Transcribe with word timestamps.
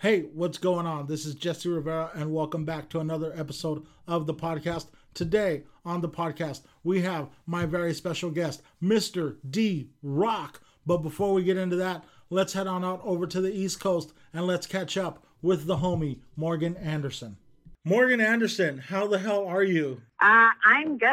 Hey, 0.00 0.22
what's 0.32 0.56
going 0.56 0.86
on? 0.86 1.08
This 1.08 1.26
is 1.26 1.34
Jesse 1.34 1.68
Rivera, 1.68 2.10
and 2.14 2.32
welcome 2.32 2.64
back 2.64 2.88
to 2.88 3.00
another 3.00 3.34
episode 3.36 3.84
of 4.08 4.26
the 4.26 4.32
podcast. 4.32 4.86
Today 5.12 5.64
on 5.84 6.00
the 6.00 6.08
podcast, 6.08 6.62
we 6.82 7.02
have 7.02 7.28
my 7.44 7.66
very 7.66 7.92
special 7.92 8.30
guest, 8.30 8.62
Mr. 8.82 9.36
D 9.50 9.90
Rock. 10.02 10.62
But 10.86 11.02
before 11.02 11.34
we 11.34 11.44
get 11.44 11.58
into 11.58 11.76
that, 11.76 12.02
let's 12.30 12.54
head 12.54 12.66
on 12.66 12.82
out 12.82 13.02
over 13.04 13.26
to 13.26 13.42
the 13.42 13.52
East 13.52 13.80
Coast 13.80 14.14
and 14.32 14.46
let's 14.46 14.66
catch 14.66 14.96
up 14.96 15.26
with 15.42 15.66
the 15.66 15.76
homie, 15.76 16.20
Morgan 16.34 16.78
Anderson. 16.78 17.36
Morgan 17.84 18.22
Anderson, 18.22 18.78
how 18.78 19.06
the 19.06 19.18
hell 19.18 19.44
are 19.44 19.62
you? 19.62 20.00
Uh, 20.18 20.48
I'm 20.64 20.96
good. 20.96 21.08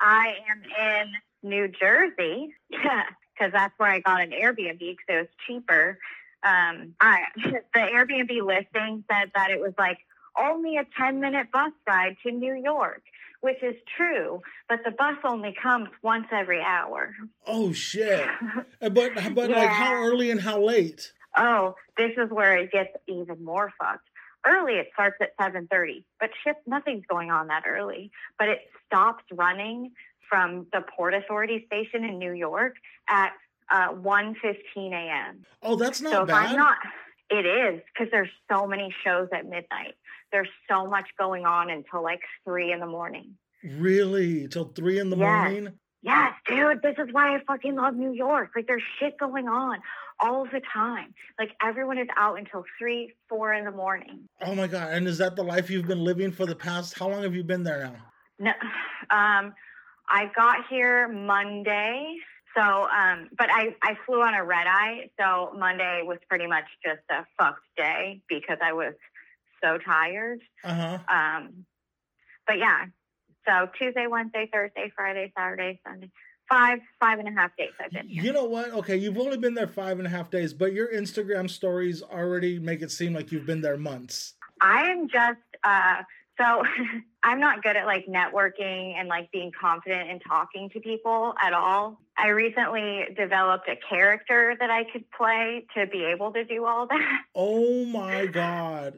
I 0.00 0.34
am 0.50 0.62
in 0.80 1.48
New 1.48 1.68
Jersey 1.68 2.52
because 2.70 3.52
that's 3.52 3.74
where 3.76 3.92
I 3.92 4.00
got 4.00 4.20
an 4.20 4.32
Airbnb 4.32 4.80
because 4.80 5.06
it 5.06 5.14
was 5.14 5.28
cheaper 5.46 6.00
um, 6.42 6.94
I, 7.00 7.22
the 7.36 7.80
Airbnb 7.80 8.30
listing 8.44 9.04
said 9.10 9.30
that 9.34 9.50
it 9.50 9.60
was 9.60 9.72
like 9.78 9.98
only 10.38 10.76
a 10.76 10.86
10 10.98 11.20
minute 11.20 11.48
bus 11.52 11.72
ride 11.86 12.16
to 12.24 12.32
New 12.32 12.54
York, 12.54 13.02
which 13.40 13.62
is 13.62 13.74
true, 13.96 14.42
but 14.68 14.80
the 14.84 14.90
bus 14.90 15.16
only 15.24 15.54
comes 15.60 15.88
once 16.02 16.26
every 16.32 16.62
hour. 16.62 17.14
Oh, 17.46 17.72
shit. 17.72 18.26
Uh, 18.82 18.90
but, 18.90 19.12
but 19.34 19.48
yeah. 19.48 19.56
like 19.56 19.70
how 19.70 19.94
early 19.94 20.30
and 20.30 20.40
how 20.40 20.62
late? 20.62 21.10
Oh, 21.34 21.74
this 21.96 22.12
is 22.18 22.30
where 22.30 22.56
it 22.58 22.70
gets 22.70 22.90
even 23.06 23.42
more 23.42 23.72
fucked. 23.80 24.08
Early, 24.46 24.74
it 24.74 24.88
starts 24.92 25.16
at 25.20 25.36
7.30, 25.38 26.04
but 26.20 26.30
shit, 26.44 26.56
nothing's 26.66 27.04
going 27.08 27.30
on 27.30 27.48
that 27.48 27.62
early. 27.66 28.10
But 28.38 28.48
it 28.48 28.58
stops 28.86 29.24
running 29.32 29.92
from 30.28 30.66
the 30.72 30.82
Port 30.82 31.14
Authority 31.14 31.64
station 31.66 32.04
in 32.04 32.18
New 32.18 32.32
York 32.32 32.74
at 33.08 33.32
uh, 33.70 33.92
1.15 33.92 34.92
a.m. 34.92 35.44
Oh, 35.62 35.76
that's 35.76 36.00
not 36.00 36.12
so 36.12 36.26
bad. 36.26 36.50
I'm 36.50 36.56
not, 36.56 36.78
it 37.30 37.46
is 37.46 37.80
because 37.92 38.10
there's 38.10 38.30
so 38.50 38.66
many 38.66 38.94
shows 39.04 39.28
at 39.32 39.44
midnight. 39.44 39.94
There's 40.32 40.48
so 40.68 40.86
much 40.86 41.08
going 41.18 41.44
on 41.44 41.70
until 41.70 42.02
like 42.02 42.20
three 42.44 42.72
in 42.72 42.80
the 42.80 42.86
morning. 42.86 43.36
Really? 43.64 44.48
Till 44.48 44.66
three 44.66 44.98
in 44.98 45.10
the 45.10 45.16
yes. 45.16 45.50
morning? 45.50 45.72
Yes, 46.02 46.34
dude. 46.46 46.82
This 46.82 46.94
is 46.98 47.12
why 47.12 47.34
I 47.34 47.40
fucking 47.46 47.74
love 47.74 47.94
New 47.94 48.12
York. 48.12 48.50
Like 48.54 48.68
there's 48.68 48.82
shit 49.00 49.18
going 49.18 49.48
on 49.48 49.80
all 50.20 50.44
the 50.44 50.60
time. 50.72 51.14
Like 51.38 51.50
everyone 51.60 51.98
is 51.98 52.06
out 52.16 52.38
until 52.38 52.64
three, 52.78 53.14
four 53.28 53.52
in 53.52 53.64
the 53.64 53.72
morning. 53.72 54.28
Oh 54.40 54.54
my 54.54 54.68
god! 54.68 54.92
And 54.92 55.08
is 55.08 55.18
that 55.18 55.34
the 55.34 55.42
life 55.42 55.68
you've 55.68 55.88
been 55.88 56.04
living 56.04 56.30
for 56.30 56.46
the 56.46 56.54
past? 56.54 56.96
How 56.96 57.08
long 57.08 57.24
have 57.24 57.34
you 57.34 57.42
been 57.42 57.64
there 57.64 57.80
now? 57.80 57.96
No, 58.38 58.50
um, 59.10 59.52
I 60.08 60.30
got 60.36 60.66
here 60.70 61.08
Monday. 61.08 62.14
So, 62.56 62.62
um, 62.62 63.28
but 63.36 63.50
I, 63.50 63.74
I 63.82 63.96
flew 64.06 64.22
on 64.22 64.34
a 64.34 64.42
red 64.44 64.66
eye. 64.66 65.10
So 65.20 65.52
Monday 65.58 66.00
was 66.04 66.18
pretty 66.28 66.46
much 66.46 66.64
just 66.84 67.02
a 67.10 67.26
fucked 67.38 67.60
day 67.76 68.22
because 68.28 68.58
I 68.62 68.72
was 68.72 68.94
so 69.62 69.78
tired. 69.78 70.40
Uh-huh. 70.64 70.98
Um, 71.08 71.66
but 72.46 72.58
yeah, 72.58 72.86
so 73.46 73.68
Tuesday, 73.78 74.06
Wednesday, 74.06 74.48
Thursday, 74.52 74.90
Friday, 74.94 75.32
Saturday, 75.36 75.80
Sunday, 75.86 76.10
five, 76.48 76.78
five 76.98 77.18
and 77.18 77.28
a 77.28 77.32
half 77.32 77.56
days 77.56 77.72
I've 77.78 77.90
been 77.90 78.08
here. 78.08 78.24
You 78.24 78.32
know 78.32 78.44
what? 78.44 78.72
Okay, 78.72 78.96
you've 78.96 79.18
only 79.18 79.36
been 79.36 79.54
there 79.54 79.68
five 79.68 79.98
and 79.98 80.06
a 80.06 80.10
half 80.10 80.30
days, 80.30 80.54
but 80.54 80.72
your 80.72 80.92
Instagram 80.92 81.50
stories 81.50 82.02
already 82.02 82.58
make 82.58 82.82
it 82.82 82.90
seem 82.90 83.12
like 83.12 83.32
you've 83.32 83.46
been 83.46 83.60
there 83.60 83.76
months. 83.76 84.34
I 84.60 84.90
am 84.90 85.08
just, 85.08 85.38
uh, 85.62 86.02
so 86.38 86.62
I'm 87.22 87.40
not 87.40 87.62
good 87.62 87.76
at 87.76 87.86
like 87.86 88.06
networking 88.06 88.94
and 88.96 89.08
like 89.08 89.30
being 89.32 89.52
confident 89.58 90.10
in 90.10 90.20
talking 90.20 90.70
to 90.70 90.80
people 90.80 91.34
at 91.42 91.52
all. 91.52 92.00
I 92.16 92.28
recently 92.28 93.04
developed 93.16 93.68
a 93.68 93.76
character 93.88 94.56
that 94.58 94.70
I 94.70 94.84
could 94.84 95.04
play 95.10 95.66
to 95.76 95.86
be 95.86 96.04
able 96.04 96.32
to 96.32 96.44
do 96.44 96.64
all 96.64 96.86
that. 96.86 97.22
Oh 97.34 97.84
my 97.86 98.26
God. 98.26 98.94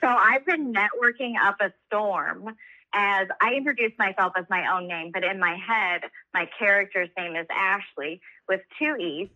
so 0.00 0.06
I've 0.06 0.44
been 0.44 0.72
networking 0.72 1.34
up 1.40 1.56
a 1.60 1.72
storm 1.86 2.54
as 2.92 3.28
I 3.40 3.54
introduced 3.54 3.98
myself 3.98 4.32
as 4.36 4.44
my 4.50 4.74
own 4.74 4.88
name, 4.88 5.12
but 5.12 5.24
in 5.24 5.38
my 5.38 5.56
head, 5.56 6.02
my 6.34 6.48
character's 6.58 7.08
name 7.16 7.36
is 7.36 7.46
Ashley 7.50 8.20
with 8.48 8.60
two 8.78 8.96
E's. 8.96 9.28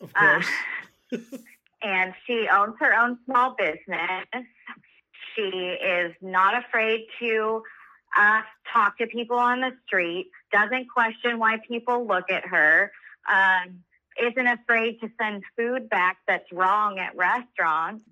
Of 0.00 0.12
course. 0.14 0.46
Uh, 1.12 1.18
and 1.82 2.14
she 2.26 2.46
owns 2.52 2.74
her 2.80 2.94
own 2.94 3.18
small 3.26 3.54
business. 3.58 4.26
She 5.36 5.42
is 5.42 6.14
not 6.20 6.56
afraid 6.64 7.06
to 7.20 7.62
uh, 8.16 8.40
talk 8.72 8.98
to 8.98 9.06
people 9.06 9.36
on 9.36 9.60
the 9.60 9.72
street, 9.86 10.30
doesn't 10.52 10.88
question 10.88 11.38
why 11.38 11.58
people 11.68 12.06
look 12.06 12.30
at 12.30 12.46
her, 12.46 12.90
um, 13.30 13.82
isn't 14.20 14.46
afraid 14.46 14.98
to 15.00 15.10
send 15.20 15.42
food 15.56 15.90
back 15.90 16.16
that's 16.26 16.50
wrong 16.50 16.98
at 16.98 17.14
restaurants. 17.16 18.02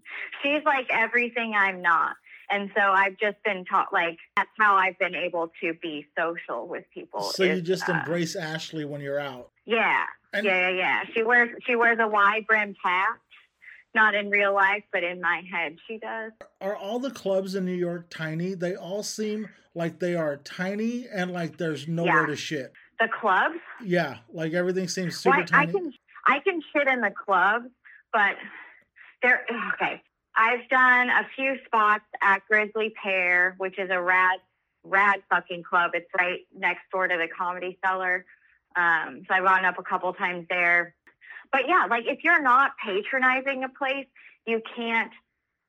She's 0.43 0.63
like 0.65 0.87
everything 0.91 1.55
I'm 1.57 1.81
not. 1.81 2.17
And 2.51 2.71
so 2.77 2.83
I've 2.83 3.17
just 3.17 3.43
been 3.43 3.65
taught, 3.65 3.91
like, 3.91 4.19
that's 4.37 4.51
how 4.59 4.77
I've 4.77 4.99
been 4.99 5.15
able 5.15 5.51
to 5.63 5.73
be 5.81 6.07
social 6.17 6.69
with 6.69 6.85
people. 6.93 7.23
So 7.23 7.43
is, 7.43 7.57
you 7.57 7.63
just 7.63 7.89
uh, 7.89 7.95
embrace 7.95 8.37
Ashley 8.37 8.85
when 8.85 9.01
you're 9.01 9.19
out. 9.19 9.49
Yeah. 9.65 10.03
And 10.35 10.45
yeah, 10.45 10.69
yeah, 10.69 10.77
yeah. 10.77 11.03
She 11.15 11.23
wears 11.23 11.51
she 11.65 11.77
wears 11.77 11.99
a 12.01 12.09
wide 12.09 12.47
brimmed 12.47 12.77
hat 12.83 13.17
not 13.95 14.15
in 14.15 14.31
real 14.31 14.55
life, 14.55 14.83
but 14.93 15.05
in 15.05 15.21
my 15.21 15.43
head, 15.51 15.77
she 15.87 15.99
does. 15.99 16.33
Are 16.61 16.77
all 16.77 16.99
the 16.99 17.11
clubs 17.11 17.55
in 17.55 17.65
New 17.65 17.73
York 17.73 18.07
tiny? 18.11 18.55
They 18.55 18.75
all 18.75 19.03
seem 19.03 19.49
like 19.75 19.99
they 19.99 20.15
are 20.15 20.37
tiny 20.39 21.07
and 21.13 21.33
like 21.33 21.57
there's 21.57 21.89
nowhere 21.89 22.23
yeah. 22.23 22.27
to 22.27 22.37
shit. 22.37 22.73
The 23.01 23.09
clubs? 23.21 23.57
Yeah, 23.83 24.19
like 24.33 24.53
everything 24.53 24.89
seems 24.89 25.17
super 25.17 25.39
well, 25.39 25.47
tiny. 25.47 25.69
I 25.69 25.73
can 25.73 25.93
I 26.27 26.39
can 26.41 26.61
shit 26.73 26.89
in 26.89 27.01
the 27.01 27.11
clubs, 27.11 27.69
but 28.13 28.37
they're 29.23 29.45
okay. 29.75 30.03
I've 30.37 30.69
done 30.69 31.11
a 31.11 31.27
few 31.37 31.57
spots 31.65 32.05
at 32.23 32.43
Grisly 32.49 32.93
Pear, 33.03 33.55
which 33.59 33.79
is 33.79 33.91
a 33.91 34.01
rad 34.01 34.41
rad 34.85 35.23
fucking 35.31 35.63
club. 35.63 35.93
It's 35.95 36.09
right 36.19 36.41
next 36.57 36.83
door 36.93 37.09
to 37.09 37.17
the 37.17 37.29
Comedy 37.29 37.79
Cellar. 37.85 38.25
Um, 38.77 39.23
so 39.29 39.35
I've 39.35 39.45
gone 39.45 39.65
up 39.65 39.79
a 39.79 39.83
couple 39.83 40.13
times 40.15 40.47
there 40.51 40.95
but 41.55 41.69
yeah, 41.69 41.87
like 41.89 42.05
if 42.09 42.25
you're 42.25 42.43
not 42.43 42.73
patronizing 42.85 43.63
a 43.63 43.69
place, 43.69 44.07
you 44.45 44.61
can't 44.75 45.13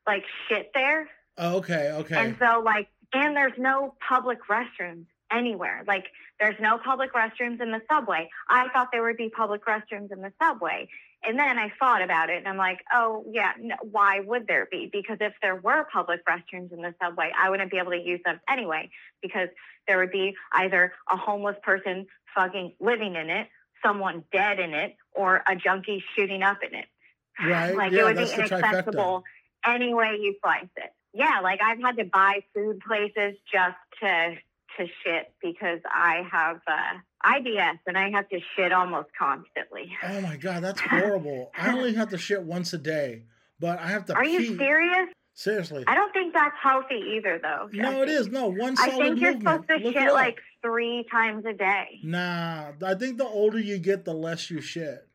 like 0.07 0.23
shit 0.49 0.71
there. 0.73 1.07
Oh, 1.37 1.57
okay, 1.57 1.91
okay. 1.91 2.15
And 2.15 2.35
so 2.39 2.61
like, 2.65 2.87
and 3.13 3.37
there's 3.37 3.53
no 3.59 3.93
public 4.09 4.39
restrooms 4.49 5.05
anywhere. 5.31 5.83
Like 5.87 6.05
there's 6.39 6.55
no 6.59 6.79
public 6.83 7.13
restrooms 7.13 7.61
in 7.61 7.71
the 7.71 7.81
subway. 7.91 8.27
I 8.49 8.67
thought 8.69 8.87
there 8.91 9.03
would 9.03 9.17
be 9.17 9.29
public 9.29 9.63
restrooms 9.67 10.11
in 10.11 10.21
the 10.21 10.33
subway. 10.41 10.89
And 11.23 11.37
then 11.37 11.59
I 11.59 11.71
thought 11.79 12.01
about 12.01 12.31
it 12.31 12.37
and 12.37 12.47
I'm 12.47 12.57
like, 12.57 12.79
oh, 12.91 13.23
yeah, 13.31 13.51
no, 13.59 13.75
why 13.83 14.21
would 14.21 14.47
there 14.47 14.67
be? 14.71 14.89
Because 14.91 15.17
if 15.21 15.33
there 15.43 15.55
were 15.55 15.85
public 15.93 16.21
restrooms 16.25 16.73
in 16.73 16.81
the 16.81 16.95
subway, 16.99 17.31
I 17.39 17.51
wouldn't 17.51 17.69
be 17.69 17.77
able 17.77 17.91
to 17.91 18.01
use 18.01 18.21
them 18.25 18.39
anyway 18.49 18.89
because 19.21 19.49
there 19.87 19.99
would 19.99 20.11
be 20.11 20.33
either 20.51 20.93
a 21.11 21.17
homeless 21.17 21.57
person 21.61 22.07
fucking 22.35 22.73
living 22.79 23.15
in 23.15 23.29
it 23.29 23.47
someone 23.85 24.23
dead 24.31 24.59
in 24.59 24.73
it 24.73 24.95
or 25.13 25.43
a 25.47 25.55
junkie 25.55 26.03
shooting 26.15 26.43
up 26.43 26.57
in 26.67 26.77
it. 26.77 26.85
Right. 27.37 27.75
like 27.75 27.91
yeah, 27.91 27.99
it 27.99 28.03
would 28.05 28.15
be 28.15 28.33
inaccessible 28.33 29.25
any 29.65 29.93
way 29.93 30.17
you 30.21 30.35
slice 30.41 30.69
it. 30.77 30.93
Yeah, 31.13 31.41
like 31.43 31.59
I've 31.61 31.79
had 31.81 31.97
to 31.97 32.05
buy 32.05 32.43
food 32.53 32.79
places 32.79 33.37
just 33.51 33.75
to 34.01 34.35
to 34.77 34.87
shit 35.03 35.33
because 35.41 35.79
I 35.85 36.23
have 36.31 36.61
uh, 36.67 36.99
IBS 37.25 37.79
and 37.87 37.97
I 37.97 38.09
have 38.11 38.29
to 38.29 38.39
shit 38.55 38.71
almost 38.71 39.09
constantly. 39.17 39.91
Oh 40.03 40.21
my 40.21 40.37
god, 40.37 40.63
that's 40.63 40.79
horrible. 40.89 41.51
I 41.57 41.73
only 41.73 41.93
have 41.95 42.09
to 42.09 42.17
shit 42.17 42.41
once 42.41 42.71
a 42.73 42.77
day, 42.77 43.23
but 43.59 43.79
I 43.79 43.87
have 43.87 44.05
to. 44.05 44.13
Are 44.13 44.23
pee. 44.23 44.31
you 44.31 44.57
serious? 44.57 45.09
Seriously. 45.37 45.83
I 45.85 45.95
don't 45.95 46.13
think 46.13 46.33
that's 46.33 46.55
healthy 46.63 47.17
either, 47.17 47.39
though. 47.43 47.69
No, 47.73 48.01
it 48.01 48.07
is. 48.07 48.29
No, 48.29 48.47
one 48.47 48.77
solid 48.77 48.93
I 48.93 48.97
think 48.99 49.19
you're 49.19 49.33
movement. 49.33 49.63
supposed 49.65 49.81
to 49.81 49.85
Look 49.85 49.93
shit 49.93 50.13
like 50.13 50.39
three 50.61 51.05
times 51.11 51.45
a 51.45 51.51
day. 51.51 51.99
Nah, 52.03 52.71
I 52.83 52.95
think 52.95 53.17
the 53.17 53.25
older 53.25 53.59
you 53.59 53.77
get, 53.77 54.05
the 54.05 54.13
less 54.13 54.49
you 54.49 54.61
shit. 54.61 55.05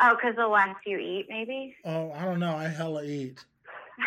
Oh, 0.00 0.16
because 0.16 0.34
the 0.34 0.48
less 0.48 0.74
you 0.84 0.98
eat, 0.98 1.26
maybe? 1.28 1.76
Oh, 1.84 2.10
I 2.10 2.24
don't 2.24 2.40
know. 2.40 2.56
I 2.56 2.66
hella 2.66 3.04
eat. 3.04 3.44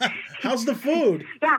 How's 0.40 0.64
the 0.64 0.74
food? 0.74 1.26
Yeah, 1.42 1.58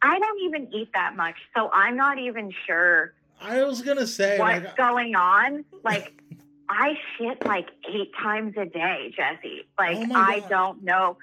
I 0.00 0.20
don't 0.20 0.40
even 0.42 0.72
eat 0.72 0.90
that 0.94 1.16
much, 1.16 1.36
so 1.56 1.70
I'm 1.72 1.96
not 1.96 2.20
even 2.20 2.52
sure. 2.66 3.14
I 3.40 3.64
was 3.64 3.82
gonna 3.82 4.06
say 4.06 4.38
what's 4.38 4.64
like, 4.64 4.76
going 4.76 5.16
on. 5.16 5.64
Like, 5.84 6.22
I 6.68 6.94
shit 7.18 7.44
like 7.44 7.68
eight 7.92 8.12
times 8.22 8.54
a 8.56 8.64
day, 8.66 9.12
Jesse. 9.16 9.66
Like, 9.76 9.96
oh 9.96 10.14
I 10.14 10.38
don't 10.48 10.84
know 10.84 11.16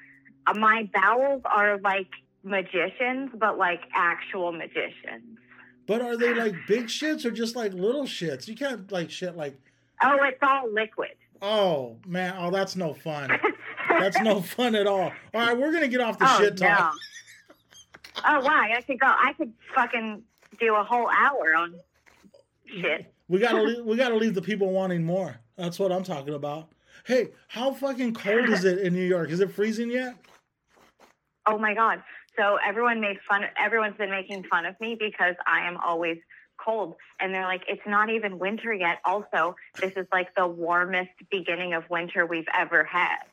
my 0.56 0.90
bowels 0.94 1.42
are 1.46 1.78
like 1.80 2.10
magicians, 2.44 3.32
but 3.36 3.58
like 3.58 3.82
actual 3.94 4.52
magicians. 4.52 5.38
But 5.88 6.02
are 6.02 6.18
they 6.18 6.34
like 6.36 6.56
big 6.68 6.86
shits 6.86 7.26
or 7.26 7.32
just 7.32 7.56
like 7.56 7.74
little 7.74 8.04
shits? 8.04 8.48
You 8.48 8.56
can't 8.56 8.92
like 8.92 9.10
shit 9.10 9.36
like. 9.36 9.56
Oh, 10.04 10.18
it's 10.24 10.38
all 10.42 10.72
liquid. 10.72 11.16
Oh 11.42 11.98
man! 12.06 12.36
Oh, 12.38 12.52
that's 12.52 12.76
no 12.76 12.94
fun. 12.94 13.38
that's 13.90 14.20
no 14.22 14.42
fun 14.56 14.76
at 14.76 14.88
all. 14.88 15.12
All 15.34 15.48
right, 15.48 15.58
we're 15.58 15.72
gonna 15.72 15.88
get 15.88 16.02
off 16.02 16.20
the 16.20 16.28
oh, 16.30 16.38
shit 16.38 16.58
talk. 16.58 16.94
No. 18.18 18.22
oh 18.26 18.40
why? 18.42 18.74
I 18.76 18.82
could 18.82 19.00
go. 19.00 19.08
I 19.08 19.34
could 19.34 19.54
fucking 19.74 20.24
do 20.60 20.76
a 20.76 20.84
whole 20.84 21.10
hour 21.10 21.56
on 21.56 21.76
shit. 22.66 23.14
We 23.28 23.40
gotta 23.40 23.62
leave, 23.62 23.86
we 23.86 23.96
gotta 23.96 24.16
leave 24.16 24.34
the 24.34 24.42
people 24.42 24.72
wanting 24.72 25.04
more. 25.04 25.38
That's 25.56 25.80
what 25.80 25.92
I'm 25.92 26.04
talking 26.04 26.34
about. 26.34 26.70
Hey, 27.06 27.30
how 27.48 27.74
fucking 27.74 28.14
cold 28.14 28.50
is 28.50 28.66
it 28.66 28.80
in 28.80 28.94
New 28.94 29.06
York? 29.06 29.30
Is 29.30 29.40
it 29.40 29.52
freezing 29.52 29.92
yet? 29.92 30.16
Oh 31.50 31.58
my 31.58 31.74
god. 31.74 32.04
So 32.38 32.58
everyone 32.64 33.02
made 33.02 33.18
fun 33.28 33.44
everyone's 33.58 33.98
been 33.98 34.12
making 34.12 34.44
fun 34.44 34.66
of 34.66 34.80
me 34.80 34.96
because 34.98 35.36
I 35.48 35.68
am 35.68 35.78
always 35.78 36.20
cold 36.64 36.96
and 37.20 37.34
they're 37.34 37.46
like 37.46 37.64
it's 37.68 37.82
not 37.88 38.10
even 38.12 38.38
winter 38.38 38.72
yet. 38.72 39.00
Also, 39.04 39.56
this 39.82 39.94
is 39.96 40.06
like 40.12 40.36
the 40.36 40.48
warmest 40.48 41.10
beginning 41.32 41.74
of 41.74 41.90
winter 41.90 42.26
we've 42.26 42.48
ever 42.54 42.84
had. 42.84 43.24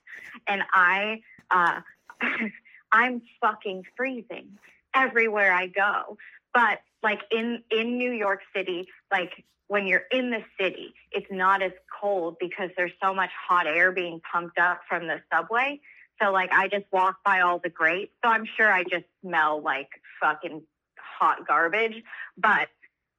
And 0.49 0.63
I 0.73 1.21
uh 1.51 1.81
I'm 2.93 3.21
fucking 3.43 3.83
freezing 3.97 4.59
everywhere 4.95 5.53
I 5.53 5.67
go. 5.67 6.17
But 6.55 6.81
like 7.03 7.21
in 7.31 7.63
in 7.71 7.99
New 7.99 8.13
York 8.13 8.41
City, 8.55 8.89
like 9.13 9.45
when 9.69 9.87
you're 9.87 10.05
in 10.11 10.31
the 10.31 10.43
city, 10.59 10.95
it's 11.13 11.27
not 11.31 11.61
as 11.61 11.73
cold 12.01 12.37
because 12.41 12.71
there's 12.79 12.93
so 13.03 13.13
much 13.13 13.31
hot 13.49 13.67
air 13.67 13.93
being 13.93 14.21
pumped 14.33 14.59
up 14.59 14.81
from 14.89 15.07
the 15.07 15.21
subway. 15.31 15.81
So 16.23 16.31
like 16.33 16.51
I 16.53 16.69
just 16.69 16.85
walk 16.93 17.17
by 17.25 17.41
all 17.41 17.59
the 17.59 17.69
grates. 17.71 18.13
So 18.25 18.31
I'm 18.31 18.47
sure 18.57 18.73
I 18.73 18.83
just 18.85 19.05
smell 19.23 19.63
like 19.63 19.89
fucking 20.21 20.63
hot 20.99 21.47
garbage, 21.47 22.03
but 22.37 22.69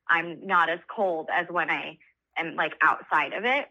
I'm 0.10 0.46
not 0.46 0.70
as 0.70 0.80
cold 0.94 1.30
as 1.32 1.48
when 1.50 1.70
I 1.70 1.98
am 2.38 2.56
like 2.56 2.74
outside 2.82 3.34
of 3.34 3.46
it. 3.46 3.66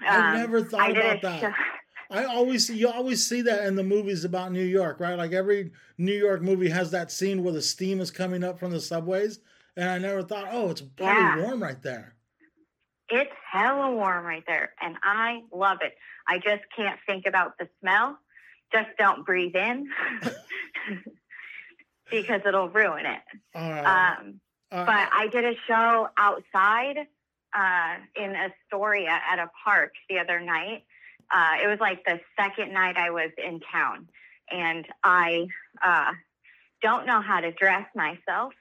I 0.00 0.18
Um, 0.18 0.34
never 0.34 0.62
thought 0.62 0.80
I 0.80 0.88
about 0.90 1.22
that. 1.22 1.40
show- 1.40 1.52
I 2.10 2.24
always 2.24 2.70
you 2.70 2.88
always 2.88 3.26
see 3.26 3.42
that 3.42 3.66
in 3.66 3.76
the 3.76 3.82
movies 3.82 4.24
about 4.24 4.50
New 4.52 4.64
York, 4.64 4.98
right? 4.98 5.18
Like 5.18 5.32
every 5.32 5.72
New 5.98 6.14
York 6.14 6.40
movie 6.40 6.70
has 6.70 6.90
that 6.92 7.10
scene 7.12 7.42
where 7.44 7.52
the 7.52 7.60
steam 7.60 8.00
is 8.00 8.10
coming 8.10 8.42
up 8.42 8.58
from 8.58 8.70
the 8.70 8.80
subways, 8.80 9.40
and 9.76 9.90
I 9.90 9.98
never 9.98 10.22
thought, 10.22 10.48
oh, 10.50 10.70
it's 10.70 10.80
probably 10.80 11.12
Yeah. 11.12 11.42
warm 11.44 11.62
right 11.62 11.82
there. 11.82 12.14
It's 13.10 13.30
hella 13.50 13.90
warm 13.94 14.24
right 14.24 14.42
there, 14.46 14.72
and 14.80 14.96
I 15.02 15.42
love 15.52 15.78
it. 15.82 15.94
I 16.26 16.38
just 16.38 16.62
can't 16.74 16.98
think 17.06 17.26
about 17.26 17.58
the 17.58 17.68
smell. 17.80 18.18
Just 18.72 18.88
don't 18.98 19.24
breathe 19.24 19.56
in 19.56 19.88
because 22.10 22.42
it'll 22.46 22.68
ruin 22.68 23.06
it. 23.06 23.20
Right. 23.54 24.16
Um, 24.18 24.40
All 24.70 24.84
but. 24.84 25.08
I 25.12 25.28
did 25.28 25.44
a 25.44 25.54
show 25.66 26.08
outside 26.16 27.06
uh, 27.56 27.94
in 28.16 28.34
Astoria 28.34 29.18
at 29.30 29.38
a 29.38 29.50
park 29.64 29.92
the 30.08 30.18
other 30.18 30.40
night. 30.40 30.84
Uh, 31.30 31.56
it 31.62 31.66
was 31.66 31.78
like 31.80 32.04
the 32.04 32.20
second 32.38 32.72
night 32.72 32.96
I 32.96 33.10
was 33.10 33.30
in 33.42 33.60
town, 33.60 34.08
and 34.50 34.86
I 35.04 35.46
uh, 35.84 36.12
don't 36.82 37.06
know 37.06 37.20
how 37.20 37.40
to 37.40 37.52
dress 37.52 37.86
myself 37.94 38.54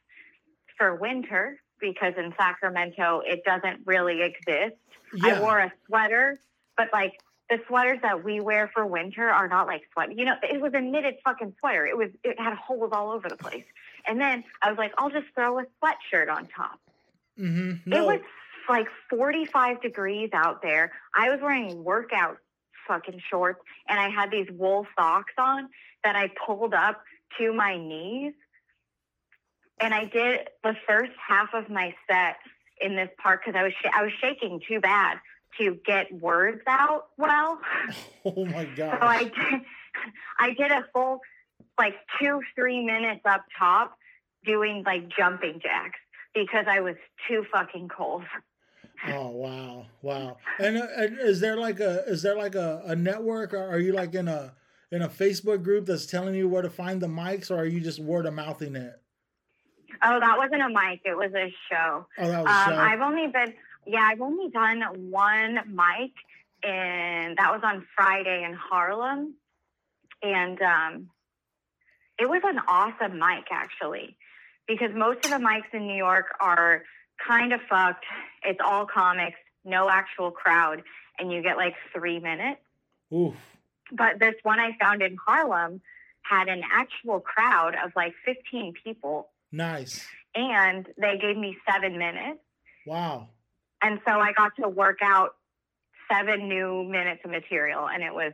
for 0.78 0.96
winter 0.96 1.60
because 1.80 2.14
in 2.18 2.34
Sacramento 2.38 3.22
it 3.26 3.44
doesn't 3.46 3.82
really 3.86 4.22
exist. 4.22 4.76
I 5.24 5.40
wore 5.40 5.60
a 5.60 5.72
sweater, 5.86 6.38
but 6.76 6.90
like 6.92 7.14
the 7.50 7.60
sweaters 7.68 8.00
that 8.02 8.24
we 8.24 8.40
wear 8.40 8.70
for 8.74 8.86
winter 8.86 9.30
are 9.30 9.48
not 9.48 9.68
like 9.68 9.84
sweat. 9.94 10.18
You 10.18 10.26
know, 10.26 10.36
it 10.44 10.60
was 10.60 10.74
a 10.74 10.82
knitted 10.82 11.16
fucking 11.24 11.56
sweater. 11.60 11.86
It 11.86 11.98
was 11.98 12.10
it 12.24 12.40
had 12.40 12.54
holes 12.56 12.90
all 12.92 13.12
over 13.12 13.30
the 13.30 13.38
place. 13.38 13.64
And 14.06 14.20
then 14.20 14.44
I 14.62 14.70
was 14.70 14.78
like, 14.78 14.94
I'll 14.98 15.10
just 15.10 15.28
throw 15.34 15.60
a 15.60 15.66
sweatshirt 15.82 16.30
on 16.30 16.48
top. 16.48 16.80
hmm 17.38 17.72
It 17.88 18.06
was 18.06 18.20
like 18.70 18.88
45 19.10 19.82
degrees 19.82 20.30
out 20.34 20.62
there. 20.62 20.92
I 21.16 21.30
was 21.30 21.40
wearing 21.42 21.84
workout 21.84 22.38
fucking 22.88 23.22
shorts 23.30 23.60
and 23.88 24.00
I 24.00 24.10
had 24.10 24.30
these 24.32 24.48
wool 24.52 24.86
socks 24.98 25.34
on 25.38 25.70
that 26.04 26.16
I 26.16 26.32
pulled 26.46 26.74
up 26.74 27.02
to 27.38 27.54
my 27.54 27.78
knees. 27.78 28.34
And 29.80 29.94
I 29.94 30.06
did 30.06 30.50
the 30.64 30.76
first 30.88 31.12
half 31.26 31.54
of 31.54 31.70
my 31.70 31.96
set 32.10 32.38
in 32.82 32.96
this 32.96 33.10
park 33.22 33.42
because 33.46 33.58
I 33.58 33.64
was 33.64 33.74
sh- 33.74 33.92
I 33.94 34.04
was 34.04 34.12
shaking 34.20 34.60
too 34.68 34.80
bad 34.80 35.20
to 35.60 35.78
get 35.86 36.12
words 36.12 36.62
out 36.68 37.08
well. 37.18 37.60
oh 38.26 38.46
my 38.46 38.66
god. 38.66 38.98
So 39.00 39.08
I 39.08 39.24
did, 39.24 39.34
I 40.40 40.54
did 40.54 40.72
a 40.72 40.86
full 40.94 41.20
like 41.78 41.96
two, 42.20 42.40
three 42.56 42.86
minutes 42.86 43.22
up 43.26 43.46
top 43.58 43.98
doing 44.46 44.84
like 44.86 45.10
jumping 45.16 45.60
jacks 45.62 46.00
because 46.34 46.66
I 46.70 46.80
was 46.82 46.96
too 47.28 47.46
fucking 47.52 47.90
cold. 47.90 48.24
Oh 49.08 49.30
wow, 49.30 49.86
wow! 50.02 50.38
And, 50.58 50.78
uh, 50.78 50.88
is 51.22 51.40
there 51.40 51.56
like 51.56 51.80
a 51.80 52.04
is 52.08 52.24
there 52.24 52.36
like 52.36 52.56
a, 52.56 52.82
a 52.86 52.96
network, 52.96 53.54
or 53.54 53.62
are 53.64 53.80
you 53.80 53.94
like 53.94 54.16
in 54.16 54.28
a 54.28 54.56
in 54.92 55.04
a 55.04 55.08
Facebook 55.10 55.64
group 55.64 55.86
that's 55.86 56.08
telling 56.08 56.34
you 56.34 56.50
where 56.50 56.64
to 56.64 56.70
find 56.70 57.00
the 57.00 57.08
mics, 57.08 57.52
or 57.52 57.58
are 57.58 57.66
you 57.66 57.80
just 57.80 58.00
word 58.00 58.26
of 58.26 58.34
mouthing 58.34 58.76
it? 58.76 58.94
Oh, 60.04 60.20
that 60.20 60.38
wasn't 60.38 60.62
a 60.62 60.70
mic. 60.70 61.02
It 61.06 61.16
was 61.16 61.32
a 61.36 61.54
show. 61.72 62.08
Oh, 62.18 62.28
that 62.28 62.44
was 62.44 62.52
Um, 62.52 62.74
show. 62.74 62.80
I've 62.80 63.02
only 63.02 63.28
been, 63.28 63.54
yeah, 63.88 64.02
I've 64.12 64.22
only 64.22 64.50
done 64.50 64.82
one 65.12 65.56
mic, 65.68 66.12
and 66.64 67.38
that 67.38 67.52
was 67.52 67.62
on 67.64 67.86
Friday 67.96 68.44
in 68.44 68.54
Harlem. 68.54 69.36
And 70.22 70.62
um, 70.62 71.10
it 72.20 72.28
was 72.28 72.42
an 72.44 72.60
awesome 72.68 73.20
mic, 73.20 73.46
actually, 73.52 74.18
because 74.68 74.90
most 74.96 75.26
of 75.26 75.32
the 75.32 75.38
mics 75.38 75.74
in 75.74 75.88
New 75.88 75.96
York 75.96 76.26
are 76.40 76.84
kind 77.26 77.54
of 77.54 77.62
fucked. 77.70 78.06
It's 78.44 78.60
all 78.64 78.86
comics, 78.86 79.38
no 79.64 79.90
actual 79.90 80.32
crowd, 80.32 80.84
and 81.20 81.32
you 81.32 81.42
get 81.42 81.58
like 81.58 81.76
three 81.94 82.20
minutes. 82.20 82.62
Oof. 83.14 83.36
But 83.92 84.20
this 84.20 84.36
one 84.44 84.60
I 84.60 84.72
found 84.82 85.02
in 85.02 85.16
Harlem 85.26 85.82
had 86.24 86.50
an 86.50 86.62
actual 86.72 87.22
crowd 87.22 87.76
of 87.82 87.92
like 87.96 88.14
15 88.26 88.74
people, 88.84 89.30
Nice. 89.52 90.06
and 90.36 90.86
they 91.00 91.18
gave 91.18 91.38
me 91.38 91.56
seven 91.72 91.98
minutes. 91.98 92.40
Wow. 92.86 93.30
And 93.82 94.00
so 94.08 94.20
I 94.20 94.34
got 94.34 94.56
to 94.62 94.68
work 94.68 95.00
out 95.04 95.36
seven 96.12 96.48
new 96.48 96.84
minutes 96.84 97.22
of 97.24 97.32
material, 97.32 97.88
and 97.88 98.04
it 98.04 98.14
was 98.14 98.34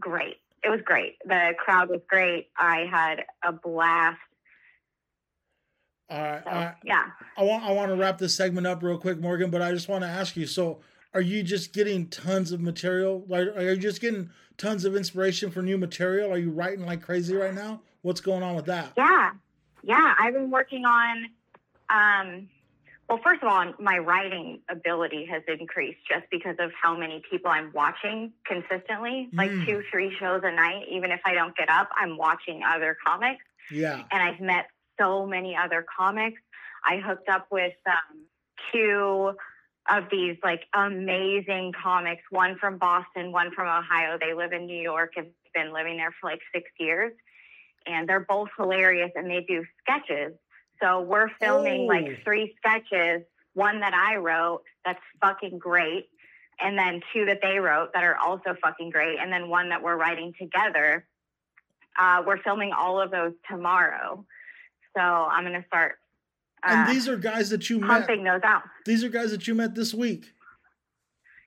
great. 0.00 0.36
It 0.62 0.70
was 0.70 0.80
great. 0.84 1.16
The 1.26 1.54
crowd 1.58 1.90
was 1.90 2.00
great. 2.08 2.48
I 2.56 2.86
had 2.90 3.24
a 3.46 3.52
blast. 3.52 4.18
So, 6.10 6.72
yeah. 6.84 7.04
I 7.36 7.42
want 7.42 7.64
I 7.64 7.72
want 7.72 7.90
to 7.90 7.96
wrap 7.96 8.18
this 8.18 8.34
segment 8.34 8.66
up 8.66 8.82
real 8.82 8.98
quick, 8.98 9.18
Morgan. 9.18 9.50
But 9.50 9.62
I 9.62 9.72
just 9.72 9.88
want 9.88 10.02
to 10.04 10.08
ask 10.08 10.36
you. 10.36 10.46
So, 10.46 10.80
are 11.12 11.20
you 11.20 11.42
just 11.42 11.72
getting 11.72 12.08
tons 12.08 12.52
of 12.52 12.60
material? 12.60 13.24
Like, 13.26 13.48
are 13.48 13.72
you 13.72 13.76
just 13.76 14.00
getting 14.00 14.30
tons 14.56 14.84
of 14.84 14.96
inspiration 14.96 15.50
for 15.50 15.62
new 15.62 15.78
material? 15.78 16.32
Are 16.32 16.38
you 16.38 16.50
writing 16.50 16.86
like 16.86 17.02
crazy 17.02 17.34
right 17.34 17.54
now? 17.54 17.80
What's 18.02 18.20
going 18.20 18.42
on 18.42 18.54
with 18.54 18.66
that? 18.66 18.92
Yeah. 18.96 19.30
Yeah. 19.82 20.14
I've 20.18 20.34
been 20.34 20.50
working 20.50 20.84
on, 20.84 21.26
um, 21.90 22.48
well, 23.08 23.20
first 23.22 23.42
of 23.42 23.48
all, 23.48 23.72
my 23.78 23.98
writing 23.98 24.60
ability 24.70 25.26
has 25.30 25.42
increased 25.46 25.98
just 26.08 26.24
because 26.30 26.56
of 26.58 26.70
how 26.80 26.96
many 26.96 27.22
people 27.30 27.50
I'm 27.50 27.70
watching 27.72 28.32
consistently, 28.46 29.28
like 29.32 29.50
Mm. 29.50 29.66
two, 29.66 29.82
three 29.90 30.14
shows 30.18 30.40
a 30.44 30.50
night. 30.50 30.86
Even 30.90 31.10
if 31.12 31.20
I 31.24 31.34
don't 31.34 31.54
get 31.56 31.68
up, 31.68 31.88
I'm 31.96 32.16
watching 32.16 32.62
other 32.64 32.96
comics. 33.06 33.44
Yeah. 33.70 34.04
and 34.10 34.22
I've 34.22 34.40
met 34.40 34.66
so 35.00 35.24
many 35.24 35.56
other 35.56 35.84
comics. 35.98 36.40
I 36.84 36.98
hooked 36.98 37.30
up 37.30 37.46
with 37.50 37.72
um, 37.86 38.26
two 38.72 39.32
of 39.88 40.04
these 40.10 40.36
like 40.42 40.60
amazing 40.74 41.72
comics, 41.82 42.22
one 42.30 42.56
from 42.58 42.76
Boston, 42.78 43.32
one 43.32 43.52
from 43.52 43.66
Ohio. 43.68 44.18
They 44.20 44.34
live 44.34 44.52
in 44.52 44.66
New 44.66 44.80
York 44.80 45.12
and 45.16 45.28
been 45.54 45.72
living 45.72 45.96
there 45.96 46.14
for 46.20 46.28
like 46.30 46.40
six 46.54 46.70
years. 46.78 47.12
And 47.86 48.08
they're 48.08 48.20
both 48.28 48.48
hilarious 48.58 49.10
and 49.14 49.30
they 49.30 49.44
do 49.46 49.64
sketches. 49.80 50.34
So 50.82 51.00
we're 51.00 51.28
filming 51.40 51.82
Oh. 51.82 51.86
like 51.86 52.22
three 52.24 52.54
sketches, 52.58 53.22
one 53.54 53.80
that 53.80 53.94
I 53.94 54.16
wrote 54.16 54.62
that's 54.84 55.00
fucking 55.20 55.58
great, 55.58 56.08
and 56.60 56.78
then 56.78 57.00
two 57.12 57.24
that 57.26 57.40
they 57.42 57.58
wrote 57.58 57.92
that 57.94 58.02
are 58.04 58.16
also 58.16 58.54
fucking 58.62 58.90
great, 58.90 59.18
and 59.18 59.32
then 59.32 59.48
one 59.48 59.68
that 59.70 59.82
we're 59.82 59.96
writing 59.96 60.34
together. 60.38 61.06
Uh, 61.98 62.22
we're 62.26 62.42
filming 62.42 62.72
all 62.72 63.00
of 63.00 63.10
those 63.10 63.32
tomorrow. 63.48 64.24
So 64.96 65.00
I'm 65.00 65.44
going 65.44 65.60
to 65.60 65.66
start 65.66 65.98
uh, 66.62 66.70
And 66.72 66.88
these 66.96 67.08
are 67.08 67.16
guys 67.16 67.50
that 67.50 67.68
you 67.70 67.78
met. 67.78 67.88
pumping 67.88 68.24
those 68.24 68.40
out. 68.42 68.62
These 68.84 69.04
are 69.04 69.08
guys 69.08 69.30
that 69.30 69.46
you 69.46 69.54
met 69.54 69.74
this 69.74 69.94
week. 69.94 70.24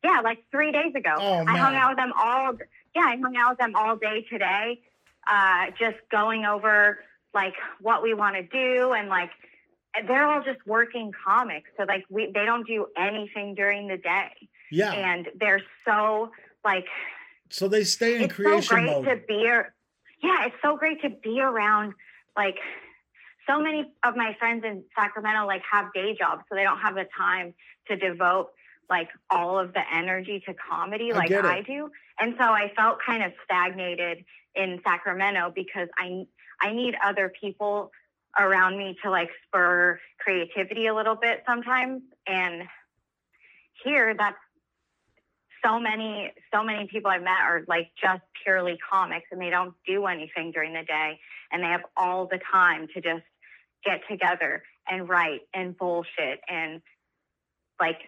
Yeah, 0.03 0.22
like 0.24 0.43
three 0.51 0.72
days 0.72 0.93
ago. 0.96 1.15
Oh, 1.17 1.43
man. 1.43 1.50
I 1.50 1.57
hung 1.57 1.75
out 1.75 1.89
with 1.89 1.98
them 1.98 2.13
all. 2.17 2.53
Yeah, 2.96 3.01
I 3.01 3.17
hung 3.17 3.36
out 3.36 3.50
with 3.51 3.60
them 3.60 3.75
all 3.75 3.96
day 3.98 4.25
today, 4.29 4.79
uh, 5.27 5.67
just 5.79 5.98
going 6.12 6.46
over 6.46 7.00
like 7.34 7.53
what 7.81 8.01
we 8.03 8.13
want 8.13 8.36
to 8.36 8.43
do 8.43 8.93
and 8.93 9.10
like 9.10 9.29
they're 10.07 10.25
all 10.27 10.43
just 10.43 10.60
working 10.65 11.12
comics. 11.25 11.69
So 11.77 11.86
like 11.88 12.03
we 12.10 12.31
they 12.34 12.46
don't 12.46 12.65
do 12.67 12.88
anything 12.98 13.55
during 13.55 13.88
the 13.88 13.98
day, 13.98 14.31
Yeah. 14.72 14.91
and 14.91 15.27
they're 15.39 15.62
so 15.86 16.31
like 16.63 16.86
so 17.50 17.67
they 17.67 17.84
stay 17.84 18.15
in 18.17 18.24
it's 18.24 18.36
so 18.36 18.43
creation 18.43 18.75
great 18.75 18.86
mode. 18.88 19.05
to 19.05 19.15
be. 19.27 19.48
ar- 19.48 19.74
Yeah, 20.22 20.46
it's 20.46 20.55
so 20.62 20.77
great 20.77 21.01
to 21.01 21.10
be 21.10 21.39
around 21.41 21.93
like 22.36 22.57
so 23.50 23.60
many 23.62 23.91
of 24.03 24.15
my 24.15 24.36
friends 24.38 24.63
in 24.65 24.84
Sacramento 24.98 25.48
like 25.48 25.63
have 25.72 25.91
day 25.93 26.15
jobs, 26.19 26.43
so 26.50 26.55
they 26.55 26.63
don't 26.63 26.79
have 26.79 26.96
the 26.96 27.07
time 27.17 27.53
to 27.88 27.96
devote 27.96 28.50
like 28.89 29.10
all 29.29 29.57
of 29.60 29.74
the 29.74 29.81
energy 29.93 30.41
to 30.46 30.53
comedy 30.53 31.12
like 31.13 31.31
it. 31.31 31.43
I 31.43 31.62
do. 31.62 31.89
And 32.19 32.36
so 32.39 32.43
I 32.46 32.72
felt 32.75 33.00
kind 33.05 33.24
of 33.24 33.31
stagnated 33.43 34.24
in 34.55 34.79
Sacramento 34.86 35.51
because 35.55 35.88
I 35.98 36.25
I 36.61 36.73
need 36.73 36.95
other 37.03 37.31
people 37.39 37.91
around 38.39 38.77
me 38.77 38.95
to 39.03 39.09
like 39.09 39.29
spur 39.45 39.99
creativity 40.19 40.87
a 40.87 40.95
little 40.95 41.15
bit 41.15 41.43
sometimes 41.47 42.01
and 42.27 42.63
here 43.83 44.15
that's 44.17 44.37
so 45.65 45.79
many 45.79 46.31
so 46.53 46.63
many 46.63 46.87
people 46.87 47.09
I've 47.09 47.23
met 47.23 47.41
are 47.41 47.63
like 47.67 47.89
just 48.01 48.21
purely 48.43 48.77
comics 48.91 49.25
and 49.31 49.41
they 49.41 49.49
don't 49.49 49.73
do 49.87 50.05
anything 50.05 50.51
during 50.51 50.73
the 50.73 50.83
day 50.83 51.19
and 51.51 51.63
they 51.63 51.67
have 51.67 51.81
all 51.95 52.27
the 52.27 52.39
time 52.51 52.87
to 52.93 53.01
just 53.01 53.23
get 53.83 54.01
together 54.09 54.63
and 54.89 55.09
write 55.09 55.41
and 55.53 55.75
bullshit 55.77 56.39
and 56.47 56.81
like 57.79 57.99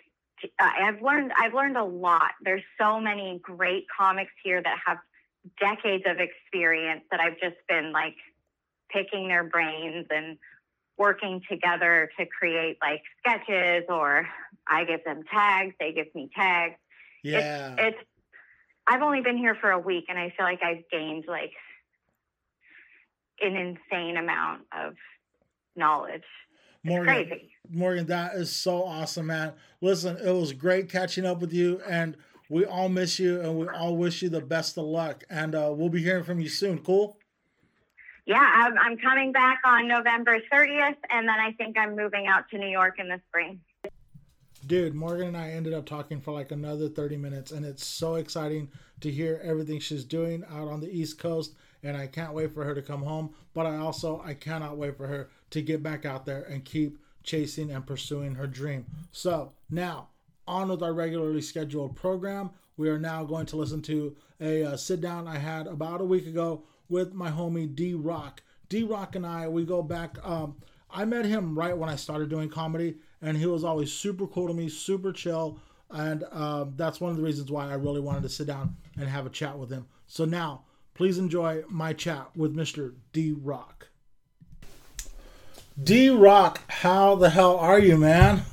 I've 0.59 1.01
learned 1.01 1.31
I've 1.37 1.53
learned 1.53 1.77
a 1.77 1.83
lot. 1.83 2.31
There's 2.41 2.63
so 2.79 2.99
many 2.99 3.39
great 3.43 3.85
comics 3.97 4.31
here 4.43 4.61
that 4.61 4.77
have 4.85 4.97
decades 5.59 6.03
of 6.07 6.17
experience 6.19 7.01
that 7.11 7.19
I've 7.19 7.39
just 7.39 7.57
been 7.67 7.91
like 7.91 8.15
picking 8.89 9.27
their 9.27 9.43
brains 9.43 10.07
and 10.09 10.37
working 10.97 11.41
together 11.49 12.09
to 12.19 12.25
create 12.25 12.77
like 12.81 13.01
sketches 13.19 13.85
or 13.89 14.27
I 14.67 14.83
give 14.83 15.03
them 15.05 15.23
tags, 15.31 15.73
they 15.79 15.93
give 15.93 16.13
me 16.13 16.29
tags. 16.35 16.75
Yeah. 17.23 17.73
It's, 17.73 17.81
it's 17.81 17.97
I've 18.87 19.01
only 19.01 19.21
been 19.21 19.37
here 19.37 19.55
for 19.59 19.71
a 19.71 19.79
week 19.79 20.05
and 20.09 20.17
I 20.17 20.33
feel 20.35 20.45
like 20.45 20.63
I've 20.63 20.89
gained 20.91 21.25
like 21.27 21.51
an 23.41 23.55
insane 23.55 24.17
amount 24.17 24.63
of 24.77 24.95
knowledge. 25.75 26.23
Morgan, 26.83 27.05
crazy. 27.05 27.51
Morgan, 27.69 28.05
that 28.07 28.35
is 28.35 28.51
so 28.51 28.83
awesome, 28.83 29.27
man. 29.27 29.53
Listen, 29.81 30.17
it 30.17 30.31
was 30.31 30.53
great 30.53 30.89
catching 30.89 31.25
up 31.25 31.41
with 31.41 31.51
you, 31.51 31.81
and 31.87 32.15
we 32.49 32.65
all 32.65 32.89
miss 32.89 33.19
you, 33.19 33.41
and 33.41 33.57
we 33.57 33.67
all 33.67 33.97
wish 33.97 34.21
you 34.21 34.29
the 34.29 34.41
best 34.41 34.77
of 34.77 34.85
luck. 34.85 35.23
And 35.29 35.55
uh, 35.55 35.73
we'll 35.75 35.89
be 35.89 36.01
hearing 36.01 36.23
from 36.23 36.39
you 36.39 36.49
soon. 36.49 36.79
Cool. 36.79 37.18
Yeah, 38.29 38.47
I'm, 38.47 38.77
I'm 38.77 38.95
coming 38.95 39.31
back 39.31 39.59
on 39.65 39.87
November 39.87 40.37
30th, 40.53 40.97
and 41.09 41.27
then 41.27 41.39
I 41.39 41.51
think 41.53 41.75
I'm 41.79 41.95
moving 41.95 42.27
out 42.27 42.47
to 42.51 42.59
New 42.59 42.67
York 42.67 42.99
in 42.99 43.07
the 43.07 43.19
spring. 43.27 43.59
Dude, 44.67 44.93
Morgan 44.93 45.29
and 45.29 45.37
I 45.37 45.49
ended 45.49 45.73
up 45.73 45.87
talking 45.87 46.21
for 46.21 46.31
like 46.31 46.51
another 46.51 46.89
30 46.89 47.17
minutes, 47.17 47.51
and 47.51 47.65
it's 47.65 47.83
so 47.83 48.15
exciting 48.15 48.69
to 49.01 49.09
hear 49.09 49.41
everything 49.43 49.79
she's 49.79 50.03
doing 50.03 50.43
out 50.51 50.67
on 50.67 50.79
the 50.79 50.95
East 50.95 51.17
Coast. 51.17 51.55
And 51.81 51.97
I 51.97 52.05
can't 52.05 52.33
wait 52.33 52.53
for 52.53 52.63
her 52.63 52.75
to 52.75 52.83
come 52.83 53.01
home. 53.01 53.33
But 53.55 53.65
I 53.65 53.77
also 53.77 54.21
I 54.23 54.35
cannot 54.35 54.77
wait 54.77 54.95
for 54.95 55.07
her 55.07 55.31
to 55.49 55.61
get 55.63 55.81
back 55.81 56.05
out 56.05 56.27
there 56.27 56.43
and 56.43 56.63
keep 56.63 56.99
chasing 57.23 57.71
and 57.71 57.87
pursuing 57.87 58.35
her 58.35 58.45
dream. 58.45 58.85
So 59.11 59.53
now 59.71 60.09
on 60.47 60.69
with 60.69 60.83
our 60.83 60.93
regularly 60.93 61.41
scheduled 61.41 61.95
program. 61.95 62.51
We 62.77 62.89
are 62.89 62.99
now 62.99 63.23
going 63.23 63.47
to 63.47 63.55
listen 63.55 63.81
to 63.83 64.15
a 64.39 64.63
uh, 64.63 64.77
sit 64.77 65.01
down 65.01 65.27
I 65.27 65.37
had 65.37 65.65
about 65.65 66.01
a 66.01 66.05
week 66.05 66.27
ago 66.27 66.63
with 66.89 67.13
my 67.13 67.31
homie 67.31 67.73
D 67.73 67.93
Rock. 67.93 68.41
D 68.67 68.83
Rock 68.83 69.15
and 69.15 69.25
I, 69.25 69.47
we 69.47 69.63
go 69.63 69.81
back. 69.81 70.17
Um, 70.23 70.55
I 70.91 71.05
met 71.05 71.25
him 71.25 71.57
right 71.57 71.77
when 71.77 71.89
I 71.89 71.95
started 71.95 72.29
doing 72.29 72.49
comedy, 72.49 72.97
and 73.21 73.37
he 73.37 73.45
was 73.45 73.63
always 73.63 73.91
super 73.91 74.27
cool 74.27 74.47
to 74.47 74.53
me, 74.53 74.69
super 74.69 75.11
chill. 75.11 75.59
And 75.91 76.23
um, 76.31 76.73
that's 76.75 76.99
one 76.99 77.11
of 77.11 77.17
the 77.17 77.23
reasons 77.23 77.51
why 77.51 77.69
I 77.69 77.75
really 77.75 77.99
wanted 77.99 78.23
to 78.23 78.29
sit 78.29 78.47
down 78.47 78.75
and 78.97 79.07
have 79.07 79.25
a 79.25 79.29
chat 79.29 79.57
with 79.57 79.71
him. 79.71 79.87
So 80.07 80.25
now, 80.25 80.63
please 80.93 81.17
enjoy 81.17 81.63
my 81.67 81.93
chat 81.93 82.27
with 82.35 82.55
Mr. 82.55 82.93
D 83.13 83.31
Rock. 83.31 83.87
D 85.81 86.09
Rock, 86.09 86.61
how 86.67 87.15
the 87.15 87.29
hell 87.29 87.57
are 87.57 87.79
you, 87.79 87.97
man? 87.97 88.43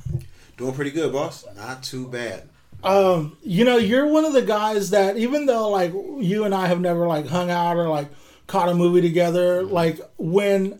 Doing 0.55 0.73
pretty 0.73 0.91
good, 0.91 1.11
boss. 1.11 1.45
Not 1.55 1.83
too 1.83 2.07
bad. 2.07 2.49
Um, 2.83 3.37
you 3.43 3.65
know, 3.65 3.77
you're 3.77 4.07
one 4.07 4.23
of 4.25 4.33
the 4.33 4.41
guys 4.41 4.91
that 4.91 5.17
even 5.17 5.45
though 5.45 5.69
like 5.69 5.91
you 5.91 6.45
and 6.45 6.53
I 6.53 6.67
have 6.67 6.79
never 6.79 7.07
like 7.07 7.27
hung 7.27 7.49
out 7.49 7.75
or 7.75 7.89
like 7.89 8.07
caught 8.47 8.69
a 8.69 8.73
movie 8.73 9.01
together, 9.01 9.63
mm-hmm. 9.63 9.73
like 9.73 9.99
when 10.17 10.79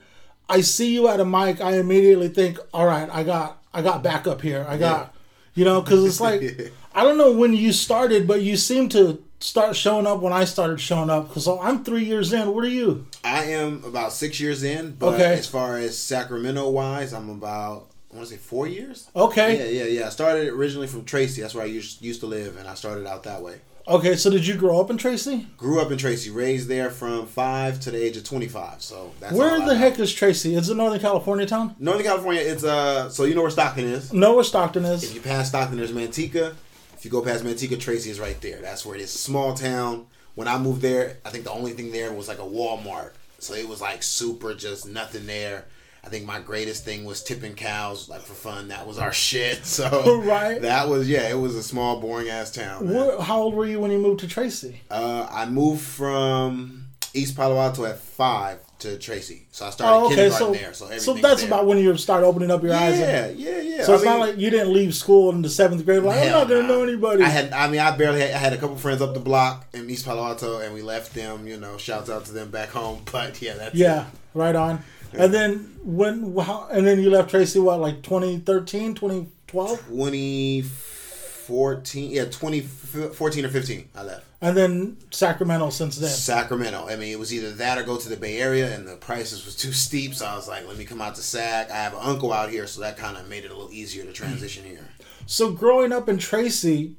I 0.49 0.61
see 0.61 0.93
you 0.93 1.07
at 1.07 1.19
a 1.19 1.25
mic, 1.25 1.61
I 1.61 1.77
immediately 1.77 2.29
think, 2.29 2.59
all 2.73 2.85
right, 2.85 3.09
I 3.11 3.23
got 3.23 3.61
I 3.73 3.81
got 3.81 4.03
backup 4.03 4.41
here. 4.41 4.65
I 4.67 4.77
got, 4.77 5.13
yeah. 5.13 5.59
you 5.59 5.65
know, 5.65 5.81
because 5.81 6.05
it's 6.05 6.21
like 6.21 6.73
I 6.95 7.03
don't 7.03 7.17
know 7.17 7.33
when 7.33 7.53
you 7.53 7.71
started, 7.73 8.27
but 8.27 8.41
you 8.41 8.57
seem 8.57 8.89
to 8.89 9.23
start 9.39 9.75
showing 9.75 10.07
up 10.07 10.21
when 10.21 10.33
I 10.33 10.45
started 10.45 10.79
showing 10.79 11.09
up. 11.09 11.27
Because 11.27 11.47
I'm 11.47 11.83
three 11.83 12.05
years 12.05 12.33
in. 12.33 12.53
What 12.53 12.63
are 12.63 12.69
you? 12.69 13.05
I 13.23 13.43
am 13.45 13.83
about 13.83 14.13
six 14.13 14.39
years 14.39 14.63
in. 14.63 14.93
But 14.93 15.15
okay. 15.15 15.33
as 15.33 15.47
far 15.47 15.77
as 15.77 15.97
Sacramento 15.97 16.69
wise, 16.69 17.13
I'm 17.13 17.29
about 17.29 17.89
I 18.11 18.15
want 18.15 18.29
to 18.29 18.35
say 18.35 18.39
four 18.39 18.67
years. 18.67 19.09
Okay. 19.15 19.57
Yeah, 19.57 19.83
yeah, 19.83 19.99
yeah. 19.99 20.07
I 20.07 20.09
started 20.09 20.47
originally 20.47 20.87
from 20.87 21.03
Tracy. 21.03 21.41
That's 21.41 21.53
where 21.53 21.63
I 21.63 21.67
used, 21.67 22.01
used 22.01 22.21
to 22.21 22.25
live, 22.25 22.57
and 22.57 22.67
I 22.67 22.73
started 22.73 23.05
out 23.05 23.23
that 23.23 23.41
way. 23.41 23.59
Okay, 23.87 24.17
so 24.17 24.29
did 24.29 24.45
you 24.45 24.55
grow 24.55 24.81
up 24.81 24.89
in 24.89 24.97
Tracy? 24.97 25.47
Grew 25.55 25.79
up 25.79 25.91
in 25.91 25.97
Tracy, 25.97 26.29
raised 26.29 26.67
there 26.67 26.89
from 26.89 27.25
five 27.25 27.79
to 27.81 27.91
the 27.91 28.03
age 28.03 28.17
of 28.17 28.25
twenty 28.25 28.47
five. 28.47 28.81
So 28.81 29.13
that's 29.21 29.33
where 29.33 29.65
the 29.65 29.77
heck 29.77 29.97
is 29.97 30.13
Tracy? 30.13 30.55
Is 30.55 30.69
it 30.69 30.75
Northern 30.75 30.99
California 30.99 31.45
town? 31.45 31.73
Northern 31.79 32.05
California. 32.05 32.41
It's 32.41 32.65
uh. 32.65 33.09
So 33.09 33.23
you 33.23 33.33
know 33.33 33.43
where 33.43 33.49
Stockton 33.49 33.85
is? 33.85 34.11
Know 34.11 34.35
where 34.35 34.43
Stockton 34.43 34.83
is? 34.83 35.03
If 35.05 35.15
you 35.15 35.21
pass 35.21 35.47
Stockton, 35.49 35.77
there's 35.77 35.93
Manteca. 35.93 36.53
If 36.95 37.05
you 37.05 37.11
go 37.11 37.21
past 37.21 37.45
Manteca, 37.45 37.79
Tracy 37.79 38.09
is 38.09 38.19
right 38.19 38.39
there. 38.41 38.59
That's 38.59 38.85
where 38.85 38.95
it 38.95 39.01
is. 39.01 39.11
Small 39.11 39.53
town. 39.53 40.07
When 40.35 40.49
I 40.49 40.57
moved 40.57 40.81
there, 40.81 41.17
I 41.23 41.29
think 41.29 41.45
the 41.45 41.51
only 41.51 41.71
thing 41.71 41.91
there 41.91 42.11
was 42.11 42.27
like 42.27 42.39
a 42.39 42.43
Walmart. 42.43 43.13
So 43.39 43.53
it 43.53 43.69
was 43.69 43.79
like 43.79 44.03
super, 44.03 44.53
just 44.53 44.85
nothing 44.87 45.25
there. 45.27 45.65
I 46.03 46.09
think 46.09 46.25
my 46.25 46.39
greatest 46.39 46.85
thing 46.85 47.05
was 47.05 47.23
tipping 47.23 47.53
cows, 47.53 48.07
like 48.07 48.21
for 48.21 48.33
fun. 48.33 48.69
That 48.69 48.87
was 48.87 48.97
our 48.97 49.13
shit. 49.27 49.65
So 49.65 50.21
right, 50.25 50.61
that 50.61 50.87
was 50.87 51.09
yeah. 51.09 51.29
It 51.29 51.37
was 51.37 51.55
a 51.55 51.63
small, 51.63 51.99
boring 51.99 52.29
ass 52.29 52.51
town. 52.51 52.89
What, 52.89 53.21
how 53.21 53.41
old 53.41 53.53
were 53.55 53.65
you 53.65 53.79
when 53.79 53.91
you 53.91 53.99
moved 53.99 54.21
to 54.21 54.27
Tracy? 54.27 54.81
Uh, 54.89 55.27
I 55.29 55.45
moved 55.45 55.81
from 55.81 56.87
East 57.13 57.35
Palo 57.35 57.57
Alto 57.59 57.85
at 57.85 57.99
five 57.99 58.59
to 58.79 58.97
Tracy, 58.97 59.47
so 59.51 59.65
I 59.65 59.69
started 59.71 59.95
oh, 59.95 60.05
okay. 60.05 60.15
kindergarten 60.15 60.47
so, 60.47 60.53
there. 60.53 60.73
So 60.73 60.97
so 60.97 61.13
that's 61.15 61.41
there. 61.41 61.49
about 61.49 61.65
when 61.65 61.79
you 61.79 61.97
start 61.97 62.23
opening 62.23 62.51
up 62.51 62.61
your 62.61 62.73
yeah, 62.73 62.79
eyes. 62.79 62.99
Yeah, 62.99 63.27
yeah, 63.29 63.59
yeah. 63.59 63.83
So 63.83 63.93
I 63.93 63.95
it's 63.95 64.05
mean, 64.05 64.13
not 64.13 64.19
like 64.27 64.37
you 64.37 64.49
didn't 64.49 64.71
leave 64.71 64.93
school 64.93 65.31
in 65.31 65.41
the 65.41 65.49
seventh 65.49 65.83
grade. 65.83 66.03
Like 66.03 66.25
I'm 66.25 66.31
not 66.31 66.47
gonna 66.47 66.67
know 66.67 66.83
anybody. 66.83 67.23
I 67.23 67.29
had, 67.29 67.51
I 67.53 67.69
mean, 67.69 67.79
I 67.79 67.95
barely 67.97 68.21
had. 68.21 68.31
I 68.31 68.37
had 68.37 68.53
a 68.53 68.57
couple 68.57 68.77
friends 68.77 69.01
up 69.01 69.13
the 69.13 69.19
block 69.19 69.65
in 69.73 69.89
East 69.89 70.05
Palo 70.05 70.23
Alto, 70.23 70.59
and 70.59 70.73
we 70.73 70.81
left 70.81 71.13
them. 71.13 71.47
You 71.47 71.57
know, 71.57 71.77
shouts 71.77 72.09
out 72.09 72.25
to 72.25 72.31
them 72.31 72.51
back 72.51 72.69
home. 72.69 73.01
But 73.11 73.41
yeah, 73.41 73.55
that's 73.55 73.73
yeah, 73.73 74.01
it. 74.01 74.07
right 74.35 74.55
on. 74.55 74.83
And 75.13 75.33
then 75.33 75.75
when 75.83 76.37
how, 76.37 76.67
and 76.71 76.85
then 76.85 76.99
you 76.99 77.09
left 77.09 77.31
Tracy 77.31 77.59
what 77.59 77.79
like 77.79 78.03
2013, 78.03 78.93
2012? 78.93 79.87
2014. 79.87 82.11
Yeah, 82.11 82.25
2014 82.25 83.45
or 83.45 83.49
15 83.49 83.89
I 83.95 84.03
left. 84.03 84.25
And 84.39 84.55
then 84.55 84.97
Sacramento 85.09 85.71
since 85.71 85.97
then. 85.97 86.09
Sacramento. 86.09 86.87
I 86.87 86.95
mean, 86.95 87.11
it 87.11 87.17
was 87.17 87.33
either 87.33 87.53
that 87.53 87.79
or 87.79 87.83
go 87.83 87.97
to 87.97 88.09
the 88.09 88.17
Bay 88.17 88.37
Area 88.37 88.75
and 88.75 88.87
the 88.87 88.97
prices 88.97 89.45
was 89.45 89.55
too 89.55 89.71
steep, 89.71 90.13
so 90.13 90.27
I 90.27 90.35
was 90.35 90.47
like, 90.47 90.67
let 90.67 90.77
me 90.77 90.85
come 90.85 91.01
out 91.01 91.15
to 91.15 91.23
Sac. 91.23 91.71
I 91.71 91.75
have 91.75 91.93
an 91.93 92.01
uncle 92.03 92.31
out 92.31 92.51
here, 92.51 92.67
so 92.67 92.81
that 92.81 92.97
kind 92.97 93.17
of 93.17 93.27
made 93.27 93.45
it 93.45 93.51
a 93.51 93.55
little 93.55 93.71
easier 93.71 94.05
to 94.05 94.13
transition 94.13 94.63
here. 94.63 94.87
So 95.25 95.51
growing 95.51 95.91
up 95.91 96.07
in 96.07 96.19
Tracy, 96.19 96.93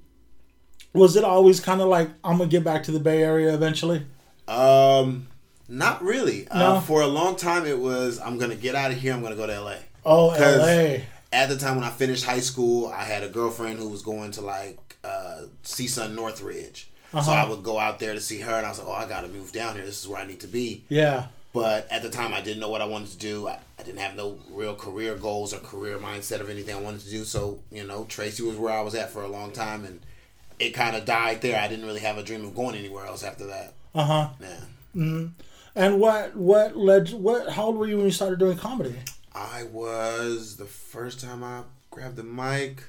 was 0.92 1.14
it 1.14 1.22
always 1.22 1.60
kind 1.60 1.80
of 1.80 1.86
like 1.88 2.08
I'm 2.24 2.38
going 2.38 2.50
to 2.50 2.56
get 2.56 2.64
back 2.64 2.82
to 2.84 2.90
the 2.90 3.00
Bay 3.00 3.22
Area 3.22 3.54
eventually? 3.54 4.04
Um 4.48 5.28
not 5.68 6.02
really. 6.02 6.48
Uh, 6.48 6.58
no. 6.58 6.66
Uh, 6.76 6.80
for 6.80 7.02
a 7.02 7.06
long 7.06 7.36
time, 7.36 7.66
it 7.66 7.78
was 7.78 8.18
I'm 8.18 8.38
gonna 8.38 8.56
get 8.56 8.74
out 8.74 8.90
of 8.90 8.98
here. 8.98 9.12
I'm 9.12 9.22
gonna 9.22 9.36
go 9.36 9.46
to 9.46 9.60
LA. 9.60 9.76
Oh, 10.04 10.28
LA. 10.28 11.02
At 11.30 11.50
the 11.50 11.58
time 11.58 11.76
when 11.76 11.84
I 11.84 11.90
finished 11.90 12.24
high 12.24 12.40
school, 12.40 12.86
I 12.88 13.04
had 13.04 13.22
a 13.22 13.28
girlfriend 13.28 13.78
who 13.78 13.88
was 13.88 14.02
going 14.02 14.30
to 14.32 14.40
like 14.40 14.78
uh, 15.04 15.42
CSUN 15.62 16.14
Northridge. 16.14 16.88
Uh-huh. 17.12 17.22
So 17.22 17.32
I 17.32 17.48
would 17.48 17.62
go 17.62 17.78
out 17.78 17.98
there 17.98 18.14
to 18.14 18.20
see 18.20 18.40
her, 18.40 18.54
and 18.54 18.66
I 18.66 18.70
was 18.70 18.78
like, 18.78 18.88
"Oh, 18.88 18.92
I 18.92 19.06
gotta 19.08 19.28
move 19.28 19.52
down 19.52 19.76
here. 19.76 19.84
This 19.84 20.00
is 20.00 20.08
where 20.08 20.20
I 20.20 20.26
need 20.26 20.40
to 20.40 20.46
be." 20.48 20.84
Yeah. 20.88 21.26
But 21.54 21.90
at 21.90 22.02
the 22.02 22.10
time, 22.10 22.34
I 22.34 22.42
didn't 22.42 22.60
know 22.60 22.68
what 22.68 22.82
I 22.82 22.84
wanted 22.84 23.10
to 23.12 23.18
do. 23.18 23.48
I, 23.48 23.58
I 23.78 23.82
didn't 23.82 24.00
have 24.00 24.14
no 24.14 24.38
real 24.50 24.74
career 24.74 25.14
goals 25.14 25.54
or 25.54 25.58
career 25.58 25.98
mindset 25.98 26.40
of 26.40 26.50
anything 26.50 26.74
I 26.74 26.80
wanted 26.80 27.00
to 27.00 27.10
do. 27.10 27.24
So 27.24 27.60
you 27.70 27.84
know, 27.84 28.04
Tracy 28.04 28.42
was 28.42 28.56
where 28.56 28.72
I 28.72 28.82
was 28.82 28.94
at 28.94 29.10
for 29.10 29.22
a 29.22 29.28
long 29.28 29.52
time, 29.52 29.84
and 29.84 30.00
it 30.58 30.70
kind 30.70 30.96
of 30.96 31.04
died 31.04 31.40
there. 31.40 31.60
I 31.60 31.68
didn't 31.68 31.86
really 31.86 32.00
have 32.00 32.18
a 32.18 32.22
dream 32.22 32.44
of 32.44 32.54
going 32.54 32.74
anywhere 32.74 33.06
else 33.06 33.22
after 33.22 33.46
that. 33.46 33.74
Uh 33.94 34.04
huh. 34.04 34.28
Yeah. 34.40 34.60
Mm-hmm. 34.96 35.26
And 35.78 36.00
what 36.00 36.34
what 36.34 36.76
led 36.76 37.10
what? 37.12 37.50
How 37.50 37.66
old 37.66 37.76
were 37.76 37.86
you 37.86 37.96
when 37.98 38.06
you 38.06 38.10
started 38.12 38.40
doing 38.40 38.58
comedy? 38.58 38.96
I 39.32 39.62
was 39.62 40.56
the 40.56 40.64
first 40.64 41.20
time 41.20 41.44
I 41.44 41.62
grabbed 41.90 42.16
the 42.16 42.24
mic. 42.24 42.82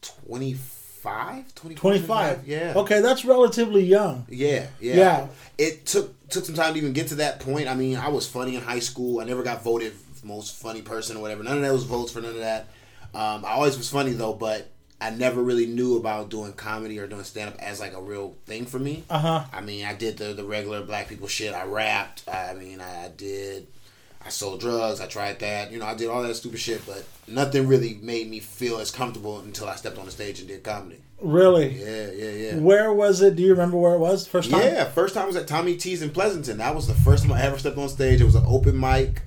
25 0.00 1.54
25 1.54 2.46
yeah. 2.46 2.72
Okay 2.76 3.00
that's 3.00 3.24
relatively 3.24 3.82
young. 3.82 4.24
Yeah, 4.30 4.68
yeah. 4.80 4.94
Yeah. 4.94 5.26
It 5.58 5.84
took 5.84 6.28
took 6.28 6.44
some 6.44 6.54
time 6.54 6.74
to 6.74 6.78
even 6.78 6.92
get 6.92 7.08
to 7.08 7.16
that 7.16 7.40
point. 7.40 7.66
I 7.68 7.74
mean 7.74 7.96
i 7.96 8.08
was 8.08 8.26
funny 8.26 8.54
in 8.54 8.62
high 8.62 8.78
school. 8.78 9.20
I 9.20 9.24
never 9.24 9.42
got 9.42 9.64
voted 9.64 9.92
most 10.22 10.54
funny 10.62 10.82
person 10.82 11.16
or 11.16 11.20
whatever. 11.20 11.42
None 11.42 11.56
of 11.56 11.62
those 11.64 11.82
votes 11.82 12.12
for 12.12 12.20
none 12.20 12.30
of 12.30 12.38
that. 12.38 12.68
Um, 13.12 13.44
i 13.44 13.50
always 13.50 13.76
was 13.76 13.90
funny 13.90 14.12
though 14.12 14.34
but 14.34 14.70
I 15.00 15.10
never 15.10 15.42
really 15.42 15.66
knew 15.66 15.96
about 15.96 16.28
doing 16.28 16.52
comedy 16.52 16.98
or 16.98 17.06
doing 17.06 17.24
stand 17.24 17.54
up 17.54 17.60
as 17.60 17.80
like 17.80 17.94
a 17.94 18.02
real 18.02 18.36
thing 18.44 18.66
for 18.66 18.78
me. 18.78 19.04
Uh 19.08 19.18
huh. 19.18 19.44
I 19.52 19.60
mean, 19.60 19.84
I 19.84 19.94
did 19.94 20.18
the 20.18 20.34
the 20.34 20.44
regular 20.44 20.82
black 20.82 21.08
people 21.08 21.28
shit. 21.28 21.54
I 21.54 21.64
rapped. 21.64 22.28
I 22.28 22.54
mean, 22.54 22.80
I 22.80 23.08
did. 23.16 23.66
I 24.24 24.28
sold 24.28 24.60
drugs. 24.60 25.00
I 25.00 25.06
tried 25.06 25.38
that. 25.40 25.72
You 25.72 25.78
know, 25.78 25.86
I 25.86 25.94
did 25.94 26.08
all 26.10 26.22
that 26.22 26.34
stupid 26.34 26.60
shit, 26.60 26.84
but 26.86 27.04
nothing 27.26 27.66
really 27.66 27.98
made 28.02 28.28
me 28.28 28.38
feel 28.40 28.78
as 28.78 28.90
comfortable 28.90 29.40
until 29.40 29.66
I 29.66 29.76
stepped 29.76 29.96
on 29.96 30.04
the 30.04 30.10
stage 30.10 30.40
and 30.40 30.48
did 30.48 30.62
comedy. 30.62 31.00
Really? 31.22 31.68
Yeah, 31.68 32.10
yeah, 32.10 32.30
yeah. 32.30 32.58
Where 32.58 32.92
was 32.92 33.22
it? 33.22 33.36
Do 33.36 33.42
you 33.42 33.52
remember 33.52 33.78
where 33.78 33.94
it 33.94 33.98
was? 33.98 34.26
First 34.26 34.50
time? 34.50 34.60
Yeah, 34.60 34.84
first 34.84 35.14
time 35.14 35.26
was 35.26 35.36
at 35.36 35.46
Tommy 35.46 35.76
T's 35.76 36.02
in 36.02 36.10
Pleasanton. 36.10 36.58
That 36.58 36.74
was 36.74 36.86
the 36.86 36.94
first 36.94 37.24
time 37.24 37.32
I 37.32 37.42
ever 37.42 37.58
stepped 37.58 37.78
on 37.78 37.88
stage. 37.88 38.20
It 38.20 38.24
was 38.24 38.34
an 38.34 38.44
open 38.46 38.78
mic. 38.78 39.22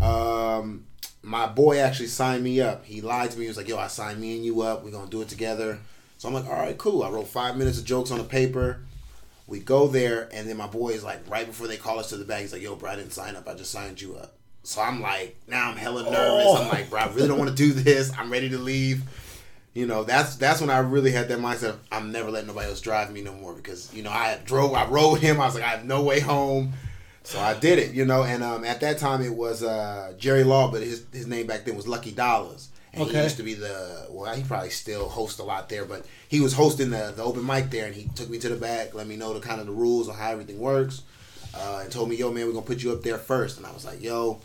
Um, 0.00 0.86
my 1.22 1.46
boy 1.46 1.78
actually 1.78 2.08
signed 2.08 2.42
me 2.42 2.60
up. 2.60 2.84
He 2.84 3.00
lied 3.00 3.30
to 3.30 3.38
me. 3.38 3.44
He 3.44 3.48
was 3.48 3.56
like, 3.56 3.68
"Yo, 3.68 3.78
I 3.78 3.86
signed 3.86 4.20
me 4.20 4.36
and 4.36 4.44
you 4.44 4.62
up. 4.62 4.84
We're 4.84 4.90
gonna 4.90 5.10
do 5.10 5.22
it 5.22 5.28
together." 5.28 5.78
So 6.22 6.28
I'm 6.28 6.34
like, 6.34 6.46
all 6.46 6.52
right, 6.52 6.78
cool. 6.78 7.02
I 7.02 7.10
wrote 7.10 7.26
five 7.26 7.56
minutes 7.56 7.80
of 7.80 7.84
jokes 7.84 8.12
on 8.12 8.20
a 8.20 8.22
paper. 8.22 8.78
We 9.48 9.58
go 9.58 9.88
there, 9.88 10.28
and 10.32 10.48
then 10.48 10.56
my 10.56 10.68
boy 10.68 10.90
is 10.90 11.02
like, 11.02 11.28
right 11.28 11.44
before 11.44 11.66
they 11.66 11.76
call 11.76 11.98
us 11.98 12.10
to 12.10 12.16
the 12.16 12.24
bag, 12.24 12.42
he's 12.42 12.52
like, 12.52 12.62
yo, 12.62 12.76
bro, 12.76 12.92
I 12.92 12.94
didn't 12.94 13.10
sign 13.10 13.34
up. 13.34 13.48
I 13.48 13.54
just 13.54 13.72
signed 13.72 14.00
you 14.00 14.14
up. 14.14 14.32
So 14.62 14.80
I'm 14.80 15.02
like, 15.02 15.36
now 15.48 15.68
I'm 15.68 15.76
hella 15.76 16.04
nervous. 16.04 16.46
Oh. 16.46 16.62
I'm 16.62 16.68
like, 16.68 16.90
bro, 16.90 17.00
I 17.00 17.08
really 17.08 17.26
don't 17.26 17.38
want 17.38 17.50
to 17.50 17.56
do 17.56 17.72
this. 17.72 18.16
I'm 18.16 18.30
ready 18.30 18.50
to 18.50 18.58
leave. 18.58 19.02
You 19.74 19.86
know, 19.86 20.04
that's 20.04 20.36
that's 20.36 20.60
when 20.60 20.70
I 20.70 20.78
really 20.78 21.10
had 21.10 21.26
that 21.26 21.40
mindset. 21.40 21.70
Of, 21.70 21.80
I'm 21.90 22.12
never 22.12 22.30
letting 22.30 22.46
nobody 22.46 22.68
else 22.68 22.80
drive 22.80 23.10
me 23.10 23.22
no 23.22 23.32
more 23.32 23.52
because 23.52 23.92
you 23.92 24.04
know 24.04 24.10
I 24.12 24.38
drove, 24.44 24.74
I 24.74 24.86
rode 24.86 25.18
him. 25.18 25.40
I 25.40 25.46
was 25.46 25.56
like, 25.56 25.64
I 25.64 25.70
have 25.70 25.84
no 25.84 26.04
way 26.04 26.20
home. 26.20 26.74
So 27.24 27.38
I 27.40 27.54
did 27.54 27.78
it, 27.78 27.92
you 27.94 28.04
know, 28.04 28.24
and 28.24 28.42
um, 28.42 28.64
at 28.64 28.80
that 28.80 28.98
time 28.98 29.22
it 29.22 29.34
was 29.34 29.62
uh, 29.62 30.12
Jerry 30.18 30.44
Law, 30.44 30.70
but 30.70 30.82
his 30.82 31.04
his 31.12 31.26
name 31.26 31.46
back 31.46 31.64
then 31.64 31.76
was 31.76 31.86
Lucky 31.86 32.10
Dollars, 32.10 32.68
and 32.92 33.08
he 33.08 33.16
used 33.16 33.36
to 33.36 33.42
be 33.42 33.54
the 33.54 34.06
well, 34.10 34.34
he 34.34 34.42
probably 34.42 34.70
still 34.70 35.08
hosts 35.08 35.38
a 35.38 35.44
lot 35.44 35.68
there, 35.68 35.84
but 35.84 36.04
he 36.28 36.40
was 36.40 36.52
hosting 36.52 36.90
the, 36.90 37.12
the 37.14 37.22
open 37.22 37.46
mic 37.46 37.70
there, 37.70 37.86
and 37.86 37.94
he 37.94 38.08
took 38.16 38.28
me 38.28 38.38
to 38.38 38.48
the 38.48 38.56
back, 38.56 38.94
let 38.94 39.06
me 39.06 39.16
know 39.16 39.32
the 39.34 39.40
kind 39.40 39.60
of 39.60 39.66
the 39.66 39.72
rules 39.72 40.08
on 40.08 40.16
how 40.16 40.30
everything 40.30 40.58
works, 40.58 41.02
uh, 41.54 41.80
and 41.82 41.92
told 41.92 42.08
me, 42.08 42.16
yo, 42.16 42.32
man, 42.32 42.46
we're 42.46 42.52
gonna 42.52 42.66
put 42.66 42.82
you 42.82 42.92
up 42.92 43.02
there 43.02 43.18
first, 43.18 43.56
and 43.56 43.66
I 43.66 43.72
was 43.72 43.84
like, 43.84 44.02
yo, 44.02 44.40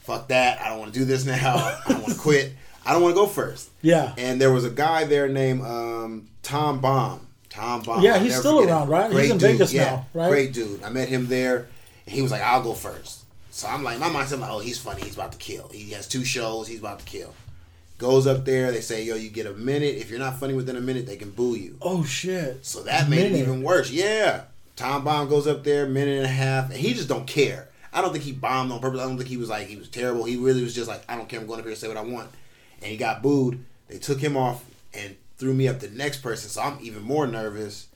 fuck 0.00 0.28
that, 0.28 0.60
I 0.60 0.68
don't 0.68 0.78
want 0.80 0.92
to 0.92 0.98
do 0.98 1.06
this 1.06 1.24
now, 1.44 1.56
I 1.56 1.80
don't 1.88 2.02
want 2.02 2.12
to 2.12 2.18
quit, 2.20 2.52
I 2.84 2.92
don't 2.92 3.02
want 3.02 3.14
to 3.14 3.20
go 3.20 3.26
first, 3.26 3.70
Yeah. 3.80 4.12
and 4.18 4.38
there 4.40 4.52
was 4.52 4.64
a 4.66 4.70
guy 4.70 5.04
there 5.04 5.28
named 5.28 5.62
um, 5.62 6.28
Tom 6.42 6.80
Baum. 6.80 7.24
Tom 7.48 7.82
Baum. 7.82 8.02
Yeah, 8.02 8.14
I'll 8.14 8.20
he's 8.20 8.36
still 8.38 8.60
around, 8.60 8.88
right? 8.88 9.10
He's 9.10 9.30
in 9.30 9.38
dude. 9.38 9.52
Vegas 9.52 9.72
yeah, 9.72 9.84
now, 9.84 10.06
right? 10.12 10.28
Great 10.28 10.52
dude. 10.52 10.82
I 10.82 10.90
met 10.90 11.08
him 11.08 11.26
there. 11.28 11.66
And 12.08 12.14
he 12.14 12.22
was 12.22 12.30
like, 12.30 12.40
"I'll 12.40 12.62
go 12.62 12.72
first. 12.72 13.24
So 13.50 13.68
I'm 13.68 13.82
like, 13.82 13.98
my 13.98 14.08
mindset, 14.08 14.34
I'm 14.34 14.40
like, 14.40 14.50
oh, 14.50 14.60
he's 14.60 14.78
funny. 14.78 15.02
He's 15.02 15.14
about 15.14 15.32
to 15.32 15.38
kill. 15.38 15.68
He 15.68 15.90
has 15.90 16.08
two 16.08 16.24
shows. 16.24 16.66
He's 16.66 16.78
about 16.78 17.00
to 17.00 17.04
kill. 17.04 17.34
Goes 17.98 18.26
up 18.26 18.46
there. 18.46 18.72
They 18.72 18.80
say, 18.80 19.04
yo, 19.04 19.14
you 19.16 19.28
get 19.28 19.44
a 19.44 19.52
minute. 19.52 19.96
If 19.96 20.08
you're 20.08 20.18
not 20.18 20.40
funny 20.40 20.54
within 20.54 20.76
a 20.76 20.80
minute, 20.80 21.04
they 21.04 21.16
can 21.16 21.32
boo 21.32 21.54
you. 21.54 21.76
Oh 21.82 22.02
shit. 22.02 22.64
So 22.64 22.82
that 22.84 23.10
made 23.10 23.32
it 23.32 23.36
even 23.36 23.62
worse. 23.62 23.90
Yeah. 23.90 24.44
Tom 24.74 25.04
Baum 25.04 25.28
goes 25.28 25.46
up 25.46 25.64
there, 25.64 25.86
minute 25.86 26.16
and 26.16 26.24
a 26.24 26.28
half, 26.28 26.70
and 26.70 26.78
he 26.78 26.94
just 26.94 27.08
don't 27.10 27.26
care. 27.26 27.68
I 27.92 28.00
don't 28.00 28.12
think 28.12 28.24
he 28.24 28.32
bombed 28.32 28.72
on 28.72 28.80
purpose. 28.80 29.00
I 29.00 29.04
don't 29.04 29.18
think 29.18 29.28
he 29.28 29.36
was 29.36 29.50
like 29.50 29.66
he 29.66 29.76
was 29.76 29.88
terrible. 29.88 30.24
He 30.24 30.36
really 30.36 30.62
was 30.62 30.74
just 30.74 30.88
like, 30.88 31.02
I 31.08 31.16
don't 31.16 31.28
care. 31.28 31.40
I'm 31.40 31.46
going 31.46 31.58
up 31.58 31.66
here 31.66 31.74
to 31.74 31.80
say 31.80 31.88
what 31.88 31.96
I 31.98 32.02
want. 32.02 32.30
And 32.80 32.90
he 32.90 32.96
got 32.96 33.20
booed. 33.22 33.62
They 33.88 33.98
took 33.98 34.20
him 34.20 34.36
off 34.36 34.64
and 34.94 35.16
threw 35.36 35.52
me 35.52 35.66
up 35.66 35.80
the 35.80 35.90
next 35.90 36.18
person. 36.18 36.48
So 36.48 36.62
I'm 36.62 36.78
even 36.80 37.02
more 37.02 37.26
nervous. 37.26 37.88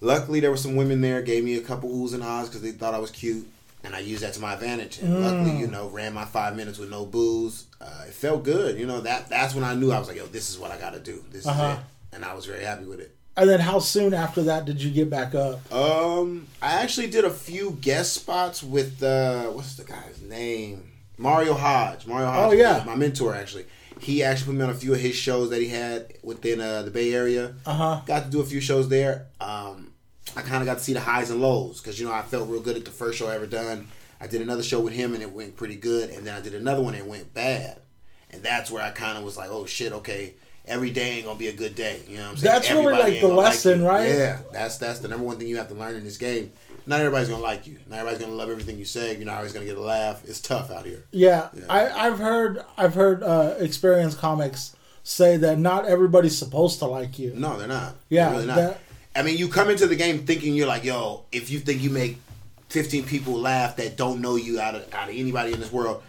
Luckily, 0.00 0.40
there 0.40 0.50
were 0.50 0.56
some 0.56 0.76
women 0.76 1.00
there, 1.00 1.22
gave 1.22 1.42
me 1.44 1.56
a 1.56 1.60
couple 1.62 1.88
oohs 1.90 2.12
and 2.14 2.22
ahs 2.22 2.48
because 2.48 2.62
they 2.62 2.70
thought 2.72 2.92
I 2.94 2.98
was 2.98 3.10
cute, 3.10 3.46
and 3.82 3.94
I 3.94 4.00
used 4.00 4.22
that 4.22 4.34
to 4.34 4.40
my 4.40 4.54
advantage. 4.54 4.98
And 4.98 5.22
luckily, 5.22 5.56
you 5.58 5.66
know, 5.68 5.88
ran 5.88 6.12
my 6.12 6.24
five 6.24 6.54
minutes 6.56 6.78
with 6.78 6.90
no 6.90 7.06
booze. 7.06 7.64
Uh, 7.80 8.04
it 8.06 8.12
felt 8.14 8.44
good. 8.44 8.78
You 8.78 8.86
know 8.86 9.00
that 9.00 9.28
that's 9.28 9.54
when 9.54 9.64
I 9.64 9.74
knew 9.74 9.90
I 9.92 9.98
was 9.98 10.08
like, 10.08 10.16
yo, 10.18 10.26
this 10.26 10.50
is 10.50 10.58
what 10.58 10.70
I 10.70 10.78
got 10.78 10.92
to 10.94 11.00
do. 11.00 11.24
This 11.30 11.46
Uh-huh. 11.46 11.64
is 11.72 11.78
it, 11.78 12.16
and 12.16 12.24
I 12.24 12.34
was 12.34 12.44
very 12.46 12.62
happy 12.64 12.84
with 12.84 13.00
it. 13.00 13.14
And 13.38 13.50
then 13.50 13.60
how 13.60 13.80
soon 13.80 14.14
after 14.14 14.42
that 14.44 14.64
did 14.64 14.82
you 14.82 14.90
get 14.90 15.10
back 15.10 15.34
up? 15.34 15.70
Um, 15.72 16.46
I 16.62 16.80
actually 16.82 17.08
did 17.08 17.24
a 17.26 17.30
few 17.30 17.72
guest 17.82 18.14
spots 18.14 18.62
with 18.62 19.02
uh, 19.02 19.44
what's 19.48 19.74
the 19.76 19.84
guy's 19.84 20.22
name? 20.22 20.90
Mario 21.18 21.52
Hodge. 21.54 22.06
Mario 22.06 22.26
Hodge. 22.28 22.52
Oh, 22.52 22.52
yeah. 22.52 22.82
my 22.86 22.94
mentor 22.94 23.34
actually. 23.34 23.64
He 24.00 24.22
actually 24.22 24.46
put 24.46 24.54
me 24.56 24.64
on 24.64 24.70
a 24.70 24.74
few 24.74 24.92
of 24.92 25.00
his 25.00 25.14
shows 25.14 25.50
that 25.50 25.60
he 25.60 25.68
had 25.68 26.14
within 26.22 26.60
uh, 26.60 26.82
the 26.82 26.90
Bay 26.90 27.14
Area. 27.14 27.54
Uh 27.64 27.72
huh. 27.72 28.00
Got 28.06 28.24
to 28.24 28.30
do 28.30 28.40
a 28.40 28.44
few 28.44 28.60
shows 28.60 28.88
there. 28.88 29.26
Um, 29.40 29.92
I 30.36 30.42
kind 30.42 30.62
of 30.62 30.66
got 30.66 30.78
to 30.78 30.84
see 30.84 30.92
the 30.92 31.00
highs 31.00 31.30
and 31.30 31.40
lows 31.40 31.80
because 31.80 31.98
you 31.98 32.06
know 32.06 32.12
I 32.12 32.22
felt 32.22 32.48
real 32.48 32.60
good 32.60 32.76
at 32.76 32.84
the 32.84 32.90
first 32.90 33.18
show 33.18 33.28
I 33.28 33.34
ever 33.34 33.46
done. 33.46 33.88
I 34.20 34.26
did 34.26 34.40
another 34.40 34.62
show 34.62 34.80
with 34.80 34.94
him 34.94 35.14
and 35.14 35.22
it 35.22 35.32
went 35.32 35.56
pretty 35.56 35.76
good, 35.76 36.10
and 36.10 36.26
then 36.26 36.34
I 36.34 36.40
did 36.40 36.54
another 36.54 36.82
one 36.82 36.94
and 36.94 37.04
it 37.04 37.08
went 37.08 37.32
bad, 37.32 37.80
and 38.30 38.42
that's 38.42 38.70
where 38.70 38.82
I 38.82 38.90
kind 38.90 39.18
of 39.18 39.24
was 39.24 39.36
like, 39.36 39.50
oh 39.50 39.66
shit, 39.66 39.92
okay, 39.92 40.34
every 40.66 40.90
day 40.90 41.16
ain't 41.16 41.26
gonna 41.26 41.38
be 41.38 41.48
a 41.48 41.52
good 41.52 41.74
day. 41.74 42.00
You 42.08 42.16
know 42.16 42.24
what 42.24 42.30
I'm 42.30 42.36
saying? 42.36 42.54
That's 42.54 42.70
really, 42.70 42.92
like, 42.92 43.20
the 43.20 43.28
lesson, 43.28 43.80
you. 43.80 43.88
right? 43.88 44.08
Yeah, 44.08 44.38
that's 44.52 44.78
that's 44.78 44.98
the 45.00 45.08
number 45.08 45.24
one 45.24 45.38
thing 45.38 45.48
you 45.48 45.58
have 45.58 45.68
to 45.68 45.74
learn 45.74 45.94
in 45.94 46.04
this 46.04 46.16
game. 46.16 46.52
Not 46.86 47.00
everybody's 47.00 47.28
gonna 47.28 47.42
like 47.42 47.66
you. 47.66 47.78
Not 47.88 47.98
everybody's 47.98 48.24
gonna 48.26 48.36
love 48.38 48.48
everything 48.50 48.78
you 48.78 48.84
say. 48.84 49.16
You're 49.16 49.26
not 49.26 49.38
always 49.38 49.52
gonna 49.52 49.66
get 49.66 49.76
a 49.76 49.80
laugh. 49.80 50.22
It's 50.24 50.40
tough 50.40 50.70
out 50.70 50.86
here. 50.86 51.04
Yeah, 51.10 51.48
Yeah. 51.54 51.64
I, 51.68 52.06
I've 52.06 52.18
heard 52.18 52.64
I've 52.78 52.94
heard 52.94 53.22
uh, 53.22 53.54
experienced 53.58 54.18
comics 54.18 54.76
say 55.02 55.36
that 55.38 55.58
not 55.58 55.86
everybody's 55.86 56.36
supposed 56.36 56.78
to 56.80 56.86
like 56.86 57.18
you. 57.18 57.32
No, 57.34 57.58
they're 57.58 57.68
not. 57.68 57.96
Yeah, 58.08 58.26
They're 58.26 58.34
really 58.34 58.46
not. 58.46 58.56
that- 58.56 58.78
I 59.14 59.22
mean, 59.22 59.38
you 59.38 59.48
come 59.48 59.70
into 59.70 59.86
the 59.86 59.96
game 59.96 60.26
thinking 60.26 60.54
you're 60.54 60.66
like, 60.66 60.84
yo, 60.84 61.24
if 61.32 61.48
you 61.50 61.58
think 61.58 61.80
you 61.82 61.88
make 61.88 62.18
15 62.68 63.04
people 63.06 63.32
laugh 63.34 63.76
that 63.76 63.96
don't 63.96 64.20
know 64.20 64.36
you 64.36 64.60
out 64.60 64.74
of 64.74 64.92
out 64.94 65.08
of 65.08 65.14
anybody 65.16 65.52
in 65.54 65.60
this 65.60 65.72
world, 65.72 66.02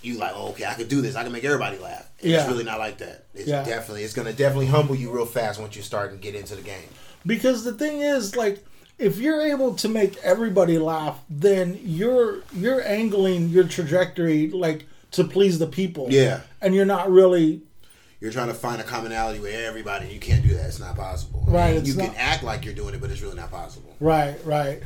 you 0.00 0.14
like, 0.18 0.32
oh, 0.34 0.48
okay, 0.50 0.64
I 0.64 0.74
could 0.74 0.88
do 0.88 1.00
this. 1.00 1.16
I 1.16 1.24
can 1.24 1.32
make 1.32 1.44
everybody 1.44 1.78
laugh. 1.78 2.08
And 2.20 2.30
Yeah. 2.30 2.40
It's 2.42 2.48
really 2.50 2.64
not 2.64 2.78
like 2.78 2.98
that. 2.98 3.24
It's 3.34 3.48
Yeah. 3.48 3.64
definitely, 3.64 4.04
it's 4.04 4.14
gonna 4.14 4.32
definitely 4.32 4.66
humble 4.66 4.94
you 4.94 5.10
real 5.10 5.26
fast 5.26 5.60
once 5.60 5.74
you 5.76 5.82
start 5.82 6.12
and 6.12 6.20
get 6.20 6.34
into 6.36 6.54
the 6.54 6.62
game. 6.62 6.88
Because 7.26 7.64
the 7.64 7.72
thing 7.72 8.00
is, 8.00 8.34
like, 8.36 8.64
if 9.02 9.18
you're 9.18 9.42
able 9.42 9.74
to 9.74 9.88
make 9.88 10.16
everybody 10.18 10.78
laugh, 10.78 11.18
then 11.28 11.78
you're 11.82 12.42
you're 12.54 12.80
angling 12.86 13.48
your 13.48 13.64
trajectory 13.64 14.48
like 14.50 14.86
to 15.12 15.24
please 15.24 15.58
the 15.58 15.66
people. 15.66 16.06
Yeah. 16.10 16.40
and 16.62 16.74
you're 16.74 16.86
not 16.86 17.10
really 17.10 17.60
You're 18.20 18.32
trying 18.32 18.48
to 18.48 18.54
find 18.54 18.80
a 18.80 18.84
commonality 18.84 19.40
with 19.40 19.54
everybody. 19.54 20.06
You 20.08 20.20
can't 20.20 20.42
do 20.42 20.54
that. 20.54 20.66
It's 20.66 20.78
not 20.80 20.96
possible. 20.96 21.44
Right, 21.46 21.64
I 21.64 21.68
mean, 21.72 21.76
it's 21.80 21.88
you 21.88 21.94
not- 21.96 22.06
can 22.06 22.14
act 22.16 22.42
like 22.42 22.64
you're 22.64 22.74
doing 22.74 22.94
it, 22.94 23.00
but 23.00 23.10
it's 23.10 23.20
really 23.20 23.36
not 23.36 23.50
possible. 23.50 23.94
right, 24.00 24.36
right. 24.44 24.82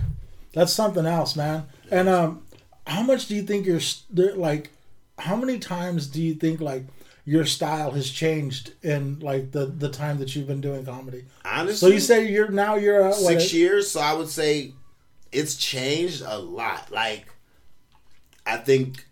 That's 0.53 0.73
something 0.73 1.05
else, 1.05 1.37
man. 1.37 1.65
And 1.91 2.09
um, 2.09 2.43
how 2.87 3.03
much 3.03 3.27
do 3.29 3.35
you 3.37 3.43
think 3.43 3.67
you're 3.67 4.35
like? 4.37 4.71
How 5.19 5.37
many 5.37 5.59
times 5.59 6.07
do 6.07 6.23
you 6.23 6.35
think 6.35 6.61
like 6.61 6.85
your 7.27 7.45
style 7.45 7.91
has 7.91 8.09
changed 8.09 8.73
in 8.83 9.19
like 9.19 9.51
the 9.51 9.67
the 9.67 9.91
time 9.91 10.19
that 10.19 10.35
you've 10.35 10.47
been 10.47 10.61
doing 10.61 10.87
comedy? 10.87 11.25
Honestly, 11.45 11.89
So 11.89 11.93
you 11.95 12.01
say 12.01 12.31
you're 12.31 12.49
now 12.49 12.77
you're 12.77 13.03
uh, 13.03 13.09
what, 13.09 13.17
six 13.17 13.53
years, 13.53 13.91
so 13.91 14.01
I 14.01 14.15
would 14.15 14.29
say 14.29 14.73
it's 15.33 15.57
changed 15.57 16.23
a 16.25 16.39
lot. 16.39 16.91
Like, 16.93 17.27
I 18.47 18.57
think, 18.57 19.05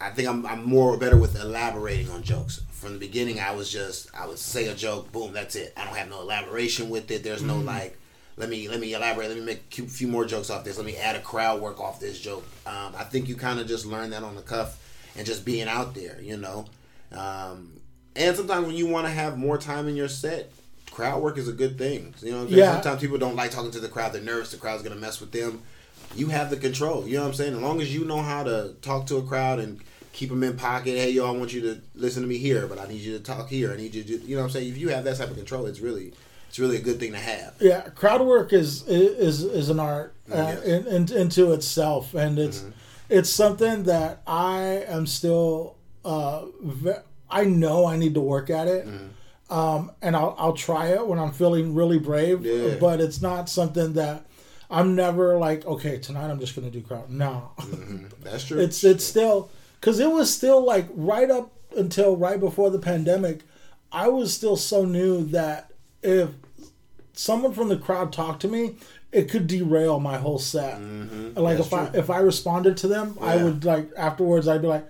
I 0.00 0.10
think 0.10 0.28
I'm, 0.28 0.46
I'm 0.46 0.62
more 0.64 0.96
better 0.98 1.16
with 1.16 1.40
elaborating 1.40 2.10
on 2.10 2.22
jokes. 2.22 2.60
From 2.70 2.92
the 2.92 2.98
beginning, 2.98 3.40
I 3.40 3.52
was 3.52 3.72
just 3.72 4.14
I 4.14 4.26
would 4.26 4.38
say 4.38 4.68
a 4.68 4.74
joke, 4.74 5.10
boom, 5.10 5.32
that's 5.32 5.56
it. 5.56 5.72
I 5.76 5.84
don't 5.84 5.96
have 5.96 6.10
no 6.10 6.20
elaboration 6.20 6.90
with 6.90 7.10
it. 7.10 7.24
There's 7.24 7.42
no 7.42 7.56
like, 7.56 7.98
let 8.36 8.50
me 8.50 8.68
let 8.68 8.78
me 8.78 8.92
elaborate. 8.92 9.28
Let 9.28 9.38
me 9.38 9.44
make 9.44 9.78
a 9.78 9.82
few 9.82 10.06
more 10.06 10.26
jokes 10.26 10.50
off 10.50 10.64
this. 10.64 10.76
Let 10.76 10.84
me 10.84 10.96
add 10.98 11.16
a 11.16 11.20
crowd 11.20 11.62
work 11.62 11.80
off 11.80 11.98
this 11.98 12.20
joke. 12.20 12.44
Um, 12.66 12.92
I 12.94 13.04
think 13.04 13.26
you 13.26 13.36
kind 13.36 13.58
of 13.58 13.66
just 13.66 13.86
learn 13.86 14.10
that 14.10 14.22
on 14.22 14.36
the 14.36 14.42
cuff 14.42 14.78
and 15.16 15.26
just 15.26 15.46
being 15.46 15.66
out 15.66 15.94
there, 15.94 16.20
you 16.20 16.36
know. 16.36 16.66
Um, 17.12 17.72
and 18.14 18.36
sometimes 18.36 18.66
when 18.66 18.76
you 18.76 18.86
want 18.86 19.06
to 19.06 19.12
have 19.12 19.36
more 19.38 19.58
time 19.58 19.88
in 19.88 19.96
your 19.96 20.08
set, 20.08 20.50
crowd 20.90 21.22
work 21.22 21.38
is 21.38 21.48
a 21.48 21.52
good 21.52 21.76
thing. 21.78 22.14
You 22.22 22.32
know 22.32 22.38
what 22.44 22.52
I'm? 22.52 22.54
Yeah. 22.58 22.72
Sometimes 22.74 23.00
people 23.00 23.18
don't 23.18 23.36
like 23.36 23.50
talking 23.50 23.70
to 23.72 23.80
the 23.80 23.88
crowd. 23.88 24.12
They're 24.12 24.22
nervous. 24.22 24.50
The 24.52 24.56
crowd's 24.56 24.82
gonna 24.82 24.96
mess 24.96 25.20
with 25.20 25.32
them. 25.32 25.62
You 26.14 26.28
have 26.28 26.50
the 26.50 26.56
control. 26.56 27.06
You 27.06 27.16
know 27.16 27.22
what 27.22 27.28
I'm 27.28 27.34
saying? 27.34 27.54
As 27.54 27.60
long 27.60 27.80
as 27.82 27.94
you 27.94 28.04
know 28.04 28.22
how 28.22 28.42
to 28.44 28.74
talk 28.80 29.06
to 29.08 29.16
a 29.16 29.22
crowd 29.22 29.58
and 29.58 29.80
keep 30.12 30.30
them 30.30 30.42
in 30.42 30.56
pocket. 30.56 30.96
Hey, 30.96 31.10
yo, 31.10 31.26
I 31.26 31.36
want 31.36 31.52
you 31.52 31.60
to 31.62 31.80
listen 31.94 32.22
to 32.22 32.28
me 32.28 32.38
here, 32.38 32.66
but 32.66 32.78
I 32.80 32.86
need 32.86 33.00
you 33.02 33.12
to 33.18 33.22
talk 33.22 33.50
here. 33.50 33.70
I 33.72 33.76
need 33.76 33.94
you 33.94 34.02
to, 34.02 34.12
you 34.24 34.34
know 34.36 34.40
what 34.42 34.46
I'm 34.46 34.52
saying? 34.52 34.70
If 34.70 34.78
you 34.78 34.88
have 34.88 35.04
that 35.04 35.18
type 35.18 35.28
of 35.28 35.36
control, 35.36 35.66
it's 35.66 35.80
really, 35.80 36.14
it's 36.48 36.58
really 36.58 36.76
a 36.78 36.80
good 36.80 36.98
thing 36.98 37.12
to 37.12 37.18
have. 37.18 37.54
yeah 37.60 37.82
crowd 37.90 38.22
work 38.22 38.54
is 38.54 38.82
is 38.88 39.42
is 39.42 39.68
an 39.68 39.78
art 39.78 40.14
uh, 40.32 40.56
in, 40.64 40.86
in, 40.86 41.12
into 41.12 41.52
itself 41.52 42.14
and 42.14 42.38
it's 42.38 42.60
Mm-hmm. 42.60 42.70
it's 43.10 43.28
something 43.28 43.82
that 43.82 44.22
i 44.26 44.62
am 44.88 45.06
still 45.06 45.76
uh 46.06 46.44
ve- 46.62 47.02
i 47.28 47.44
know 47.44 47.84
i 47.86 47.96
need 47.96 48.14
to 48.14 48.20
work 48.20 48.48
at 48.50 48.68
it. 48.68 48.86
Mm-hmm. 48.86 49.52
um 49.52 49.90
and 50.02 50.14
i'll 50.16 50.34
i'll 50.38 50.52
try 50.52 50.88
it 50.88 51.06
when 51.06 51.18
i'm 51.18 51.32
feeling 51.32 51.74
really 51.74 51.98
brave 51.98 52.44
Yeah. 52.46 52.76
but 52.80 53.00
it's 53.00 53.20
not 53.20 53.48
something 53.48 53.92
that 53.94 54.24
i'm 54.70 54.94
never 54.94 55.36
like 55.36 55.66
okay 55.66 55.98
tonight 55.98 56.30
i'm 56.30 56.38
just 56.40 56.54
gonna 56.54 56.70
do 56.70 56.80
crowd. 56.80 57.10
No. 57.10 57.50
That's 58.22 58.44
true. 58.48 58.60
it's 58.60 58.84
it's 58.84 59.04
still 59.04 59.50
because 59.80 59.98
it 60.00 60.10
was 60.10 60.32
still 60.32 60.64
like 60.64 60.86
right 60.94 61.30
up 61.30 61.52
until 61.76 62.16
right 62.16 62.38
before 62.40 62.70
the 62.70 62.78
pandemic 62.78 63.40
i 63.92 64.06
was 64.08 64.32
still 64.32 64.56
so 64.56 64.84
new 64.84 65.24
that 65.26 65.72
if 66.02 66.30
someone 67.14 67.52
from 67.52 67.68
the 67.68 67.76
crowd 67.76 68.12
talked 68.12 68.42
to 68.42 68.48
me 68.48 68.76
it 69.12 69.30
could 69.30 69.46
derail 69.46 69.98
my 69.98 70.18
whole 70.18 70.38
set. 70.38 70.74
And, 70.78 71.34
like 71.36 71.56
That's 71.58 71.68
if 71.68 71.74
i 71.74 71.84
if 71.94 72.10
i 72.10 72.18
responded 72.18 72.76
to 72.78 72.88
them 72.88 73.16
i 73.20 73.36
would 73.42 73.64
like 73.64 73.88
afterwards 73.96 74.46
i'd 74.48 74.62
be 74.62 74.68
like 74.68 74.86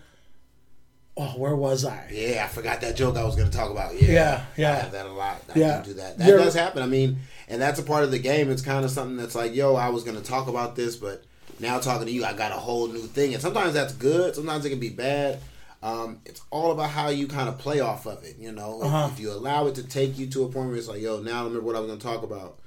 oh 1.16 1.31
where 1.38 1.55
was 1.57 1.85
i 1.85 2.09
Yeah, 2.12 2.44
I 2.44 2.48
forgot 2.48 2.81
that 2.83 2.96
joke 2.96 3.16
I 3.16 3.24
was 3.24 3.37
going 3.37 3.50
to 3.50 3.57
talk 3.57 3.70
about. 3.70 3.94
Yeah, 4.00 4.11
Yeah, 4.12 4.44
yeah. 4.57 4.72
I 4.72 4.74
have 4.76 4.92
that 4.92 5.07
a 5.07 5.12
lot. 5.12 5.42
I 5.55 5.59
Yeah. 5.59 5.83
do 5.83 5.94
that. 5.94 6.18
That 6.18 6.29
You're- 6.29 6.42
does 6.44 6.55
happen. 6.55 6.83
I 6.83 6.87
mean, 6.87 7.18
and 7.48 7.61
that's 7.62 7.79
a 7.79 7.83
part 7.83 8.05
of 8.05 8.11
the 8.11 8.18
game. 8.18 8.50
It's 8.50 8.62
kind 8.62 8.85
of 8.85 8.90
something 8.90 9.16
that's 9.16 9.35
like, 9.35 9.55
yo, 9.55 9.74
I 9.76 9.88
was 9.88 10.05
going 10.05 10.16
to 10.16 10.22
talk 10.22 10.48
about 10.48 10.76
this, 10.76 10.96
but 10.96 11.24
now 11.61 11.79
talking 11.79 12.07
to 12.07 12.12
you, 12.12 12.24
I 12.24 12.33
got 12.35 12.52
a 12.52 12.57
whole 12.57 12.87
new 12.88 13.07
thing. 13.07 13.33
And 13.33 13.42
sometimes 13.42 13.72
that's 13.74 13.94
good. 13.94 14.35
Sometimes 14.35 14.64
it 14.66 14.70
can 14.70 14.81
be 14.81 14.90
bad. 14.90 15.40
Um, 15.83 16.20
it's 16.26 16.42
all 16.50 16.72
about 16.72 16.90
how 16.90 17.09
you 17.09 17.26
kind 17.29 17.48
of 17.48 17.59
play 17.59 17.81
off 17.81 18.07
of 18.07 18.24
it. 18.24 18.37
You 18.38 18.52
know, 18.52 18.81
If- 18.81 18.87
Uh-huh. 18.87 19.09
if, 19.12 19.20
you 19.20 19.31
allow 19.33 19.66
it 19.68 19.74
to 19.76 19.83
take 19.85 20.18
you 20.18 20.26
to 20.29 20.44
a 20.44 20.48
point 20.48 20.68
where 20.68 20.76
it's 20.76 20.88
like, 20.88 21.00
yo, 21.00 21.20
now 21.20 21.40
I 21.42 21.44
remember 21.44 21.61
what 21.64 21.76
I 21.76 21.81
was 21.81 21.87
going 21.88 21.98
to 22.00 22.07
talk 22.07 22.22
about. 22.24 22.59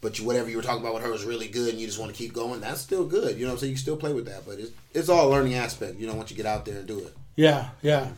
But 0.00 0.18
you, 0.18 0.24
whatever 0.24 0.48
you 0.48 0.56
were 0.56 0.62
talking 0.62 0.80
about 0.80 0.94
with 0.94 1.02
her 1.02 1.10
was 1.10 1.24
really 1.24 1.48
good, 1.48 1.70
and 1.70 1.78
you 1.80 1.86
just 1.86 1.98
want 1.98 2.10
to 2.10 2.16
keep 2.16 2.32
going. 2.32 2.60
That's 2.60 2.80
still 2.80 3.04
good. 3.04 3.36
You 3.36 3.42
know 3.44 3.48
what 3.48 3.56
I'm 3.56 3.58
saying? 3.60 3.72
You 3.72 3.76
still 3.76 3.96
play 3.96 4.12
with 4.14 4.26
that, 4.26 4.46
but 4.46 4.58
it's 4.58 4.70
it's 4.94 5.08
all 5.08 5.28
a 5.28 5.30
learning 5.30 5.54
aspect. 5.54 5.98
You 5.98 6.06
know, 6.06 6.14
once 6.14 6.30
you 6.30 6.36
get 6.36 6.46
out 6.46 6.64
there 6.64 6.78
and 6.78 6.86
do 6.86 6.98
it. 7.00 7.14
yeah 7.36 7.68
yeah 7.82 8.08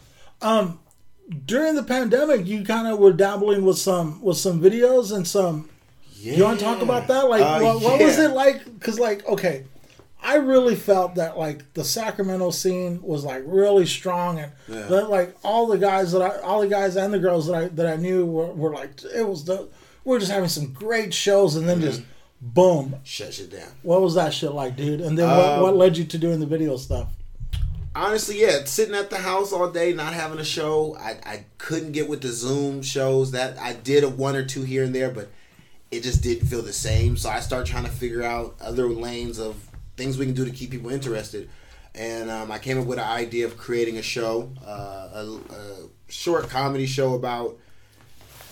um 0.41 0.79
during 1.47 1.75
the 1.77 1.83
pandemic, 1.85 2.47
you 2.47 2.65
kind 2.65 2.87
of 2.89 2.99
were 2.99 3.13
dabbling 3.13 3.65
with 3.65 3.79
some 3.79 4.21
with 4.23 4.37
some 4.37 4.61
videos 4.61 5.15
and 5.15 5.27
some. 5.27 5.69
Yeah. 6.15 6.35
You 6.35 6.45
want 6.45 6.59
to 6.61 6.65
talk 6.65 6.83
about 6.83 7.09
that? 7.09 7.29
Like, 7.29 7.43
Uh, 7.43 7.61
what, 7.61 7.83
what 7.83 8.01
was 8.01 8.17
it 8.19 8.31
like? 8.31 8.65
Because, 8.65 8.99
like, 9.01 9.27
okay, 9.27 9.65
I 10.23 10.37
really 10.37 10.77
felt 10.77 11.17
that 11.17 11.37
like 11.37 11.73
the 11.75 11.83
Sacramento 11.85 12.51
scene 12.51 13.01
was 13.03 13.25
like 13.25 13.43
really 13.45 13.87
strong, 13.87 14.39
and 14.39 14.53
Yeah. 14.69 14.83
that 14.87 15.11
like 15.11 15.37
all 15.43 15.67
the 15.67 15.79
guys 15.79 16.13
that 16.13 16.23
I, 16.23 16.39
all 16.41 16.61
the 16.61 16.69
guys 16.69 16.95
and 16.97 17.13
the 17.13 17.19
girls 17.19 17.47
that 17.49 17.55
I 17.57 17.69
that 17.69 17.87
I 17.87 17.97
knew 17.97 18.25
were, 18.27 18.53
were 18.53 18.73
like 18.73 18.91
it 19.15 19.27
was 19.27 19.45
the 19.45 19.69
we 20.05 20.17
are 20.17 20.21
just 20.21 20.33
having 20.33 20.49
some 20.49 20.73
great 20.73 21.13
shows, 21.15 21.57
and 21.57 21.69
then 21.69 21.79
Mm-hmm. 21.79 21.87
just 21.87 22.03
boom. 22.41 22.97
Shut 23.05 23.35
shit 23.35 23.51
down. 23.51 23.69
What 23.83 24.01
was 24.03 24.15
that 24.15 24.35
shit 24.35 24.53
like, 24.53 24.77
dude? 24.77 25.01
And 25.01 25.17
then 25.19 25.29
what, 25.29 25.49
Um, 25.49 25.63
what 25.63 25.77
led 25.77 25.97
you 25.97 26.05
to 26.05 26.19
doing 26.19 26.41
the 26.41 26.47
video 26.47 26.77
stuff? 26.77 27.09
Honestly, 27.95 28.41
yeah, 28.41 28.65
sitting 28.65 28.95
at 28.95 29.11
the 29.11 29.19
house 29.19 29.53
all 29.53 29.71
day, 29.71 29.93
not 29.93 30.15
having 30.15 30.39
a 30.39 30.45
show. 30.45 30.97
I, 30.99 31.11
I 31.27 31.45
couldn't 31.59 31.93
get 31.93 32.09
with 32.09 32.23
the 32.23 32.29
Zoom 32.33 32.83
shows. 32.83 33.33
That 33.33 33.59
I 33.59 33.75
did 33.75 34.03
a 34.03 34.09
one 34.09 34.35
or 34.35 34.45
two 34.45 34.63
here 34.63 34.83
and 34.83 34.95
there, 34.95 35.11
but 35.11 35.29
it 35.91 36.03
just 36.03 36.23
didn't 36.23 36.47
feel 36.49 36.63
the 36.63 36.73
same. 36.73 37.19
So 37.19 37.29
I 37.29 37.41
started 37.41 37.71
trying 37.71 37.85
to 37.85 37.91
figure 37.91 38.23
out 38.23 38.55
other 38.63 38.89
lanes 38.89 39.39
of 39.39 39.57
things 39.99 40.17
we 40.17 40.25
can 40.25 40.35
do 40.35 40.47
to 40.47 40.51
keep 40.51 40.71
people 40.71 40.89
interested. 40.91 41.51
And 41.95 42.31
um, 42.31 42.51
I 42.51 42.59
came 42.59 42.81
up 42.81 42.87
with 42.87 42.99
an 42.99 43.05
idea 43.07 43.45
of 43.45 43.59
creating 43.59 43.99
a 43.99 44.03
show, 44.03 44.51
uh, 44.67 45.09
a, 45.13 45.39
a 45.55 45.77
short 46.09 46.49
comedy 46.49 46.87
show 46.87 47.13
about 47.13 47.59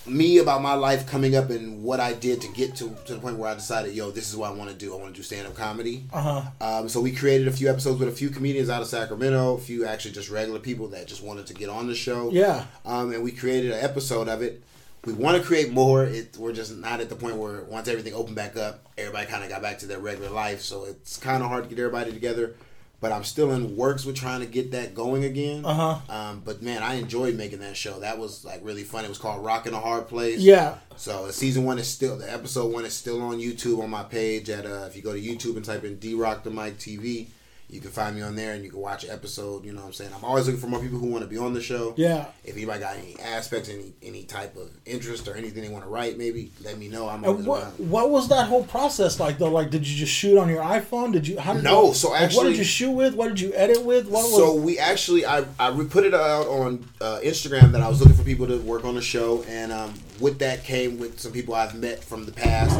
me, 0.06 0.38
about 0.38 0.62
my 0.62 0.74
life 0.74 1.06
coming 1.06 1.36
up 1.36 1.50
and 1.50 1.82
what 1.82 2.00
I 2.00 2.12
did 2.12 2.40
to 2.42 2.48
get 2.48 2.74
to, 2.76 2.96
to 3.06 3.14
the 3.14 3.20
point 3.20 3.38
where 3.38 3.50
I 3.50 3.54
decided, 3.54 3.94
yo, 3.94 4.10
this 4.10 4.28
is 4.28 4.36
what 4.36 4.50
I 4.50 4.54
want 4.54 4.70
to 4.70 4.76
do. 4.76 4.94
I 4.94 4.98
want 4.98 5.14
to 5.14 5.18
do 5.18 5.22
stand 5.22 5.46
up 5.46 5.54
comedy. 5.54 6.04
Uh 6.12 6.20
huh. 6.20 6.42
Um, 6.60 6.88
so 6.88 7.00
we 7.00 7.12
created 7.12 7.48
a 7.48 7.52
few 7.52 7.68
episodes 7.68 8.00
with 8.00 8.08
a 8.08 8.12
few 8.12 8.30
comedians 8.30 8.70
out 8.70 8.82
of 8.82 8.88
Sacramento, 8.88 9.54
a 9.54 9.58
few 9.58 9.84
actually 9.86 10.12
just 10.12 10.30
regular 10.30 10.58
people 10.58 10.88
that 10.88 11.06
just 11.06 11.22
wanted 11.22 11.46
to 11.46 11.54
get 11.54 11.68
on 11.68 11.86
the 11.86 11.94
show. 11.94 12.30
Yeah. 12.30 12.64
Um, 12.84 13.12
and 13.12 13.22
we 13.22 13.32
created 13.32 13.72
an 13.72 13.84
episode 13.84 14.28
of 14.28 14.42
it. 14.42 14.62
We 15.04 15.14
want 15.14 15.38
to 15.38 15.42
create 15.42 15.72
more. 15.72 16.04
It, 16.04 16.36
we're 16.36 16.52
just 16.52 16.76
not 16.76 17.00
at 17.00 17.08
the 17.08 17.16
point 17.16 17.36
where 17.36 17.62
once 17.64 17.88
everything 17.88 18.12
opened 18.12 18.36
back 18.36 18.56
up, 18.56 18.86
everybody 18.98 19.26
kind 19.26 19.42
of 19.42 19.48
got 19.48 19.62
back 19.62 19.78
to 19.78 19.86
their 19.86 19.98
regular 19.98 20.30
life. 20.30 20.60
So 20.60 20.84
it's 20.84 21.16
kind 21.16 21.42
of 21.42 21.48
hard 21.48 21.64
to 21.64 21.70
get 21.70 21.78
everybody 21.78 22.12
together. 22.12 22.54
But 23.00 23.12
I'm 23.12 23.24
still 23.24 23.50
in 23.52 23.76
works 23.76 24.04
with 24.04 24.14
trying 24.16 24.40
to 24.40 24.46
get 24.46 24.72
that 24.72 24.94
going 24.94 25.24
again. 25.24 25.64
Uh 25.64 25.74
huh. 25.74 26.14
Um, 26.14 26.42
but 26.44 26.60
man, 26.60 26.82
I 26.82 26.94
enjoyed 26.94 27.34
making 27.34 27.60
that 27.60 27.76
show. 27.76 28.00
That 28.00 28.18
was 28.18 28.44
like 28.44 28.60
really 28.62 28.82
fun. 28.82 29.06
It 29.06 29.08
was 29.08 29.16
called 29.16 29.42
Rockin' 29.42 29.72
a 29.72 29.80
Hard 29.80 30.06
Place. 30.06 30.40
Yeah. 30.40 30.76
So 30.96 31.26
uh, 31.26 31.32
season 31.32 31.64
one 31.64 31.78
is 31.78 31.88
still 31.88 32.18
the 32.18 32.30
episode 32.30 32.72
one 32.72 32.84
is 32.84 32.92
still 32.92 33.22
on 33.22 33.38
YouTube 33.38 33.82
on 33.82 33.88
my 33.88 34.02
page 34.02 34.50
at 34.50 34.66
uh, 34.66 34.84
if 34.86 34.96
you 34.96 35.02
go 35.02 35.14
to 35.14 35.20
YouTube 35.20 35.56
and 35.56 35.64
type 35.64 35.82
in 35.84 35.96
D 35.96 36.12
Rock 36.14 36.42
the 36.42 36.50
Mic 36.50 36.76
TV, 36.76 37.28
you 37.70 37.80
can 37.80 37.90
find 37.90 38.16
me 38.16 38.22
on 38.22 38.34
there 38.36 38.54
and 38.54 38.64
you 38.64 38.70
can 38.70 38.80
watch 38.80 39.04
an 39.04 39.10
episode. 39.10 39.64
You 39.64 39.72
know 39.72 39.80
what 39.80 39.86
I'm 39.88 39.92
saying? 39.92 40.10
I'm 40.16 40.24
always 40.24 40.46
looking 40.46 40.60
for 40.60 40.66
more 40.66 40.80
people 40.80 40.98
who 40.98 41.06
want 41.06 41.22
to 41.22 41.28
be 41.30 41.38
on 41.38 41.54
the 41.54 41.60
show. 41.62 41.94
Yeah. 41.96 42.26
If 42.44 42.56
anybody 42.56 42.80
got 42.80 42.96
any 42.96 43.16
aspects, 43.20 43.68
any 43.68 43.92
any 44.02 44.24
type 44.24 44.56
of 44.56 44.68
interest 44.86 45.28
or 45.28 45.36
anything 45.36 45.62
they 45.62 45.68
want 45.68 45.84
to 45.84 45.90
write, 45.90 46.18
maybe 46.18 46.50
let 46.64 46.78
me 46.78 46.88
know. 46.88 47.08
I'm 47.08 47.22
And 47.24 47.46
what 47.46 47.62
around. 47.62 47.72
what 47.90 48.10
was 48.10 48.28
that 48.28 48.46
whole 48.48 48.64
process 48.64 49.20
like 49.20 49.38
though? 49.38 49.50
Like, 49.50 49.70
did 49.70 49.86
you 49.86 49.96
just 49.96 50.12
shoot 50.12 50.36
on 50.38 50.48
your 50.48 50.62
iPhone? 50.62 51.12
Did 51.12 51.28
you? 51.28 51.38
How 51.38 51.54
did 51.54 51.64
No, 51.64 51.88
you, 51.88 51.94
so 51.94 52.10
like, 52.10 52.32
what 52.32 52.44
did 52.44 52.56
you 52.58 52.64
shoot 52.64 52.90
with? 52.90 53.14
What 53.14 53.28
did 53.28 53.40
you 53.40 53.52
edit 53.54 53.84
with? 53.84 54.06
What 54.08 54.24
was? 54.24 54.36
So 54.36 54.54
we 54.54 54.78
actually, 54.78 55.24
I, 55.24 55.44
I 55.58 55.68
re- 55.70 55.86
put 55.86 56.04
it 56.04 56.14
out 56.14 56.46
on 56.48 56.84
uh, 57.00 57.20
Instagram 57.22 57.72
that 57.72 57.80
I 57.82 57.88
was 57.88 58.00
looking 58.00 58.16
for 58.16 58.24
people 58.24 58.46
to 58.48 58.58
work 58.58 58.84
on 58.84 58.94
the 58.94 59.02
show, 59.02 59.42
and 59.48 59.70
um, 59.72 59.94
with 60.18 60.38
that 60.40 60.64
came 60.64 60.98
with 60.98 61.20
some 61.20 61.32
people 61.32 61.54
I've 61.54 61.74
met 61.74 62.02
from 62.02 62.26
the 62.26 62.32
past. 62.32 62.78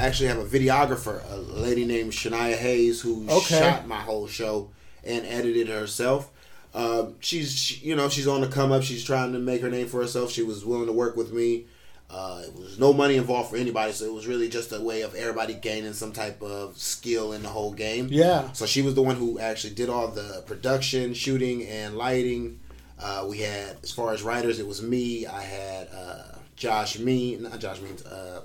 Uh, 0.00 0.04
I 0.04 0.06
actually 0.06 0.28
have 0.28 0.38
a 0.38 0.44
videographer, 0.44 1.22
a 1.30 1.36
lady 1.36 1.84
named 1.84 2.12
Shania 2.12 2.56
Hayes, 2.56 3.00
who 3.00 3.26
Okay. 3.28 3.58
shot 3.60 3.86
my 3.86 4.00
whole 4.00 4.26
show 4.26 4.70
and 5.04 5.24
edited 5.26 5.68
it 5.68 5.72
herself. 5.72 6.30
Um, 6.74 7.16
she's, 7.20 7.52
she, 7.52 7.86
you 7.86 7.96
know, 7.96 8.08
she's 8.08 8.28
on 8.28 8.40
the 8.40 8.46
come 8.48 8.70
up. 8.72 8.82
She's 8.82 9.04
trying 9.04 9.32
to 9.32 9.38
make 9.38 9.60
her 9.62 9.70
name 9.70 9.88
for 9.88 10.00
herself. 10.00 10.30
She 10.30 10.42
was 10.42 10.64
willing 10.64 10.86
to 10.86 10.92
work 10.92 11.16
with 11.16 11.32
me. 11.32 11.66
Uh, 12.08 12.42
it 12.44 12.54
was 12.56 12.78
no 12.78 12.92
money 12.92 13.16
involved 13.16 13.50
for 13.50 13.56
anybody, 13.56 13.92
so 13.92 14.04
it 14.04 14.12
was 14.12 14.26
really 14.26 14.48
just 14.48 14.72
a 14.72 14.80
way 14.80 15.02
of 15.02 15.14
everybody 15.14 15.54
gaining 15.54 15.92
some 15.92 16.10
type 16.12 16.42
of 16.42 16.76
skill 16.76 17.32
in 17.32 17.42
the 17.42 17.48
whole 17.48 17.72
game. 17.72 18.08
yeah. 18.10 18.50
So 18.52 18.66
she 18.66 18.82
was 18.82 18.94
the 18.96 19.02
one 19.02 19.14
who 19.14 19.38
actually 19.38 19.74
did 19.74 19.88
all 19.88 20.08
the 20.08 20.42
production, 20.46 21.14
shooting, 21.14 21.64
and 21.68 21.96
lighting. 21.96 22.58
Uh, 22.98 23.26
we 23.28 23.38
had, 23.38 23.76
as 23.84 23.92
far 23.92 24.12
as 24.12 24.22
writers, 24.22 24.58
it 24.58 24.66
was 24.66 24.82
me. 24.82 25.24
I 25.26 25.40
had 25.42 25.88
uh, 25.94 26.22
Josh 26.56 26.98
Mean, 26.98 27.44
not 27.44 27.60
Josh 27.60 27.80
Means, 27.80 28.02
uh, 28.04 28.40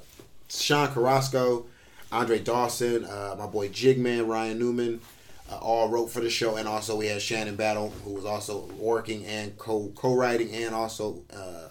Sean 0.61 0.89
Carrasco, 0.89 1.65
Andre 2.11 2.39
Dawson, 2.39 3.05
uh, 3.05 3.35
my 3.37 3.47
boy 3.47 3.69
Jigman, 3.69 4.27
Ryan 4.27 4.59
Newman, 4.59 5.01
uh, 5.51 5.57
all 5.57 5.89
wrote 5.89 6.07
for 6.07 6.21
the 6.21 6.29
show, 6.29 6.55
and 6.55 6.67
also 6.67 6.95
we 6.95 7.07
had 7.07 7.21
Shannon 7.21 7.55
Battle, 7.55 7.89
who 8.03 8.13
was 8.13 8.25
also 8.25 8.65
working 8.77 9.25
and 9.25 9.57
co 9.57 9.91
co 9.95 10.15
writing 10.15 10.53
and 10.53 10.73
also 10.73 11.23
uh, 11.33 11.69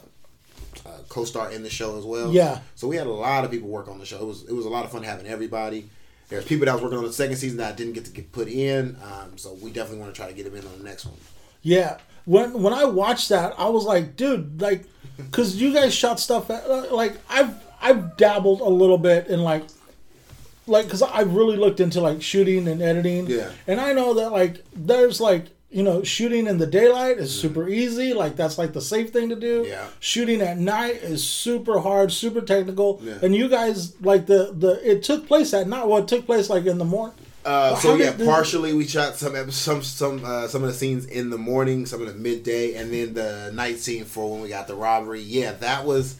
uh, 0.86 0.98
co 1.08 1.24
star 1.24 1.50
in 1.50 1.62
the 1.62 1.70
show 1.70 1.98
as 1.98 2.04
well. 2.04 2.32
Yeah. 2.32 2.60
So 2.74 2.86
we 2.86 2.96
had 2.96 3.06
a 3.06 3.12
lot 3.12 3.44
of 3.44 3.50
people 3.50 3.68
work 3.68 3.88
on 3.88 3.98
the 3.98 4.06
show. 4.06 4.20
It 4.20 4.26
was 4.26 4.42
it 4.44 4.52
was 4.52 4.66
a 4.66 4.70
lot 4.70 4.84
of 4.84 4.92
fun 4.92 5.02
having 5.02 5.26
everybody. 5.26 5.88
There's 6.28 6.44
people 6.44 6.66
that 6.66 6.72
was 6.72 6.82
working 6.82 6.98
on 6.98 7.04
the 7.04 7.12
second 7.12 7.36
season 7.36 7.58
that 7.58 7.72
I 7.72 7.76
didn't 7.76 7.92
get 7.92 8.06
to 8.06 8.10
get 8.10 8.32
put 8.32 8.48
in. 8.48 8.96
Um, 9.02 9.36
so 9.36 9.54
we 9.54 9.70
definitely 9.70 10.00
want 10.00 10.14
to 10.14 10.18
try 10.18 10.28
to 10.28 10.34
get 10.34 10.44
them 10.44 10.54
in 10.54 10.66
on 10.66 10.78
the 10.78 10.84
next 10.84 11.04
one. 11.04 11.16
Yeah. 11.62 11.98
When 12.24 12.62
when 12.62 12.72
I 12.72 12.84
watched 12.84 13.28
that, 13.28 13.54
I 13.58 13.68
was 13.68 13.84
like, 13.84 14.16
dude, 14.16 14.60
like, 14.60 14.84
because 15.16 15.56
you 15.56 15.72
guys 15.72 15.94
shot 15.94 16.18
stuff. 16.18 16.50
At, 16.50 16.92
like 16.92 17.18
I've 17.28 17.54
I've 17.84 18.16
dabbled 18.16 18.60
a 18.60 18.68
little 18.68 18.98
bit 18.98 19.26
in 19.28 19.42
like, 19.42 19.64
like 20.66 20.86
because 20.86 21.02
I've 21.02 21.34
really 21.34 21.56
looked 21.56 21.80
into 21.80 22.00
like 22.00 22.22
shooting 22.22 22.66
and 22.68 22.80
editing. 22.82 23.26
Yeah. 23.26 23.50
And 23.66 23.80
I 23.80 23.92
know 23.92 24.14
that 24.14 24.30
like 24.32 24.64
there's 24.74 25.20
like 25.20 25.46
you 25.70 25.82
know 25.82 26.02
shooting 26.02 26.46
in 26.46 26.58
the 26.58 26.66
daylight 26.66 27.18
is 27.18 27.38
super 27.38 27.68
easy. 27.68 28.14
Like 28.14 28.36
that's 28.36 28.56
like 28.58 28.72
the 28.72 28.80
safe 28.80 29.10
thing 29.12 29.28
to 29.28 29.36
do. 29.36 29.66
Yeah. 29.68 29.86
Shooting 30.00 30.40
at 30.40 30.56
night 30.58 30.96
is 31.02 31.26
super 31.26 31.80
hard, 31.80 32.12
super 32.12 32.40
technical. 32.40 33.00
Yeah. 33.02 33.18
And 33.22 33.34
you 33.34 33.48
guys 33.48 34.00
like 34.00 34.26
the 34.26 34.54
the 34.56 34.80
it 34.88 35.02
took 35.02 35.26
place 35.26 35.52
at 35.52 35.68
night. 35.68 35.86
Well, 35.86 36.02
it 36.02 36.08
took 36.08 36.26
place 36.26 36.48
like 36.48 36.64
in 36.66 36.78
the 36.78 36.84
morning. 36.84 37.16
Uh, 37.44 37.76
so 37.76 37.94
yeah, 37.96 38.10
the- 38.12 38.24
partially 38.24 38.72
we 38.72 38.86
shot 38.86 39.16
some 39.16 39.50
some 39.50 39.82
some 39.82 40.24
uh, 40.24 40.48
some 40.48 40.62
of 40.62 40.68
the 40.68 40.74
scenes 40.74 41.04
in 41.04 41.28
the 41.28 41.36
morning, 41.36 41.84
some 41.84 42.00
of 42.00 42.06
the 42.08 42.14
midday, 42.14 42.74
and 42.76 42.90
then 42.90 43.12
the 43.12 43.52
night 43.52 43.76
scene 43.78 44.04
for 44.06 44.30
when 44.32 44.40
we 44.40 44.48
got 44.48 44.66
the 44.66 44.74
robbery. 44.74 45.20
Yeah, 45.20 45.52
that 45.52 45.84
was. 45.84 46.16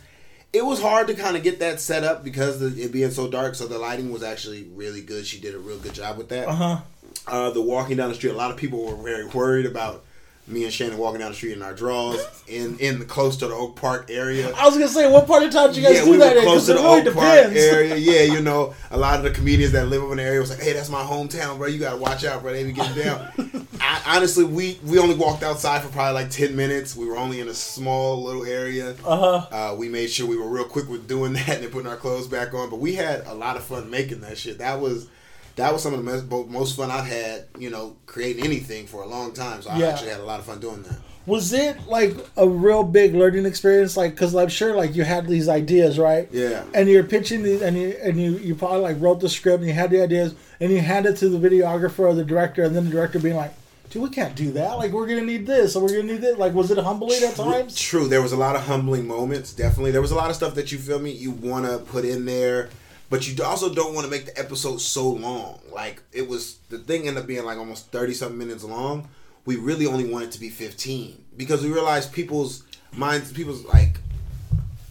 It 0.55 0.65
was 0.65 0.81
hard 0.81 1.09
to 1.09 1.15
kind 1.15 1.37
of 1.37 1.43
get 1.43 1.59
that 1.59 1.81
set 1.81 2.05
up 2.05 2.23
because 2.23 2.61
the, 2.61 2.69
it 2.81 2.93
being 2.93 3.11
so 3.11 3.29
dark. 3.29 3.55
So 3.57 3.67
the 3.67 3.79
lighting 3.79 4.13
was 4.13 4.23
actually 4.23 4.63
really 4.75 5.01
good. 5.01 5.27
She 5.27 5.41
did 5.41 5.55
a 5.55 5.59
real 5.59 5.79
good 5.79 5.95
job 5.95 6.17
with 6.17 6.29
that. 6.29 6.47
Uh 6.49 6.53
huh. 6.53 6.79
Uh, 7.27 7.51
the 7.51 7.61
walking 7.61 7.97
down 7.97 8.09
the 8.09 8.15
street, 8.15 8.31
a 8.31 8.37
lot 8.37 8.51
of 8.51 8.57
people 8.57 8.85
were 8.85 9.03
very 9.03 9.27
worried 9.27 9.67
about 9.67 10.05
me 10.47 10.65
and 10.65 10.73
Shannon 10.73 10.99
walking 10.99 11.21
down 11.21 11.31
the 11.31 11.37
street 11.37 11.53
in 11.53 11.63
our 11.63 11.73
drawers 11.73 12.21
in 12.47 12.79
in 12.79 12.99
the 12.99 13.05
close 13.05 13.37
to 13.39 13.47
the 13.47 13.55
Oak 13.55 13.77
Park 13.77 14.11
area. 14.11 14.53
I 14.55 14.67
was 14.67 14.75
gonna 14.75 14.89
say, 14.89 15.11
what 15.11 15.27
part 15.27 15.43
of 15.43 15.51
town 15.51 15.69
did 15.69 15.79
you 15.79 15.83
guys 15.83 15.97
yeah, 15.97 16.05
do 16.05 16.11
we 16.11 16.17
that 16.19 16.35
were 16.35 16.41
in? 16.41 16.45
close 16.45 16.67
to 16.67 16.73
it 16.73 16.75
the 16.77 16.83
really 16.83 17.09
Oak 17.09 17.15
Park 17.15 17.57
area. 17.57 17.97
Yeah, 17.97 18.35
you 18.35 18.43
know, 18.43 18.75
a 18.91 18.99
lot 18.99 19.17
of 19.19 19.25
the 19.25 19.31
comedians 19.31 19.73
that 19.73 19.87
live 19.87 20.03
in 20.03 20.19
the 20.19 20.23
area 20.23 20.41
was 20.41 20.51
like, 20.51 20.61
"Hey, 20.61 20.75
that's 20.75 20.91
my 20.91 21.03
hometown, 21.03 21.57
bro. 21.57 21.69
You 21.69 21.79
gotta 21.79 21.97
watch 21.97 22.25
out, 22.25 22.43
bro. 22.43 22.53
They 22.53 22.65
be 22.65 22.73
getting 22.73 23.03
down." 23.03 23.67
I, 23.81 24.17
honestly, 24.17 24.45
we 24.45 24.79
we 24.85 24.99
only 24.99 25.15
walked 25.15 25.43
outside 25.43 25.83
for 25.83 25.89
probably 25.89 26.23
like 26.23 26.31
ten 26.31 26.55
minutes. 26.55 26.95
We 26.95 27.07
were 27.07 27.17
only 27.17 27.41
in 27.41 27.49
a 27.49 27.55
small 27.55 28.23
little 28.23 28.45
area. 28.45 28.95
Uh 29.05 29.17
huh. 29.17 29.47
Uh, 29.51 29.77
we 29.77 29.89
made 29.89 30.11
sure 30.11 30.27
we 30.27 30.37
were 30.37 30.49
real 30.49 30.65
quick 30.65 30.89
with 30.89 31.09
doing 31.09 31.33
that 31.35 31.49
and 31.49 31.63
then 31.65 31.71
putting 31.71 31.89
our 31.89 31.97
clothes 31.97 32.29
back 32.29 32.53
on. 32.53 32.69
But 32.69 32.81
we 32.81 32.95
had 32.95 33.27
a 33.27 33.35
lot 33.35 33.57
of 33.57 33.65
fun 33.65 33.89
making 33.91 34.21
that 34.21 34.37
shit. 34.37 34.59
That 34.59 34.81
was 34.81 35.09
that 35.57 35.73
was 35.73 35.83
some 35.83 35.95
of 35.95 36.05
the 36.05 36.11
most, 36.11 36.51
most 36.51 36.77
fun 36.77 36.91
I've 36.91 37.07
had. 37.07 37.45
You 37.59 37.71
know, 37.71 37.97
creating 38.07 38.45
anything 38.45 38.87
for 38.87 39.03
a 39.03 39.07
long 39.07 39.33
time. 39.33 39.63
So 39.63 39.71
I 39.71 39.79
Yeah. 39.79 39.89
actually 39.89 40.11
had 40.11 40.21
a 40.21 40.25
lot 40.25 40.41
of 40.41 40.47
fun 40.47 40.59
doing 40.61 40.83
that. 40.83 40.99
Was 41.27 41.55
it 41.55 41.77
like 41.89 42.15
a 42.37 42.47
real 42.47 42.83
big 42.83 43.15
learning 43.15 43.47
experience? 43.47 43.97
Like, 43.97 44.11
because 44.11 44.35
I'm 44.35 44.49
sure 44.51 44.75
like 44.77 44.95
you 44.95 45.05
had 45.05 45.27
these 45.27 45.49
ideas, 45.49 45.99
right? 45.99 46.29
Yeah. 46.31 46.65
And 46.75 46.87
you're 46.89 47.03
pitching 47.05 47.43
these, 47.43 47.63
and 47.63 47.79
you 47.79 47.97
and 48.03 48.21
you 48.21 48.33
you 48.39 48.55
probably 48.55 48.81
like 48.81 49.01
wrote 49.01 49.21
the 49.21 49.29
script 49.31 49.61
and 49.61 49.69
you 49.69 49.73
had 49.75 49.91
the 49.91 50.03
ideas, 50.03 50.35
and 50.61 50.71
you 50.71 50.81
hand 50.81 51.07
it 51.07 51.17
to 51.19 51.29
the 51.31 51.39
videographer 51.39 52.01
or 52.01 52.15
the 52.15 52.25
director, 52.25 52.63
and 52.63 52.77
then 52.77 52.85
the 52.85 52.91
director 52.91 53.19
being 53.19 53.37
like, 53.37 53.53
"Dude, 53.89 54.03
we 54.03 54.11
can't 54.11 54.35
do 54.35 54.51
that. 54.53 54.77
Like, 54.77 54.93
we're 54.93 55.07
gonna 55.07 55.23
need 55.23 55.47
this, 55.47 55.75
or 55.77 55.83
we're 55.83 55.97
gonna 56.03 56.13
need 56.13 56.21
that. 56.21 56.39
Like, 56.39 56.53
was 56.53 56.71
it 56.71 56.77
humbling 56.77 57.23
at 57.23 57.37
times? 57.37 57.75
True, 57.75 58.07
there 58.07 58.21
was 58.21 58.33
a 58.33 58.37
lot 58.37 58.55
of 58.55 58.63
humbling 58.63 59.07
moments. 59.07 59.55
Definitely, 59.55 59.93
there 59.93 60.03
was 60.03 60.11
a 60.11 60.17
lot 60.17 60.29
of 60.29 60.37
stuff 60.37 60.55
that 60.57 60.73
you 60.73 60.79
feel 60.79 60.99
me 60.99 61.11
you 61.11 61.31
want 61.31 61.65
to 61.65 61.79
put 61.79 62.05
in 62.05 62.27
there, 62.27 62.69
but 63.15 63.29
you 63.29 63.45
also 63.45 63.73
don't 63.73 63.95
want 63.95 64.05
to 64.05 64.11
make 64.11 64.27
the 64.27 64.37
episode 64.37 64.81
so 64.81 65.09
long. 65.09 65.61
Like 65.73 66.03
it 66.13 66.29
was, 66.29 66.57
the 66.69 66.79
thing 66.79 67.07
ended 67.07 67.23
up 67.23 67.29
being 67.29 67.45
like 67.45 67.59
almost 67.59 67.93
thirty 67.93 68.13
something 68.13 68.37
minutes 68.37 68.65
long. 68.65 69.09
We 69.45 69.55
really 69.55 69.87
only 69.87 70.05
wanted 70.05 70.31
it 70.31 70.33
to 70.33 70.41
be 70.41 70.49
fifteen 70.49 71.25
because 71.37 71.63
we 71.63 71.71
realized 71.71 72.13
people's 72.13 72.65
minds, 72.93 73.33
people's 73.33 73.65
like. 73.67 73.99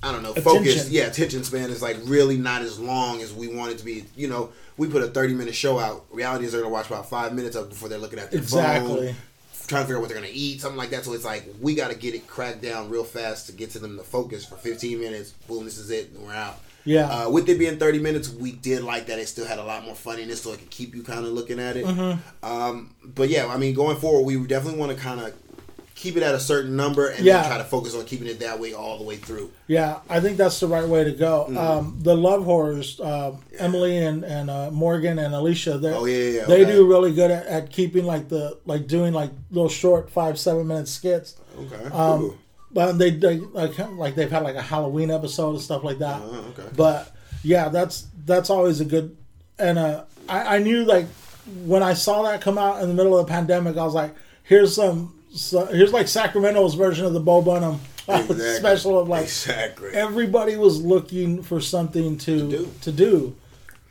I 0.01 0.13
don't 0.13 0.23
know. 0.23 0.33
Focus, 0.35 0.89
yeah. 0.89 1.07
Attention 1.07 1.43
span 1.43 1.69
is 1.69 1.81
like 1.81 1.97
really 2.05 2.37
not 2.37 2.61
as 2.61 2.79
long 2.79 3.21
as 3.21 3.33
we 3.33 3.49
want 3.49 3.73
it 3.73 3.79
to 3.79 3.83
be. 3.85 4.05
You 4.15 4.29
know, 4.29 4.51
we 4.77 4.87
put 4.87 5.03
a 5.03 5.07
thirty-minute 5.07 5.53
show 5.53 5.77
out. 5.77 6.05
Reality 6.09 6.45
is 6.45 6.53
they're 6.53 6.61
gonna 6.61 6.73
watch 6.73 6.87
about 6.87 7.09
five 7.09 7.33
minutes 7.33 7.57
of 7.57 7.67
before 7.67 7.89
they're 7.89 7.99
looking 7.99 8.19
at 8.19 8.31
their 8.31 8.39
Exactly. 8.39 9.07
phone 9.07 9.15
trying 9.67 9.81
to 9.81 9.85
figure 9.87 9.97
out 9.97 10.01
what 10.01 10.09
they're 10.09 10.17
gonna 10.17 10.31
eat, 10.31 10.61
something 10.61 10.77
like 10.77 10.91
that. 10.91 11.03
So 11.03 11.11
it's 11.11 11.25
like 11.25 11.45
we 11.61 11.75
got 11.75 11.91
to 11.91 11.97
get 11.97 12.13
it 12.15 12.25
cracked 12.25 12.61
down 12.61 12.89
real 12.89 13.03
fast 13.03 13.47
to 13.47 13.51
get 13.51 13.71
to 13.71 13.79
them 13.79 13.97
to 13.97 14.03
focus 14.03 14.45
for 14.45 14.55
15 14.55 14.99
minutes. 14.99 15.31
Boom, 15.47 15.65
this 15.65 15.77
is 15.77 15.89
it, 15.89 16.11
and 16.11 16.25
we're 16.25 16.33
out. 16.33 16.59
Yeah. 16.85 17.07
Uh, 17.07 17.29
with 17.29 17.47
it 17.49 17.57
being 17.59 17.77
30 17.77 17.99
minutes, 17.99 18.29
we 18.29 18.51
did 18.51 18.83
like 18.83 19.05
that. 19.07 19.19
It 19.19 19.27
still 19.27 19.45
had 19.47 19.59
a 19.59 19.63
lot 19.63 19.85
more 19.85 19.95
funniness, 19.95 20.41
so 20.41 20.51
it 20.53 20.59
could 20.59 20.69
keep 20.69 20.93
you 20.95 21.03
kind 21.03 21.25
of 21.25 21.31
looking 21.31 21.59
at 21.59 21.77
it. 21.77 21.85
Mm-hmm. 21.85 22.45
Um, 22.45 22.93
but 23.03 23.29
yeah, 23.29 23.47
I 23.47 23.57
mean, 23.57 23.73
going 23.73 23.97
forward, 23.97 24.25
we 24.25 24.35
definitely 24.47 24.79
want 24.79 24.91
to 24.95 24.97
kind 25.01 25.19
of 25.21 25.33
keep 25.95 26.17
it 26.17 26.23
at 26.23 26.35
a 26.35 26.39
certain 26.39 26.75
number 26.75 27.07
and 27.07 27.23
Yeah. 27.23 27.41
then 27.41 27.51
try 27.51 27.57
to 27.59 27.63
focus 27.63 27.95
on 27.95 28.03
keeping 28.05 28.27
it 28.27 28.39
that 28.41 28.59
way 28.59 28.73
all 28.73 28.97
the 28.97 29.03
way 29.05 29.15
through. 29.15 29.51
Yeah, 29.67 29.99
I 30.09 30.19
think 30.19 30.37
that's 30.37 30.59
the 30.59 30.67
right 30.67 30.85
way 30.87 31.03
to 31.05 31.11
go. 31.11 31.45
Mm-hmm. 31.47 31.57
Um, 31.57 31.99
the 32.01 32.15
Love 32.17 32.43
Horrors, 32.43 32.99
uh, 32.99 33.35
Emily 33.57 33.97
and 33.97 34.23
and 34.25 34.49
uh, 34.49 34.71
Morgan 34.71 35.19
and 35.19 35.33
Alicia, 35.33 35.77
they 35.77 35.93
Oh, 35.93 36.03
yeah, 36.05 36.17
yeah, 36.17 36.29
yeah, 36.39 36.45
they 36.45 36.63
okay. 36.63 36.71
do 36.73 36.87
really 36.89 37.13
good 37.13 37.31
at, 37.31 37.45
at 37.45 37.69
keeping 37.69 38.05
like 38.05 38.27
the 38.27 38.57
like 38.65 38.87
doing 38.87 39.13
like 39.13 39.29
little 39.51 39.69
short 39.69 40.09
five 40.09 40.37
seven 40.37 40.67
minute 40.67 40.87
skits. 40.89 41.37
Okay. 41.57 41.85
Um. 41.95 42.37
But 42.73 42.93
they, 42.93 43.11
they 43.11 43.37
like 43.37 43.77
like 43.77 44.15
they've 44.15 44.31
had 44.31 44.43
like 44.43 44.55
a 44.55 44.61
Halloween 44.61 45.11
episode 45.11 45.51
and 45.51 45.61
stuff 45.61 45.83
like 45.83 45.99
that. 45.99 46.21
Oh, 46.23 46.53
okay. 46.57 46.69
But 46.75 47.15
yeah, 47.43 47.69
that's 47.69 48.07
that's 48.25 48.49
always 48.49 48.81
a 48.81 48.85
good. 48.85 49.15
And 49.59 49.77
uh, 49.77 50.05
I, 50.27 50.55
I 50.55 50.59
knew 50.59 50.83
like 50.83 51.05
when 51.65 51.83
I 51.83 51.93
saw 51.93 52.23
that 52.23 52.41
come 52.41 52.57
out 52.57 52.81
in 52.81 52.87
the 52.87 52.93
middle 52.95 53.17
of 53.17 53.27
the 53.27 53.31
pandemic, 53.31 53.77
I 53.77 53.83
was 53.83 53.93
like, 53.93 54.15
here's 54.43 54.75
some. 54.75 55.19
So, 55.35 55.65
here's 55.65 55.91
like 55.93 56.07
Sacramento's 56.07 56.75
version 56.75 57.05
of 57.05 57.13
the 57.13 57.19
Bo 57.19 57.41
Burnham 57.41 57.79
Exactly. 58.07 58.53
special 58.55 58.99
of 58.99 59.07
like 59.07 59.23
exactly. 59.23 59.89
everybody 59.93 60.57
was 60.57 60.81
looking 60.81 61.41
for 61.41 61.61
something 61.61 62.17
to 62.19 62.49
do. 62.49 62.71
to 62.81 62.91
do, 62.91 63.35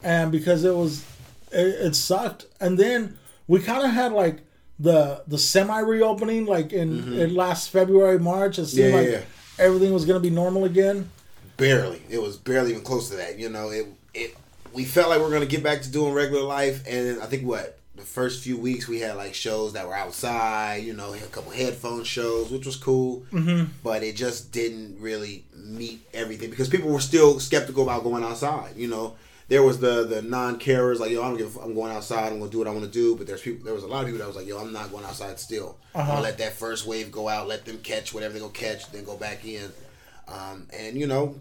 and 0.03 0.31
because 0.31 0.65
it 0.65 0.75
was 0.75 1.05
it, 1.51 1.67
it 1.67 1.95
sucked, 1.95 2.47
and 2.61 2.79
then 2.79 3.19
we 3.49 3.61
kind 3.61 3.85
of 3.85 3.91
had 3.91 4.13
like 4.13 4.41
the 4.79 5.23
the 5.27 5.39
semi 5.39 5.79
reopening 5.81 6.47
like 6.47 6.73
in, 6.73 7.13
in 7.15 7.35
last 7.35 7.71
February 7.71 8.19
March. 8.19 8.59
It 8.59 8.67
seemed 8.67 8.95
Mm-hmm. 8.95 9.05
Yeah, 9.05 9.13
like 9.13 9.27
yeah, 9.59 9.65
everything 9.65 9.93
was 9.93 10.05
going 10.05 10.21
to 10.21 10.29
be 10.29 10.35
normal 10.35 10.65
again. 10.65 11.11
barely. 11.57 12.03
It 12.09 12.21
was 12.21 12.37
barely 12.37 12.71
even 12.71 12.83
close 12.83 13.11
to 13.11 13.17
that. 13.17 13.39
You 13.39 13.49
know, 13.49 13.71
it 13.71 13.87
it 14.15 14.37
we 14.73 14.85
felt 14.85 15.11
like 15.11 15.19
we 15.21 15.25
are 15.27 15.31
gonna 15.31 15.47
get 15.47 15.63
back 15.63 15.83
to 15.83 15.91
doing 15.91 16.13
regular 16.13 16.43
life, 16.43 16.83
and 16.87 17.23
I 17.23 17.27
think 17.27 17.47
what 17.47 17.79
the 17.95 18.03
first 18.03 18.43
few 18.43 18.57
weeks 18.57 18.89
we 18.89 19.01
had 19.01 19.17
like 19.17 19.35
shows 19.35 19.75
that 19.75 19.87
were 19.87 19.95
outside. 19.95 20.85
You 20.85 20.95
know, 20.95 21.13
a 21.15 21.19
couple 21.19 21.53
headphone 21.53 22.05
shows, 22.05 22.51
which 22.51 22.67
was 22.67 22.77
cool, 22.77 23.25
mm-hmm. 23.33 23.71
but 23.85 24.03
it 24.03 24.17
just 24.17 24.51
didn't 24.53 25.01
really 25.01 25.45
meet 25.55 26.01
everything 26.13 26.51
because 26.51 26.69
people 26.69 26.91
were 26.91 27.01
still 27.01 27.39
skeptical 27.39 27.85
about 27.85 28.03
going 28.03 28.25
outside. 28.25 28.77
You 28.77 28.89
know. 28.89 29.15
There 29.49 29.63
was 29.63 29.79
the 29.81 30.05
the 30.05 30.23
non 30.23 30.59
carers 30.59 30.99
like 30.99 31.11
yo 31.11 31.23
I 31.23 31.29
don't 31.29 31.37
give 31.39 31.57
I'm 31.57 31.75
going 31.75 31.93
outside 31.93 32.33
I'm 32.33 32.39
gonna 32.39 32.51
do 32.51 32.59
what 32.59 32.67
I 32.69 32.71
want 32.71 32.85
to 32.85 32.91
do 32.91 33.17
but 33.17 33.27
there's 33.27 33.43
people 33.43 33.65
there 33.65 33.75
was 33.75 33.85
a 33.85 33.87
lot 33.87 34.01
of 34.01 34.07
people 34.07 34.19
that 34.21 34.27
was 34.27 34.37
like 34.37 34.47
yo 34.47 34.59
I'm 34.59 34.73
not 34.73 34.91
going 34.91 35.05
outside 35.05 35.39
still 35.39 35.77
I'm 35.95 36.01
Uh-huh. 36.03 36.11
gonna 36.13 36.23
let 36.23 36.39
that 36.39 36.53
first 36.55 36.87
wave 36.87 37.11
go 37.13 37.29
out 37.29 37.49
let 37.49 37.65
them 37.65 37.79
catch 37.79 38.15
whatever 38.15 38.35
they 38.35 38.41
go 38.41 38.49
catch 38.49 38.91
then 38.93 39.05
go 39.05 39.17
back 39.17 39.45
in 39.45 39.71
um, 40.29 40.67
and 40.73 40.97
you 40.97 41.07
know, 41.07 41.35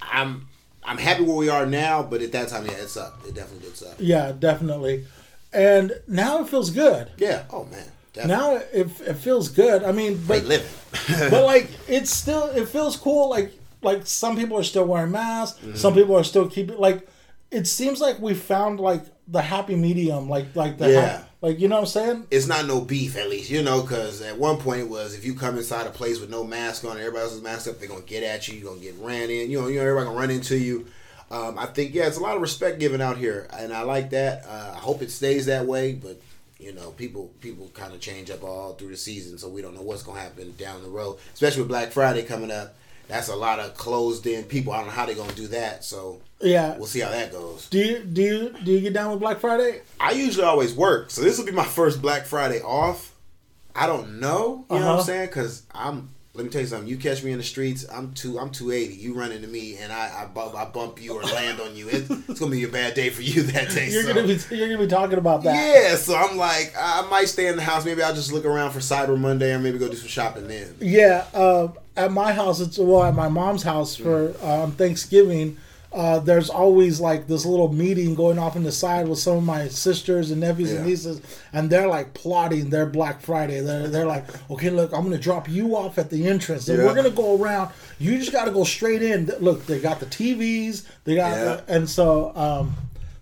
I'm 0.00 0.46
I'm 0.84 0.96
happy 0.96 1.24
where 1.24 1.36
we 1.36 1.48
are 1.50 1.66
now, 1.66 2.02
but 2.04 2.22
at 2.22 2.32
that 2.32 2.48
time, 2.48 2.64
yeah, 2.64 2.72
it 2.72 2.88
sucked. 2.88 3.26
It 3.26 3.34
definitely 3.34 3.66
did 3.68 3.76
suck. 3.76 3.96
Yeah, 3.98 4.32
definitely. 4.38 5.04
And 5.52 5.92
now 6.06 6.40
it 6.42 6.48
feels 6.48 6.70
good. 6.70 7.10
Yeah. 7.18 7.42
Oh 7.50 7.64
man. 7.64 7.84
Definitely. 8.14 8.36
Now 8.44 8.56
it, 8.72 9.00
it 9.00 9.14
feels 9.14 9.48
good. 9.48 9.82
I 9.82 9.92
mean, 9.92 10.22
but 10.26 10.44
but 11.30 11.44
like 11.44 11.68
it's 11.88 12.10
still 12.10 12.44
it 12.50 12.68
feels 12.68 12.96
cool 12.96 13.28
like 13.28 13.52
like 13.82 14.06
some 14.06 14.36
people 14.36 14.56
are 14.56 14.62
still 14.64 14.86
wearing 14.86 15.10
masks 15.10 15.58
Mm-hmm. 15.58 15.74
some 15.76 15.94
people 15.94 16.16
are 16.16 16.24
still 16.24 16.48
keeping 16.48 16.78
like 16.78 17.06
it 17.50 17.66
seems 17.66 18.00
like 18.00 18.20
we 18.20 18.34
found 18.34 18.80
like 18.80 19.02
the 19.26 19.40
happy 19.42 19.74
medium 19.76 20.28
like 20.28 20.54
like 20.54 20.78
the 20.78 20.90
Yeah. 20.90 21.00
hap- 21.00 21.30
like 21.40 21.60
you 21.60 21.68
know 21.68 21.76
what 21.76 21.80
i'm 21.82 21.86
saying 21.86 22.26
it's 22.30 22.46
not 22.46 22.66
no 22.66 22.80
beef, 22.80 23.16
at 23.16 23.28
least 23.30 23.48
you 23.50 23.62
know, 23.62 23.82
because 23.82 24.20
at 24.22 24.36
one 24.38 24.56
point 24.58 24.80
it 24.80 24.88
was 24.88 25.14
if 25.14 25.24
you 25.24 25.34
come 25.34 25.56
inside 25.56 25.86
a 25.86 25.90
place 25.90 26.18
with 26.20 26.30
no 26.30 26.42
mask 26.44 26.84
on, 26.84 26.98
everybody 26.98 27.22
else's 27.24 27.42
mask 27.42 27.68
up, 27.68 27.78
they're 27.78 27.88
gonna 27.88 28.00
get 28.02 28.22
at 28.24 28.48
you. 28.48 28.54
You're 28.58 28.70
gonna 28.70 28.80
get 28.82 28.94
ran 28.98 29.30
in. 29.30 29.50
You 29.50 29.60
know, 29.62 29.68
you 29.68 29.76
know, 29.76 29.82
everybody 29.82 30.06
gonna 30.06 30.18
run 30.18 30.30
into 30.30 30.56
you. 30.58 30.86
Um, 31.30 31.58
I 31.58 31.66
think 31.66 31.94
yeah, 31.94 32.06
it's 32.06 32.16
a 32.16 32.20
lot 32.22 32.34
of 32.36 32.42
respect 32.42 32.78
given 32.80 33.00
out 33.00 33.18
here, 33.18 33.46
and 33.52 33.72
I 33.72 33.82
like 33.82 34.10
that. 34.10 34.46
Uh, 34.46 34.72
I 34.74 34.78
hope 34.78 35.00
it 35.02 35.10
stays 35.10 35.46
that 35.46 35.66
way, 35.66 35.92
but. 35.94 36.20
You 36.60 36.72
know, 36.72 36.90
people 36.90 37.30
people 37.40 37.70
kind 37.72 37.94
of 37.94 38.00
change 38.00 38.30
up 38.32 38.42
all 38.42 38.72
through 38.72 38.88
the 38.88 38.96
season, 38.96 39.38
so 39.38 39.48
we 39.48 39.62
don't 39.62 39.76
know 39.76 39.82
what's 39.82 40.02
gonna 40.02 40.18
happen 40.18 40.52
down 40.58 40.82
the 40.82 40.88
road. 40.88 41.18
Especially 41.32 41.60
with 41.62 41.68
Black 41.68 41.92
Friday 41.92 42.24
coming 42.24 42.50
up, 42.50 42.74
that's 43.08 43.28
a 43.28 43.36
lot 43.36 43.58
of 43.58 43.74
closed 43.74 44.26
in 44.26 44.44
people. 44.44 44.72
I 44.72 44.78
don't 44.78 44.86
know 44.86 44.92
how 44.92 45.06
they're 45.06 45.14
gonna 45.14 45.32
do 45.32 45.48
that, 45.48 45.84
so 45.84 46.20
yeah 46.40 46.76
we'll 46.76 46.86
see 46.86 47.00
how 47.00 47.10
that 47.10 47.32
goes. 47.32 47.68
do 47.68 47.78
you 47.78 47.98
do 48.04 48.22
you 48.22 48.54
do 48.64 48.70
you 48.72 48.80
get 48.80 48.92
down 48.92 49.10
with 49.10 49.18
black 49.18 49.40
friday 49.40 49.80
I 49.98 50.12
usually 50.12 50.44
always 50.44 50.72
work, 50.74 51.10
so 51.10 51.20
this 51.22 51.36
will 51.38 51.46
be 51.46 51.50
my 51.52 51.64
first 51.64 52.00
Black 52.00 52.24
Friday 52.26 52.60
off. 52.62 53.12
I 53.74 53.86
don't 53.86 54.20
know, 54.20 54.64
you 54.70 54.76
know 54.78 54.80
what 54.80 54.82
Uh-huh. 54.82 54.98
I'm 54.98 55.04
saying? 55.04 55.26
Because 55.28 55.62
I'm. 55.74 56.10
Let 56.34 56.44
me 56.44 56.50
tell 56.50 56.60
you 56.60 56.66
something. 56.68 56.88
You 56.88 56.98
catch 56.98 57.24
me 57.24 57.32
in 57.32 57.38
the 57.38 57.44
streets, 57.44 57.84
I'm 57.92 58.12
two. 58.12 58.38
I'm 58.38 58.50
280. 58.50 58.94
You 58.94 59.14
run 59.14 59.32
into 59.32 59.48
me, 59.48 59.76
and 59.78 59.92
I 59.92 60.22
I 60.22 60.26
bump, 60.26 60.54
I 60.54 60.66
bump 60.66 61.02
you 61.02 61.14
or 61.14 61.22
land 61.22 61.60
on 61.60 61.74
you. 61.74 61.88
It, 61.88 62.08
it's 62.28 62.38
gonna 62.38 62.52
be 62.52 62.62
a 62.64 62.68
bad 62.68 62.94
day 62.94 63.10
for 63.10 63.22
you 63.22 63.42
that 63.52 63.70
day. 63.70 63.90
you're 63.90 64.04
so. 64.04 64.14
gonna 64.14 64.26
be 64.26 64.38
you're 64.54 64.68
gonna 64.68 64.78
be 64.78 64.86
talking 64.86 65.18
about 65.18 65.42
that 65.42 65.54
Yeah, 65.54 65.96
so 65.96 66.14
I'm 66.14 66.36
like, 66.36 66.72
I 66.78 67.06
might 67.10 67.24
stay 67.28 67.48
in 67.48 67.56
the 67.56 67.62
house. 67.62 67.84
Maybe 67.84 68.02
I'll 68.02 68.14
just 68.14 68.32
look 68.32 68.44
around 68.44 68.70
for 68.70 68.78
Cyber 68.78 69.18
Monday, 69.18 69.52
or 69.52 69.58
maybe 69.58 69.78
go 69.78 69.88
do 69.88 69.96
some 69.96 70.08
shopping 70.08 70.46
then. 70.46 70.76
Yeah, 70.80 71.24
uh, 71.34 71.68
at 71.96 72.12
my 72.12 72.32
house, 72.32 72.60
it's 72.60 72.78
well 72.78 73.02
at 73.02 73.14
my 73.14 73.28
mom's 73.28 73.64
house 73.64 73.96
for 73.96 74.34
um, 74.42 74.72
Thanksgiving. 74.72 75.56
Uh, 75.90 76.18
there's 76.18 76.50
always 76.50 77.00
like 77.00 77.26
this 77.26 77.46
little 77.46 77.72
meeting 77.72 78.14
going 78.14 78.38
off 78.38 78.56
in 78.56 78.62
the 78.62 78.70
side 78.70 79.08
with 79.08 79.18
some 79.18 79.38
of 79.38 79.42
my 79.44 79.68
sisters 79.68 80.30
and 80.30 80.40
nephews 80.42 80.70
and 80.72 80.84
nieces, 80.86 81.20
and 81.54 81.70
they're 81.70 81.88
like 81.88 82.12
plotting 82.12 82.68
their 82.68 82.84
Black 82.84 83.22
Friday. 83.22 83.60
They're 83.60 83.88
they're 83.88 84.04
like, 84.06 84.26
okay, 84.50 84.68
look, 84.68 84.92
I'm 84.92 85.02
gonna 85.02 85.16
drop 85.16 85.48
you 85.48 85.74
off 85.76 85.96
at 85.96 86.10
the 86.10 86.26
entrance, 86.28 86.68
and 86.68 86.78
Yeah. 86.78 86.84
we're 86.84 86.94
gonna 86.94 87.08
go 87.10 87.40
around. 87.42 87.70
You 87.98 88.18
just 88.18 88.32
gotta 88.32 88.50
go 88.50 88.64
straight 88.64 89.02
in. 89.02 89.32
Look, 89.40 89.64
they 89.64 89.80
got 89.80 89.98
the 89.98 90.06
TVs, 90.06 90.84
they 91.04 91.14
got, 91.14 91.30
Yeah. 91.36 91.60
and 91.68 91.88
so 91.88 92.32
um, 92.36 92.74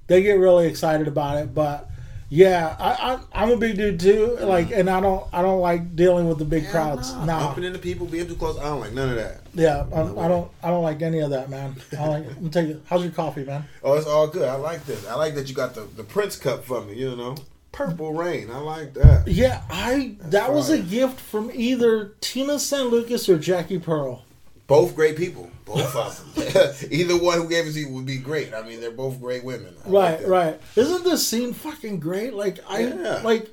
they 0.09 0.23
get 0.23 0.39
really 0.39 0.67
excited 0.67 1.07
about 1.07 1.39
it. 1.39 1.55
But 1.55 1.89
yeah, 2.29 2.77
I, 2.79 2.91
I 3.15 3.43
I'm 3.43 3.51
a 3.51 3.57
big 3.57 3.77
dude 3.77 4.01
too. 4.01 4.37
Mm-hmm. 4.39 4.47
Like, 4.47 4.71
and 4.73 4.91
I 4.91 5.01
don't 5.01 5.27
I 5.33 5.43
don't 5.43 5.61
like 5.61 5.95
dealing 5.95 6.29
with 6.29 6.39
the 6.39 6.45
big 6.45 6.69
crowds. 6.69 7.13
Nah, 7.15 7.25
Nah. 7.25 7.47
Bumping 7.47 7.65
into 7.65 7.79
people, 7.79 8.07
being 8.07 8.27
too 8.27 8.35
close. 8.35 8.59
I 8.59 8.65
don't 8.65 8.81
like 8.81 8.93
none 8.93 9.11
of 9.11 9.17
that. 9.17 9.43
Yeah, 9.55 9.87
I, 9.95 10.01
I 10.01 10.29
don't. 10.29 10.51
I 10.63 10.69
don't 10.69 10.83
like 10.83 11.03
any 11.03 11.21
of 11.21 11.31
that, 11.31 11.49
man. 11.49 11.77
I 11.99 12.09
like. 12.09 12.27
I'm 12.37 12.51
tell 12.51 12.67
you, 12.67 12.83
how's 12.87 13.03
your 13.03 13.13
coffee, 13.13 13.45
man? 13.45 13.65
Oh, 13.83 13.95
it's 13.95 14.07
all 14.07 14.27
good. 14.27 14.49
I 14.49 14.57
like 14.57 14.85
this. 14.87 15.07
I 15.07 15.15
like 15.15 15.35
that 15.37 15.49
you 15.49 15.55
got 15.55 15.75
the, 15.75 15.83
the 15.83 16.05
Prince 16.05 16.37
cup 16.37 16.65
for 16.65 16.83
me, 16.83 16.95
you 16.95 17.15
know. 17.17 17.37
Purple 17.73 18.13
rain. 18.15 18.51
I 18.51 18.59
like 18.59 18.95
that. 18.95 19.29
Yeah, 19.29 19.63
I. 19.71 20.17
that 20.23 20.53
was 20.53 20.71
a 20.71 20.79
gift 20.79 21.21
from 21.21 21.51
either 21.53 22.15
Tina 22.21 22.59
San 22.59 22.87
Lucas 22.87 23.29
or 23.29 23.39
Jackie 23.39 23.79
Pearl. 23.79 24.25
Both 24.67 24.97
great 24.97 25.17
people. 25.17 25.51
Both 25.67 25.95
of 25.97 26.35
them. 26.35 26.91
Either 26.91 27.17
one 27.23 27.39
who 27.39 27.49
gave 27.49 27.67
it 27.67 27.73
to 27.73 27.81
you 27.81 27.89
would 27.91 28.07
be 28.07 28.17
great. 28.19 28.55
I 28.55 28.63
mean, 28.63 28.81
they're 28.81 28.91
both 28.93 29.21
great 29.21 29.45
women. 29.45 29.75
I 29.85 29.89
Right, 29.91 30.19
that. 30.21 30.29
right. 30.29 30.61
Isn't 30.77 31.05
this 31.05 31.27
scene 31.27 31.53
fucking 31.53 31.99
great? 32.01 32.33
Like 32.35 32.61
I 32.69 32.81
Yeah. 32.87 33.21
like. 33.23 33.51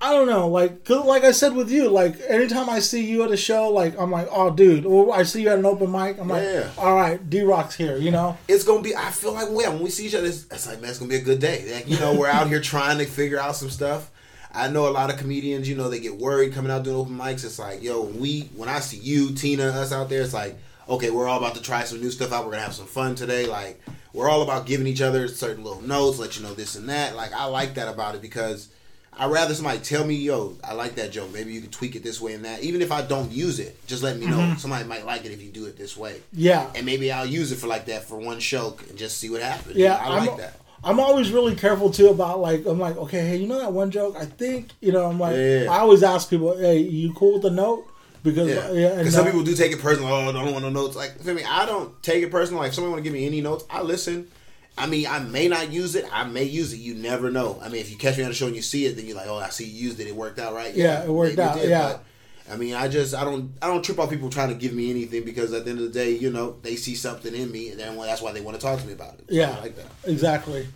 I 0.00 0.12
don't 0.12 0.28
know, 0.28 0.46
like, 0.46 0.84
'cause 0.84 1.04
like 1.06 1.24
I 1.24 1.32
said 1.32 1.56
with 1.56 1.72
you, 1.72 1.88
like 1.88 2.14
anytime 2.28 2.70
I 2.70 2.78
see 2.78 3.04
you 3.04 3.24
at 3.24 3.32
a 3.32 3.36
show, 3.36 3.68
like 3.68 3.98
I'm 3.98 4.12
like, 4.12 4.28
oh, 4.30 4.48
dude, 4.50 4.86
or 4.86 5.12
I 5.12 5.24
see 5.24 5.42
you 5.42 5.48
at 5.48 5.58
an 5.58 5.66
open 5.66 5.90
mic, 5.90 6.20
I'm 6.20 6.28
like, 6.28 6.44
Yeah. 6.44 6.70
all 6.78 6.94
right, 6.94 7.28
D 7.28 7.40
Rock's 7.42 7.74
here, 7.74 7.96
you 7.96 8.12
know? 8.12 8.38
It's 8.46 8.62
gonna 8.62 8.80
be. 8.80 8.94
I 8.94 9.10
feel 9.10 9.32
like 9.32 9.48
when 9.50 9.56
when 9.72 9.80
we 9.80 9.90
see 9.90 10.06
each 10.06 10.14
other, 10.14 10.28
it's, 10.28 10.46
it's 10.52 10.68
like 10.68 10.80
man, 10.80 10.90
it's 10.90 11.00
gonna 11.00 11.08
be 11.08 11.16
a 11.16 11.20
good 11.20 11.40
day. 11.40 11.68
Like, 11.74 11.88
you 11.90 11.98
know, 11.98 12.14
we're 12.14 12.28
out 12.28 12.46
here 12.46 12.60
trying 12.74 12.98
to 12.98 13.06
figure 13.06 13.40
out 13.40 13.56
some 13.56 13.70
stuff. 13.70 14.12
I 14.54 14.68
know 14.68 14.86
a 14.88 14.90
lot 14.92 15.10
of 15.12 15.18
comedians. 15.18 15.68
You 15.68 15.74
know, 15.74 15.90
they 15.90 15.98
get 15.98 16.16
worried 16.16 16.54
coming 16.54 16.70
out 16.70 16.84
doing 16.84 16.94
open 16.96 17.18
mics. 17.18 17.44
It's 17.44 17.58
like, 17.58 17.82
yo, 17.82 18.02
we 18.02 18.50
when 18.54 18.68
I 18.68 18.78
see 18.78 18.98
you, 18.98 19.32
Tina, 19.34 19.64
us 19.64 19.90
out 19.92 20.08
there, 20.08 20.22
it's 20.22 20.32
like, 20.32 20.56
okay, 20.88 21.10
we're 21.10 21.28
all 21.28 21.38
about 21.38 21.54
to 21.56 21.62
try 21.62 21.84
some 21.84 22.00
new 22.00 22.10
stuff 22.10 22.32
out. 22.32 22.44
We're 22.44 22.52
gonna 22.52 22.62
have 22.62 22.74
some 22.74 22.86
fun 22.86 23.14
today. 23.14 23.46
Like, 23.46 23.80
we're 24.12 24.28
all 24.28 24.42
about 24.42 24.66
giving 24.66 24.86
each 24.86 25.02
other 25.02 25.28
certain 25.28 25.64
little 25.64 25.82
notes, 25.82 26.18
let 26.18 26.36
you 26.36 26.42
know 26.42 26.54
this 26.54 26.74
and 26.76 26.88
that. 26.88 27.14
Like, 27.16 27.32
I 27.32 27.44
like 27.44 27.74
that 27.74 27.88
about 27.88 28.14
it 28.14 28.22
because. 28.22 28.68
I'd 29.20 29.32
rather 29.32 29.52
somebody 29.52 29.80
tell 29.80 30.04
me, 30.04 30.14
yo, 30.14 30.56
I 30.62 30.74
like 30.74 30.94
that 30.94 31.10
joke. 31.10 31.32
Maybe 31.32 31.52
you 31.52 31.60
can 31.60 31.70
tweak 31.70 31.96
it 31.96 32.04
this 32.04 32.20
way 32.20 32.34
and 32.34 32.44
that. 32.44 32.62
Even 32.62 32.80
if 32.80 32.92
I 32.92 33.02
don't 33.02 33.32
use 33.32 33.58
it, 33.58 33.84
just 33.88 34.00
let 34.00 34.16
me 34.16 34.26
know. 34.26 34.36
Mm-hmm. 34.36 34.58
Somebody 34.58 34.84
might 34.84 35.04
like 35.04 35.24
it 35.24 35.32
if 35.32 35.42
you 35.42 35.50
do 35.50 35.66
it 35.66 35.76
this 35.76 35.96
way. 35.96 36.20
Yeah, 36.32 36.70
And 36.76 36.86
maybe 36.86 37.10
I'll 37.10 37.26
use 37.26 37.50
it 37.50 37.56
for 37.56 37.66
like 37.66 37.86
that 37.86 38.04
for 38.04 38.16
one 38.16 38.38
show 38.38 38.76
and 38.88 38.96
just 38.96 39.16
see 39.18 39.28
what 39.28 39.42
happens. 39.42 39.74
Yeah, 39.74 39.96
I 39.96 40.18
I'm, 40.18 40.26
like 40.26 40.36
that. 40.36 40.54
I'm 40.84 41.00
always 41.00 41.32
really 41.32 41.56
careful 41.56 41.90
too 41.90 42.10
about 42.10 42.38
like 42.38 42.64
I'm 42.64 42.78
like 42.78 42.96
okay, 42.96 43.26
hey, 43.26 43.36
you 43.38 43.48
know 43.48 43.58
that 43.58 43.72
one 43.72 43.90
joke? 43.90 44.14
I 44.16 44.24
think 44.24 44.68
you 44.80 44.92
know 44.92 45.06
I'm 45.06 45.18
like 45.18 45.34
Yeah. 45.34 45.66
I 45.68 45.78
always 45.78 46.04
ask 46.04 46.30
people, 46.30 46.56
hey, 46.56 46.78
you 46.78 47.12
cool 47.12 47.32
with 47.32 47.42
the 47.42 47.50
note? 47.50 47.88
Because 48.22 48.48
Yeah, 48.48 48.72
yeah, 48.72 49.10
some 49.10 49.24
people 49.24 49.42
do 49.42 49.54
take 49.54 49.72
it 49.72 49.80
personal. 49.80 50.12
Oh, 50.12 50.28
I 50.28 50.32
don't 50.32 50.52
want 50.52 50.64
no 50.64 50.70
notes. 50.70 50.96
Like 50.96 51.20
for 51.20 51.34
me, 51.34 51.44
I 51.44 51.66
don't 51.66 52.00
take 52.02 52.22
it 52.22 52.30
personal. 52.30 52.60
Like 52.60 52.68
if 52.68 52.74
somebody 52.74 52.92
want 52.92 53.04
to 53.04 53.10
give 53.10 53.12
me 53.12 53.26
any 53.26 53.40
notes, 53.40 53.64
I 53.70 53.82
listen. 53.82 54.28
I 54.76 54.86
mean, 54.86 55.06
I 55.08 55.18
may 55.18 55.48
not 55.48 55.72
use 55.72 55.96
it. 55.96 56.04
I 56.12 56.24
may 56.24 56.44
use 56.44 56.72
it. 56.72 56.78
You 56.78 56.94
never 56.94 57.30
know. 57.30 57.58
I 57.60 57.68
mean, 57.68 57.80
if 57.80 57.90
you 57.90 57.96
catch 57.96 58.16
me 58.16 58.22
on 58.22 58.28
the 58.28 58.34
show 58.34 58.46
and 58.46 58.54
you 58.54 58.62
see 58.62 58.86
it, 58.86 58.94
then 58.94 59.06
you're 59.06 59.16
like, 59.16 59.26
oh, 59.26 59.36
I 59.36 59.48
see 59.48 59.64
you 59.64 59.88
used 59.88 59.98
it. 59.98 60.06
It 60.06 60.14
worked 60.14 60.38
out 60.38 60.54
right. 60.54 60.72
Yeah, 60.74 61.02
it 61.02 61.10
worked 61.10 61.38
out, 61.38 61.64
yeah. 61.66 61.94
But, 61.94 62.04
I 62.50 62.56
mean, 62.56 62.74
I 62.74 62.88
just 62.88 63.14
I 63.14 63.24
don't 63.24 63.52
I 63.60 63.66
don't 63.66 63.84
trip 63.84 63.98
off 63.98 64.10
people 64.10 64.30
trying 64.30 64.48
to 64.48 64.54
give 64.54 64.72
me 64.72 64.90
anything 64.90 65.24
because 65.24 65.52
at 65.52 65.64
the 65.64 65.70
end 65.70 65.80
of 65.80 65.86
the 65.86 65.92
day, 65.92 66.12
you 66.12 66.30
know, 66.30 66.56
they 66.62 66.76
see 66.76 66.94
something 66.94 67.34
in 67.34 67.50
me, 67.50 67.70
and 67.70 67.80
then 67.80 67.96
well, 67.96 68.06
that's 68.06 68.22
why 68.22 68.32
they 68.32 68.40
want 68.40 68.58
to 68.58 68.62
talk 68.64 68.80
to 68.80 68.86
me 68.86 68.92
about 68.92 69.14
it. 69.14 69.24
Yeah. 69.28 69.58
Like 69.58 69.76
that. 69.76 69.86
exactly. 70.04 70.66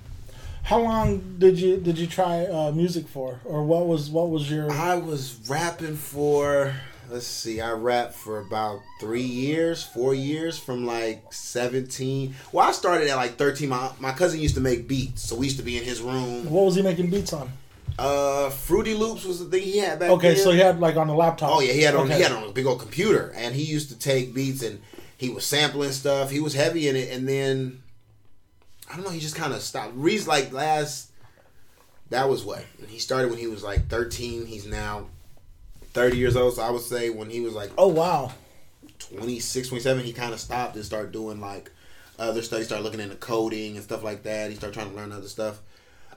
How 0.64 0.80
long 0.80 1.36
did 1.38 1.58
you 1.58 1.78
did 1.78 1.98
you 1.98 2.06
try 2.06 2.46
uh, 2.46 2.70
music 2.72 3.08
for, 3.08 3.40
or 3.44 3.64
what 3.64 3.86
was 3.86 4.10
what 4.10 4.30
was 4.30 4.50
your? 4.50 4.70
I 4.70 4.94
was 4.96 5.38
rapping 5.48 5.96
for 5.96 6.74
let's 7.12 7.26
see, 7.26 7.60
I 7.60 7.72
rapped 7.72 8.14
for 8.14 8.38
about 8.40 8.80
three 9.00 9.22
years, 9.22 9.82
four 9.84 10.14
years 10.14 10.58
from 10.58 10.86
like 10.86 11.32
seventeen. 11.32 12.34
Well, 12.52 12.66
I 12.68 12.72
started 12.72 13.08
at 13.08 13.16
like 13.16 13.36
thirteen. 13.36 13.68
My 13.68 13.90
my 14.00 14.12
cousin 14.12 14.40
used 14.40 14.54
to 14.56 14.60
make 14.60 14.88
beats, 14.88 15.22
so 15.22 15.36
we 15.36 15.46
used 15.46 15.58
to 15.58 15.62
be 15.62 15.76
in 15.76 15.84
his 15.84 16.00
room. 16.00 16.50
What 16.50 16.64
was 16.64 16.74
he 16.74 16.82
making 16.82 17.10
beats 17.10 17.32
on? 17.32 17.50
Uh, 17.98 18.48
Fruity 18.48 18.94
Loops 18.94 19.24
was 19.24 19.38
the 19.38 19.44
thing 19.44 19.62
he 19.62 19.78
had 19.78 19.98
back 19.98 20.10
Okay, 20.10 20.34
then. 20.34 20.42
so 20.42 20.50
he 20.50 20.58
had 20.58 20.80
like 20.80 20.96
on 20.96 21.06
the 21.08 21.14
laptop. 21.14 21.50
Oh 21.52 21.60
yeah, 21.60 21.72
he 21.74 21.82
had 21.82 21.94
on 21.94 22.06
Okay. 22.06 22.16
he 22.16 22.22
had 22.22 22.32
on 22.32 22.44
a 22.44 22.50
big 22.52 22.66
old 22.66 22.80
computer, 22.80 23.32
and 23.36 23.54
he 23.54 23.62
used 23.62 23.90
to 23.90 23.98
take 23.98 24.32
beats 24.34 24.62
and 24.62 24.80
he 25.18 25.28
was 25.28 25.44
sampling 25.44 25.92
stuff. 25.92 26.30
He 26.30 26.40
was 26.40 26.54
heavy 26.54 26.88
in 26.88 26.96
it, 26.96 27.12
and 27.12 27.28
then 27.28 27.82
I 28.90 28.96
don't 28.96 29.04
know. 29.04 29.10
He 29.10 29.20
just 29.20 29.36
kind 29.36 29.52
of 29.52 29.60
stopped. 29.60 29.92
Reese 29.94 30.26
like 30.26 30.52
last. 30.52 31.10
That 32.10 32.28
was 32.28 32.44
what 32.44 32.64
he 32.88 32.98
started 32.98 33.30
when 33.30 33.38
he 33.38 33.46
was 33.46 33.62
like 33.62 33.88
thirteen. 33.88 34.46
He's 34.46 34.66
now 34.66 35.06
thirty 35.92 36.16
years 36.16 36.36
old. 36.36 36.54
So 36.54 36.62
I 36.62 36.70
would 36.70 36.82
say 36.82 37.10
when 37.10 37.30
he 37.30 37.40
was 37.40 37.54
like 37.54 37.70
Oh 37.78 37.88
wow. 37.88 38.32
26, 38.98 39.68
27, 39.68 40.04
he 40.04 40.12
kind 40.12 40.32
of 40.32 40.40
stopped 40.40 40.76
and 40.76 40.84
started 40.84 41.12
doing 41.12 41.40
like 41.40 41.70
other 42.18 42.40
stuff. 42.42 42.60
He 42.60 42.64
started 42.64 42.84
looking 42.84 43.00
into 43.00 43.16
coding 43.16 43.74
and 43.76 43.82
stuff 43.84 44.02
like 44.02 44.22
that. 44.22 44.50
He 44.50 44.56
started 44.56 44.74
trying 44.74 44.90
to 44.90 44.96
learn 44.96 45.12
other 45.12 45.28
stuff. 45.28 45.60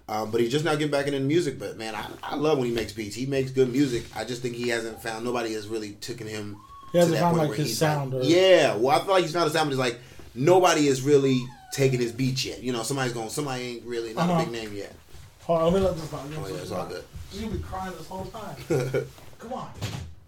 Um, 0.07 0.29
but 0.29 0.39
he's 0.39 0.51
just 0.51 0.63
now 0.63 0.73
getting 0.75 0.91
back 0.91 1.07
into 1.07 1.19
music. 1.19 1.57
But 1.57 1.77
man, 1.77 1.95
I, 1.95 2.05
I 2.21 2.35
love 2.35 2.59
when 2.59 2.67
he 2.67 2.73
makes 2.73 2.93
beats. 2.93 3.15
He 3.15 3.25
makes 3.25 3.49
good 3.51 3.71
music. 3.71 4.05
I 4.15 4.23
just 4.23 4.41
think 4.43 4.55
he 4.55 4.69
hasn't 4.69 5.01
found 5.01 5.25
nobody 5.25 5.53
has 5.53 5.67
really 5.67 5.93
taken 5.93 6.27
him. 6.27 6.57
He 6.91 6.99
hasn't 6.99 7.15
to 7.15 7.19
that 7.19 7.25
found, 7.25 7.37
point 7.37 7.49
like, 7.49 7.59
his 7.59 7.77
sound 7.77 8.13
Like, 8.13 8.21
or- 8.23 8.25
yeah, 8.25 8.75
well, 8.75 8.95
I 8.95 9.03
feel 9.03 9.13
like 9.13 9.23
he's 9.23 9.33
found 9.33 9.49
a 9.49 9.51
sound, 9.53 9.67
but 9.69 9.73
it's 9.73 9.79
like 9.79 9.99
nobody 10.35 10.87
is 10.87 11.01
really 11.01 11.41
taking 11.73 11.99
his 11.99 12.11
beats 12.11 12.45
yet. 12.45 12.61
You 12.61 12.71
know, 12.71 12.83
somebody's 12.83 13.13
going. 13.13 13.29
Somebody 13.29 13.63
ain't 13.63 13.85
really 13.85 14.13
not 14.13 14.29
Uh-huh. 14.29 14.41
a 14.41 14.45
big 14.45 14.53
name 14.53 14.73
yet. 14.75 14.93
Hold 15.41 15.61
on, 15.61 15.73
let 15.73 15.81
me 15.81 15.87
let 15.87 15.95
this 15.97 16.13
out. 16.13 16.21
Oh 16.23 16.47
yeah, 16.47 16.55
it's 16.61 16.71
all 16.71 16.85
good. 16.85 17.03
You'll 17.33 17.49
be 17.49 17.59
crying 17.59 17.93
this 17.97 18.07
whole 18.07 18.25
time. 18.25 18.55
Come 19.45 19.53
on, 19.59 19.69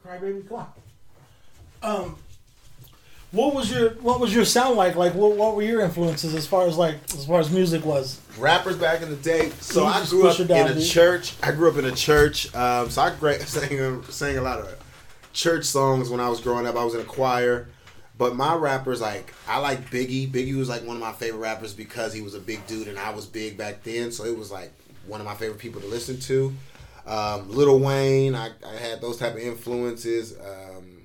cry 0.04 0.18
baby, 0.20 0.44
come 0.48 0.58
on. 0.58 0.68
Um, 1.82 2.16
what 3.32 3.56
was 3.56 3.72
your 3.72 3.90
what 3.96 4.20
was 4.20 4.34
your 4.34 4.46
sound 4.46 4.78
like? 4.78 4.96
Like, 4.96 5.16
what, 5.16 5.36
what 5.36 5.56
were 5.56 5.64
your 5.64 5.82
influences 5.82 6.36
as 6.36 6.46
far 6.46 6.68
as 6.68 6.78
like 6.78 6.98
as 7.16 7.26
far 7.26 7.40
as 7.40 7.50
music 7.50 7.84
was? 7.84 8.22
rappers 8.38 8.78
back 8.78 9.02
in 9.02 9.10
the 9.10 9.16
day. 9.16 9.50
So 9.60 9.86
I 9.86 10.06
grew 10.06 10.28
up 10.28 10.38
down, 10.48 10.68
in 10.68 10.74
a 10.74 10.76
dude. 10.76 10.88
church. 10.88 11.34
I 11.42 11.52
grew 11.52 11.72
up 11.72 11.78
in 11.78 11.86
a 11.86 11.92
church. 11.92 12.54
Um, 12.54 12.92
so 12.92 13.02
I 13.02 13.16
great 13.16 13.42
sang 13.48 14.04
sang 14.04 14.38
a 14.38 14.42
lot 14.42 14.60
of 14.60 14.80
church 15.34 15.66
songs 15.66 16.12
when 16.12 16.20
I 16.20 16.30
was 16.30 16.40
growing 16.40 16.68
up. 16.68 16.76
I 16.76 16.84
was 16.84 16.94
in 16.94 17.02
a 17.02 17.06
choir. 17.06 17.70
But 18.20 18.36
my 18.36 18.54
rappers 18.54 19.02
like 19.02 19.34
I 19.48 19.58
like 19.58 19.90
Biggie. 19.90 20.30
Biggie 20.30 20.56
was 20.56 20.70
like 20.70 20.84
one 20.84 20.96
of 20.96 21.02
my 21.02 21.12
favorite 21.12 21.40
rappers 21.40 21.74
because 21.74 22.14
he 22.14 22.22
was 22.22 22.36
a 22.36 22.40
big 22.40 22.66
dude 22.68 22.88
and 22.88 23.00
I 23.00 23.10
was 23.10 23.26
big 23.26 23.58
back 23.58 23.82
then. 23.82 24.12
So 24.12 24.26
it 24.26 24.38
was 24.38 24.52
like 24.52 24.72
one 25.08 25.22
of 25.22 25.26
my 25.26 25.34
favorite 25.34 25.60
people 25.60 25.82
to 25.82 25.88
listen 25.88 26.20
to. 26.22 26.54
Um, 27.08 27.50
Lil 27.50 27.80
Wayne, 27.80 28.36
I, 28.36 28.52
I 28.66 28.76
had 28.76 29.02
those 29.02 29.18
type 29.18 29.34
of 29.34 29.40
influences. 29.40 30.38
Um, 30.38 30.98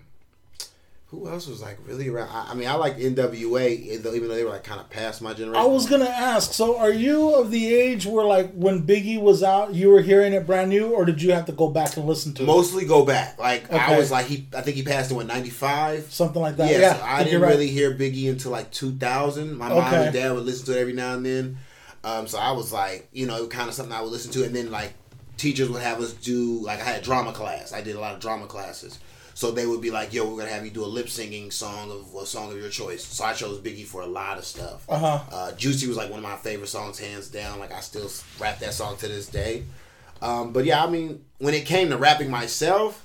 who 1.12 1.28
else 1.28 1.46
was 1.46 1.60
like 1.60 1.78
really 1.86 2.08
around? 2.08 2.30
I, 2.30 2.52
I 2.52 2.54
mean, 2.54 2.66
I 2.66 2.72
like 2.72 2.96
NWA, 2.96 3.78
even 3.78 4.02
though 4.02 4.34
they 4.34 4.44
were 4.44 4.50
like 4.50 4.64
kind 4.64 4.80
of 4.80 4.88
past 4.88 5.20
my 5.20 5.34
generation. 5.34 5.62
I 5.62 5.66
was 5.66 5.86
gonna 5.86 6.06
ask. 6.06 6.54
So, 6.54 6.78
are 6.78 6.90
you 6.90 7.34
of 7.34 7.50
the 7.50 7.72
age 7.74 8.06
where 8.06 8.24
like 8.24 8.50
when 8.52 8.86
Biggie 8.86 9.20
was 9.20 9.42
out, 9.42 9.74
you 9.74 9.90
were 9.90 10.00
hearing 10.00 10.32
it 10.32 10.46
brand 10.46 10.70
new, 10.70 10.86
or 10.92 11.04
did 11.04 11.20
you 11.20 11.32
have 11.32 11.44
to 11.46 11.52
go 11.52 11.68
back 11.68 11.98
and 11.98 12.06
listen 12.06 12.32
to 12.34 12.42
it? 12.42 12.46
mostly 12.46 12.86
go 12.86 13.04
back. 13.04 13.38
Like 13.38 13.70
I 13.70 13.98
was 13.98 14.10
like 14.10 14.24
he, 14.24 14.48
I 14.56 14.62
think 14.62 14.76
he 14.78 14.82
passed 14.82 15.10
in 15.10 15.16
what 15.18 15.26
ninety 15.26 15.50
five. 15.50 16.10
something 16.10 16.40
like 16.40 16.56
that? 16.56 16.70
Yeah, 16.70 16.78
Yeah, 16.78 16.96
so 16.96 17.02
I 17.04 17.24
didn't 17.24 17.42
right. 17.42 17.50
really 17.50 17.68
hear 17.68 17.92
Biggie 17.94 18.30
until 18.30 18.50
like 18.50 18.70
two 18.70 18.92
thousand. 18.92 19.54
My 19.58 19.68
mom 19.68 19.92
and 19.92 20.14
dad 20.14 20.32
would 20.32 20.44
listen 20.44 20.64
to 20.66 20.78
it 20.78 20.80
every 20.80 20.94
now 20.94 21.14
and 21.14 21.26
then. 21.26 21.58
Um, 22.04 22.26
so 22.26 22.38
I 22.38 22.52
was 22.52 22.72
like, 22.72 23.08
you 23.12 23.26
know, 23.26 23.46
kind 23.48 23.68
of 23.68 23.74
something 23.74 23.94
I 23.94 24.00
would 24.00 24.10
listen 24.10 24.32
to, 24.32 24.44
and 24.44 24.56
then 24.56 24.70
like 24.70 24.94
teachers 25.36 25.68
would 25.68 25.82
have 25.82 26.00
us 26.00 26.12
do 26.12 26.60
like 26.60 26.80
I 26.80 26.84
had 26.84 27.02
drama 27.02 27.32
class. 27.32 27.72
I 27.72 27.80
did 27.80 27.96
a 27.96 28.00
lot 28.00 28.14
of 28.14 28.20
drama 28.20 28.46
classes. 28.46 28.98
So 29.34 29.50
they 29.50 29.66
would 29.66 29.80
be 29.80 29.90
like, 29.90 30.12
"Yo, 30.12 30.28
we're 30.28 30.38
gonna 30.38 30.50
have 30.52 30.64
you 30.64 30.70
do 30.70 30.84
a 30.84 30.86
lip 30.86 31.08
singing 31.08 31.50
song 31.50 31.90
of 31.90 32.14
a 32.14 32.26
song 32.26 32.52
of 32.52 32.58
your 32.58 32.68
choice." 32.68 33.04
So 33.04 33.24
I 33.24 33.32
chose 33.32 33.60
Biggie 33.60 33.86
for 33.86 34.02
a 34.02 34.06
lot 34.06 34.38
of 34.38 34.44
stuff. 34.44 34.84
Uh-huh. 34.88 35.20
Uh, 35.30 35.52
Juicy 35.52 35.88
was 35.88 35.96
like 35.96 36.10
one 36.10 36.18
of 36.18 36.22
my 36.22 36.36
favorite 36.36 36.68
songs, 36.68 36.98
hands 36.98 37.28
down. 37.28 37.58
Like 37.58 37.72
I 37.72 37.80
still 37.80 38.10
rap 38.38 38.58
that 38.58 38.74
song 38.74 38.96
to 38.98 39.08
this 39.08 39.26
day. 39.26 39.64
Um, 40.20 40.52
but 40.52 40.64
yeah, 40.64 40.84
I 40.84 40.88
mean, 40.88 41.24
when 41.38 41.54
it 41.54 41.64
came 41.66 41.88
to 41.90 41.96
rapping 41.96 42.30
myself, 42.30 43.04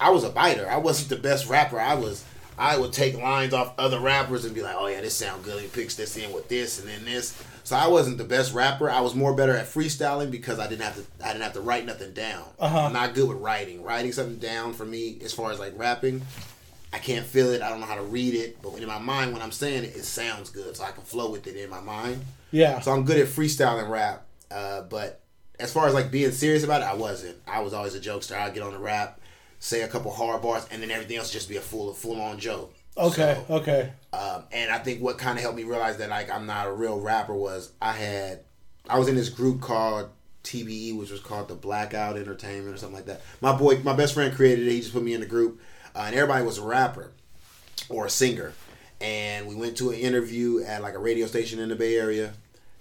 I 0.00 0.10
was 0.10 0.24
a 0.24 0.30
biter. 0.30 0.68
I 0.68 0.78
wasn't 0.78 1.10
the 1.10 1.16
best 1.16 1.46
rapper. 1.48 1.78
I 1.80 1.94
was. 1.94 2.24
I 2.58 2.78
would 2.78 2.94
take 2.94 3.18
lines 3.18 3.52
off 3.52 3.74
other 3.76 4.00
rappers 4.00 4.46
and 4.46 4.54
be 4.54 4.62
like, 4.62 4.76
"Oh 4.78 4.86
yeah, 4.86 5.02
this 5.02 5.14
sound 5.14 5.44
good." 5.44 5.60
He 5.60 5.68
picks 5.68 5.94
this 5.94 6.16
in 6.16 6.32
with 6.32 6.48
this 6.48 6.80
and 6.80 6.88
then 6.88 7.04
this. 7.04 7.40
So 7.66 7.74
I 7.74 7.88
wasn't 7.88 8.16
the 8.16 8.22
best 8.24 8.54
rapper. 8.54 8.88
I 8.88 9.00
was 9.00 9.16
more 9.16 9.34
better 9.34 9.56
at 9.56 9.66
freestyling 9.66 10.30
because 10.30 10.60
I 10.60 10.68
didn't 10.68 10.82
have 10.82 10.94
to. 10.94 11.26
I 11.26 11.32
didn't 11.32 11.42
have 11.42 11.54
to 11.54 11.60
write 11.60 11.84
nothing 11.84 12.12
down. 12.12 12.44
Uh-huh. 12.60 12.82
I'm 12.82 12.92
not 12.92 13.12
good 13.12 13.28
with 13.28 13.38
writing. 13.38 13.82
Writing 13.82 14.12
something 14.12 14.38
down 14.38 14.72
for 14.72 14.84
me, 14.84 15.18
as 15.24 15.32
far 15.32 15.50
as 15.50 15.58
like 15.58 15.76
rapping, 15.76 16.22
I 16.92 16.98
can't 16.98 17.26
feel 17.26 17.50
it. 17.50 17.62
I 17.62 17.68
don't 17.68 17.80
know 17.80 17.86
how 17.86 17.96
to 17.96 18.04
read 18.04 18.34
it. 18.34 18.62
But 18.62 18.76
in 18.76 18.86
my 18.86 19.00
mind, 19.00 19.32
when 19.32 19.42
I'm 19.42 19.50
saying 19.50 19.82
it, 19.82 19.96
it 19.96 20.04
sounds 20.04 20.48
good, 20.50 20.76
so 20.76 20.84
I 20.84 20.92
can 20.92 21.02
flow 21.02 21.28
with 21.28 21.48
it 21.48 21.56
in 21.56 21.68
my 21.68 21.80
mind. 21.80 22.24
Yeah. 22.52 22.78
So 22.78 22.92
I'm 22.92 23.02
good 23.02 23.18
at 23.18 23.26
freestyling 23.26 23.90
rap, 23.90 24.24
uh, 24.52 24.82
but 24.82 25.22
as 25.58 25.72
far 25.72 25.88
as 25.88 25.94
like 25.94 26.12
being 26.12 26.30
serious 26.30 26.62
about 26.62 26.82
it, 26.82 26.84
I 26.84 26.94
wasn't. 26.94 27.36
I 27.48 27.62
was 27.62 27.74
always 27.74 27.96
a 27.96 28.00
jokester. 28.00 28.38
I'd 28.38 28.54
get 28.54 28.62
on 28.62 28.74
the 28.74 28.78
rap, 28.78 29.18
say 29.58 29.82
a 29.82 29.88
couple 29.88 30.12
hard 30.12 30.40
bars, 30.40 30.68
and 30.70 30.80
then 30.80 30.92
everything 30.92 31.16
else 31.16 31.32
just 31.32 31.48
be 31.48 31.56
a 31.56 31.60
full 31.60 31.92
full 31.94 32.20
on 32.20 32.38
joke. 32.38 32.72
Okay. 32.98 33.44
So, 33.46 33.54
okay. 33.56 33.92
um, 34.12 34.44
and 34.52 34.70
I 34.70 34.78
think 34.78 35.02
what 35.02 35.18
kind 35.18 35.36
of 35.36 35.42
helped 35.42 35.56
me 35.56 35.64
realize 35.64 35.98
that 35.98 36.08
like 36.08 36.30
I'm 36.30 36.46
not 36.46 36.66
a 36.66 36.72
real 36.72 36.98
rapper 36.98 37.34
was 37.34 37.72
I 37.80 37.92
had 37.92 38.40
I 38.88 38.98
was 38.98 39.08
in 39.08 39.16
this 39.16 39.28
group 39.28 39.60
called 39.60 40.10
TBE, 40.44 40.96
which 40.96 41.10
was 41.10 41.20
called 41.20 41.48
the 41.48 41.54
Blackout 41.54 42.16
Entertainment 42.16 42.74
or 42.74 42.78
something 42.78 42.96
like 42.96 43.06
that. 43.06 43.20
My 43.40 43.52
boy, 43.52 43.80
my 43.82 43.94
best 43.94 44.14
friend 44.14 44.34
created 44.34 44.66
it. 44.66 44.70
He 44.70 44.80
just 44.80 44.92
put 44.92 45.02
me 45.02 45.12
in 45.12 45.20
the 45.20 45.26
group, 45.26 45.60
uh, 45.94 46.04
and 46.06 46.14
everybody 46.14 46.44
was 46.44 46.58
a 46.58 46.62
rapper 46.62 47.12
or 47.88 48.06
a 48.06 48.10
singer. 48.10 48.52
And 49.00 49.46
we 49.46 49.54
went 49.54 49.76
to 49.78 49.90
an 49.90 49.96
interview 49.96 50.62
at 50.64 50.80
like 50.82 50.94
a 50.94 50.98
radio 50.98 51.26
station 51.26 51.58
in 51.58 51.68
the 51.68 51.76
Bay 51.76 51.98
Area. 51.98 52.32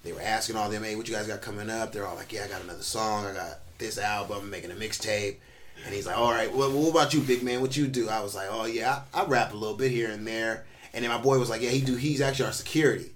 They 0.04 0.13
were 0.13 0.21
asking 0.21 0.56
all 0.56 0.69
them, 0.69 0.84
"Hey, 0.84 0.95
what 0.95 1.10
you 1.10 1.15
guys 1.15 1.28
got 1.28 1.41
coming 1.41 1.69
up?" 1.69 1.91
They're 1.91 2.06
all 2.06 2.15
like, 2.15 2.32
"Yeah, 2.32 2.45
I 2.45 2.47
got 2.47 2.62
another 2.62 2.84
song. 2.84 3.25
I 3.25 3.34
got 3.34 3.60
this 3.80 3.97
album. 3.97 4.43
I'm 4.43 4.49
making 4.49 4.71
a 4.71 4.75
mixtape." 4.75 5.38
And 5.86 5.94
he's 5.94 6.08
like, 6.08 6.18
"All 6.18 6.32
right, 6.32 6.54
well, 6.54 6.72
what 6.72 6.90
about 6.90 7.14
you, 7.14 7.22
big 7.22 7.44
man? 7.44 7.62
What 7.62 7.76
you 7.76 7.88
do?" 7.88 8.10
I 8.10 8.22
was 8.22 8.36
like, 8.36 8.48
"Oh 8.50 8.66
yeah, 8.66 9.02
I, 9.14 9.22
I 9.22 9.26
rap 9.26 9.54
a 9.54 9.56
little 9.56 9.78
bit 9.78 9.92
here 9.92 10.10
and 10.10 10.26
there." 10.26 10.66
And 10.94 11.04
then 11.04 11.12
my 11.12 11.18
boy 11.18 11.38
was 11.38 11.50
like, 11.50 11.62
"Yeah, 11.62 11.72
he 11.72 11.82
do. 11.82 11.96
He's 11.96 12.22
actually 12.22 12.46
our 12.46 12.54
security." 12.54 13.12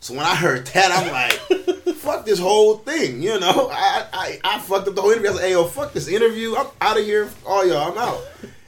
So 0.00 0.14
when 0.14 0.24
I 0.24 0.34
heard 0.34 0.66
that, 0.68 0.90
I'm 0.92 1.10
like, 1.10 1.94
"Fuck 1.96 2.24
this 2.26 2.38
whole 2.38 2.78
thing," 2.78 3.22
you 3.22 3.38
know. 3.40 3.70
I 3.72 4.06
I, 4.12 4.40
I 4.44 4.58
fucked 4.58 4.88
up 4.88 4.94
the 4.94 5.00
whole 5.00 5.10
interview. 5.10 5.28
I 5.28 5.32
was 5.32 5.40
like, 5.40 5.48
"Hey, 5.48 5.52
yo, 5.52 5.64
fuck 5.64 5.92
this 5.92 6.08
interview. 6.08 6.54
I'm 6.56 6.66
out 6.80 6.98
of 6.98 7.04
here. 7.04 7.30
All 7.46 7.66
y'all, 7.66 7.92
I'm 7.92 7.98
out." 7.98 8.22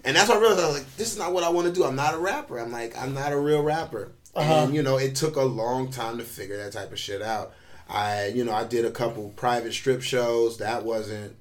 And 0.04 0.16
that's 0.16 0.28
when 0.28 0.38
I 0.38 0.40
realized 0.40 0.62
I 0.62 0.66
was 0.66 0.78
like, 0.78 0.96
"This 0.96 1.12
is 1.12 1.18
not 1.18 1.32
what 1.32 1.44
I 1.44 1.48
want 1.48 1.66
to 1.66 1.72
do. 1.72 1.84
I'm 1.84 1.96
not 1.96 2.14
a 2.14 2.18
rapper. 2.18 2.58
I'm 2.58 2.72
like, 2.72 2.96
I'm 2.96 3.14
not 3.14 3.32
a 3.32 3.38
real 3.38 3.62
rapper." 3.62 4.12
Uh-huh. 4.34 4.64
And 4.64 4.74
you 4.74 4.82
know, 4.82 4.98
it 4.98 5.14
took 5.14 5.36
a 5.36 5.42
long 5.42 5.90
time 5.90 6.18
to 6.18 6.24
figure 6.24 6.56
that 6.58 6.72
type 6.72 6.92
of 6.92 6.98
shit 6.98 7.22
out. 7.22 7.52
I, 7.88 8.26
you 8.26 8.44
know, 8.44 8.52
I 8.52 8.64
did 8.64 8.84
a 8.84 8.90
couple 8.90 9.28
private 9.30 9.72
strip 9.72 10.02
shows. 10.02 10.58
That 10.58 10.84
wasn't 10.84 11.36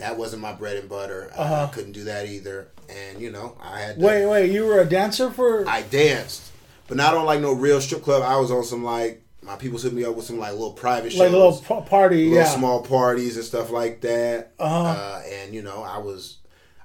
that 0.00 0.18
wasn't 0.18 0.42
my 0.42 0.52
bread 0.52 0.76
and 0.76 0.88
butter. 0.88 1.30
I- 1.36 1.38
Uh-huh. 1.42 1.64
I 1.70 1.74
couldn't 1.74 1.92
do 1.92 2.04
that 2.04 2.26
either. 2.26 2.68
And 2.88 3.20
you 3.20 3.30
know, 3.30 3.56
I 3.62 3.80
had 3.80 3.98
to, 3.98 4.04
Wait, 4.04 4.26
wait. 4.26 4.50
You 4.50 4.66
were 4.66 4.80
a 4.80 4.84
dancer 4.84 5.30
for? 5.30 5.66
I 5.68 5.82
danced, 5.82 6.42
but 6.88 6.96
not 6.96 7.14
on 7.14 7.24
like 7.24 7.40
no 7.40 7.52
real 7.52 7.80
strip 7.80 8.02
club. 8.02 8.22
I 8.22 8.36
was 8.36 8.50
on 8.50 8.64
some 8.64 8.82
like 8.84 9.22
my 9.42 9.56
people 9.56 9.78
hooked 9.78 9.94
me 9.94 10.04
up 10.04 10.14
with 10.16 10.24
some 10.26 10.38
like 10.38 10.52
little 10.52 10.72
private 10.72 11.12
shows, 11.12 11.20
like 11.20 11.30
little 11.30 11.56
p- 11.56 11.88
party, 11.88 12.24
little 12.28 12.38
yeah. 12.44 12.44
small 12.56 12.82
parties 12.82 13.36
and 13.36 13.44
stuff 13.44 13.70
like 13.70 14.00
that. 14.02 14.52
Uh-huh. 14.58 14.82
Uh, 14.88 15.22
and 15.26 15.54
you 15.54 15.62
know, 15.62 15.82
I 15.82 15.98
was. 15.98 16.36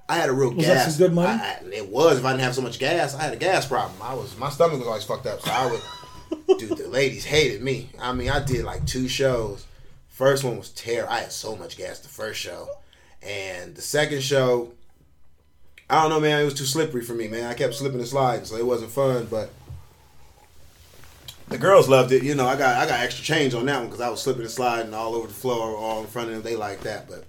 I 0.07 0.17
had 0.17 0.29
a 0.29 0.33
real 0.33 0.53
Was 0.53 0.67
that 0.67 0.85
gas. 0.85 0.97
good 0.99 1.13
money? 1.13 1.41
I, 1.41 1.53
I- 1.53 1.65
it 1.73 1.89
was. 1.89 2.19
If 2.19 2.25
I 2.25 2.31
didn't 2.33 2.43
have 2.43 2.53
so 2.55 2.61
much 2.61 2.77
gas, 2.77 3.15
I 3.15 3.23
had 3.23 3.33
a 3.33 3.37
gas 3.37 3.65
problem. 3.65 3.99
I 4.01 4.13
was 4.13 4.37
my 4.37 4.49
stomach 4.51 4.77
was 4.77 4.87
always 4.87 5.03
fucked 5.03 5.25
up, 5.25 5.41
so 5.41 5.49
I 5.51 5.65
would. 5.71 5.81
dude, 6.59 6.77
the 6.77 6.87
ladies 6.87 7.25
hated 7.25 7.61
me. 7.63 7.89
I 7.99 8.13
mean, 8.13 8.29
I 8.29 8.43
did 8.45 8.63
like 8.65 8.85
two 8.85 9.07
shows. 9.07 9.65
First 10.09 10.43
one 10.43 10.57
was 10.57 10.69
terrible. 10.69 11.11
I 11.11 11.21
had 11.21 11.31
so 11.31 11.55
much 11.55 11.75
gas 11.77 11.99
the 11.99 12.07
first 12.09 12.39
show, 12.39 12.69
and 13.25 13.75
the 13.75 13.81
second 13.81 14.21
show, 14.21 14.71
I 15.89 16.01
don't 16.01 16.09
know, 16.09 16.19
man. 16.19 16.41
It 16.41 16.45
was 16.45 16.53
too 16.53 16.65
slippery 16.65 17.03
for 17.03 17.13
me, 17.13 17.27
man. 17.27 17.49
I 17.49 17.53
kept 17.53 17.73
slipping 17.73 17.99
and 17.99 18.07
sliding, 18.07 18.45
so 18.45 18.55
it 18.55 18.65
wasn't 18.65 18.91
fun. 18.91 19.27
But 19.29 19.49
the 21.47 21.57
girls 21.57 21.87
loved 21.87 22.11
it. 22.11 22.23
You 22.23 22.35
know, 22.35 22.47
I 22.47 22.55
got 22.55 22.75
I 22.77 22.87
got 22.87 22.99
extra 22.99 23.23
change 23.23 23.53
on 23.53 23.65
that 23.65 23.79
one 23.79 23.87
because 23.87 24.01
I 24.01 24.09
was 24.09 24.21
slipping 24.21 24.43
and 24.43 24.51
sliding 24.51 24.93
all 24.93 25.15
over 25.15 25.27
the 25.27 25.33
floor, 25.33 25.75
all 25.75 26.01
in 26.01 26.07
front 26.07 26.29
of 26.29 26.35
them. 26.35 26.43
They 26.43 26.55
like 26.55 26.81
that, 26.81 27.07
but 27.07 27.25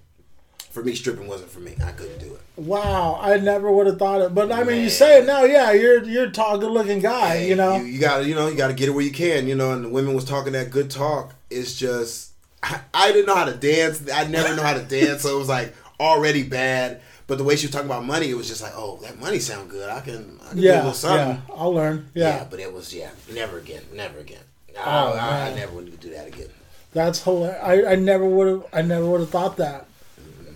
for 0.71 0.83
me, 0.83 0.95
stripping 0.95 1.27
wasn't 1.27 1.51
for 1.51 1.61
me. 1.61 1.75
I 1.83 1.93
couldn't 1.93 2.19
do 2.19 2.35
it. 2.35 2.41
Wow, 2.57 3.19
I 3.21 3.39
never 3.39 3.73
would 3.73 3.87
have 3.87 3.99
thought 3.99 4.21
it. 4.21 4.35
But 4.35 4.53
I 4.53 4.63
mean, 4.63 4.83
you 4.83 4.91
say 4.91 5.21
it 5.21 5.27
now, 5.27 5.45
yeah. 5.45 5.73
You're 5.73 6.05
you're 6.05 6.25
a 6.27 6.31
tall, 6.31 6.59
good 6.59 6.71
looking 6.71 7.01
guy. 7.01 7.39
Hey, 7.39 7.49
you 7.49 7.57
know. 7.57 7.77
you, 7.77 7.85
you 7.85 7.99
gotta, 7.99 8.27
you 8.27 8.35
know, 8.35 8.49
you 8.49 8.57
gotta 8.57 8.75
get 8.75 8.89
it 8.89 8.93
where 8.93 9.05
you 9.05 9.11
can, 9.11 9.49
you 9.49 9.55
know. 9.55 9.73
And 9.73 9.87
the 9.87 9.89
women 9.89 10.15
was 10.15 10.25
talking 10.25 10.53
that 10.53 10.71
good 10.71 10.91
talk. 10.91 11.35
It's 11.49 11.75
just, 11.75 12.33
I, 12.63 12.81
I 12.93 13.13
didn't 13.13 13.27
know 13.27 13.37
how 13.37 13.47
to 13.47 13.55
dance. 13.55 14.03
I 14.13 14.27
never 14.27 14.55
know 14.55 14.63
how 14.63 14.75
to 14.75 14.83
dance, 14.83 15.23
so 15.23 15.35
it 15.35 15.39
was 15.39 15.49
like 15.49 15.75
already 16.01 16.43
bad. 16.43 17.01
But 17.27 17.39
the 17.39 17.45
way 17.45 17.57
she 17.57 17.67
was 17.67 17.73
talking 17.73 17.89
about 17.89 18.05
money, 18.05 18.31
it 18.31 18.37
was 18.37 18.47
just 18.47 18.63
like, 18.63 18.73
oh, 18.77 18.99
that 19.03 19.19
money 19.19 19.41
sound 19.41 19.69
good. 19.69 19.91
I 19.91 20.01
can, 20.01 20.39
I 20.45 20.49
can 20.51 20.57
do 20.59 20.63
a 20.63 20.67
yeah, 20.67 20.77
little 20.77 20.93
something. 20.93 21.43
yeah. 21.49 21.55
I'll 21.57 21.75
learn. 21.75 22.09
Yeah. 22.15 22.37
Yeah, 22.37 22.47
but 22.49 22.61
it 22.61 22.73
was, 22.73 22.95
yeah, 22.95 23.11
never 23.33 23.59
again, 23.59 23.83
never 23.93 24.19
again. 24.21 24.43
I, 24.79 24.81
Oh, 24.85 25.13
I, 25.15 25.49
I 25.51 25.55
never 25.55 25.73
would 25.73 25.99
do 26.01 26.11
that 26.11 26.29
again. 26.29 26.49
that's 26.93 27.23
hilarious. 27.25 27.61
I, 27.63 27.93
I 27.93 27.95
never 27.97 28.25
would 28.25 28.47
have. 28.49 28.67
I 28.73 28.83
never 28.83 29.07
would 29.07 29.21
have 29.21 29.31
thought 29.31 29.57
that. 29.57 29.87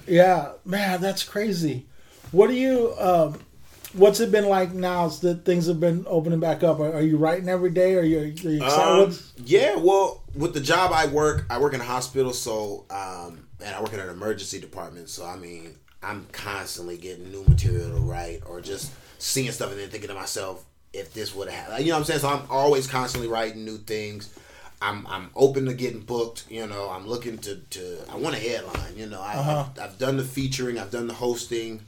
Yeah, 0.07 0.53
man, 0.65 1.01
that's 1.01 1.23
crazy. 1.25 1.87
What 2.31 2.49
do 2.49 2.55
you? 2.55 2.95
Um, 2.99 3.41
what's 3.95 4.21
it 4.21 4.31
been 4.31 4.47
like 4.47 4.73
now 4.73 5.09
that 5.09 5.45
things 5.45 5.67
have 5.67 5.81
been 5.81 6.05
opening 6.07 6.39
back 6.41 6.63
up? 6.63 6.79
Are, 6.81 6.93
are 6.93 7.01
you 7.03 7.17
writing 7.17 7.49
every 7.49 7.71
day? 7.71 7.95
Are 7.95 8.03
you, 8.03 8.19
are 8.21 8.25
you 8.25 8.63
excited? 8.65 9.09
Um, 9.09 9.19
yeah, 9.45 9.77
well, 9.77 10.23
with 10.35 10.55
the 10.55 10.61
job 10.61 10.93
I 10.93 11.07
work, 11.07 11.47
I 11.51 11.59
work 11.59 11.75
in 11.75 11.81
a 11.81 11.85
hospital, 11.85 12.33
so 12.33 12.85
um, 12.91 13.47
and 13.63 13.75
I 13.75 13.81
work 13.81 13.93
in 13.93 14.01
an 14.01 14.09
emergency 14.09 14.61
department, 14.61 15.09
so 15.09 15.27
I 15.27 15.37
mean, 15.37 15.75
I'm 16.03 16.27
constantly 16.33 16.97
getting 16.97 17.31
new 17.31 17.45
material 17.45 17.91
to 17.91 17.97
write 18.01 18.43
or 18.47 18.61
just 18.61 18.91
seeing 19.19 19.51
stuff 19.53 19.71
and 19.71 19.81
then 19.81 19.89
thinking 19.91 20.09
to 20.09 20.15
myself, 20.15 20.65
if 20.93 21.13
this 21.15 21.35
would 21.35 21.49
have 21.49 21.67
happened, 21.67 21.85
you 21.85 21.91
know 21.93 21.97
what 21.97 22.01
I'm 22.01 22.05
saying? 22.07 22.21
So 22.21 22.29
I'm 22.29 22.43
always 22.51 22.87
constantly 22.87 23.29
writing 23.29 23.65
new 23.65 23.79
things. 23.79 24.35
I'm 24.83 25.07
I'm 25.09 25.31
open 25.37 25.67
to 25.67 25.75
getting 25.75 26.01
booked. 26.01 26.47
You 26.51 26.67
know, 26.67 26.89
I'm 26.89 27.07
looking 27.07 27.37
to 27.39 27.57
to 27.57 27.99
I 28.11 28.17
want 28.17 28.35
a 28.35 28.39
headline. 28.39 28.97
You 28.97 29.07
know, 29.07 29.21
I, 29.21 29.35
Uh-huh. 29.35 29.65
I've, 29.77 29.79
I've 29.83 29.99
done 29.99 30.17
the 30.17 30.25
featuring, 30.25 30.79
I've 30.79 30.91
done 30.91 31.07
the 31.07 31.13
hosting, 31.15 31.83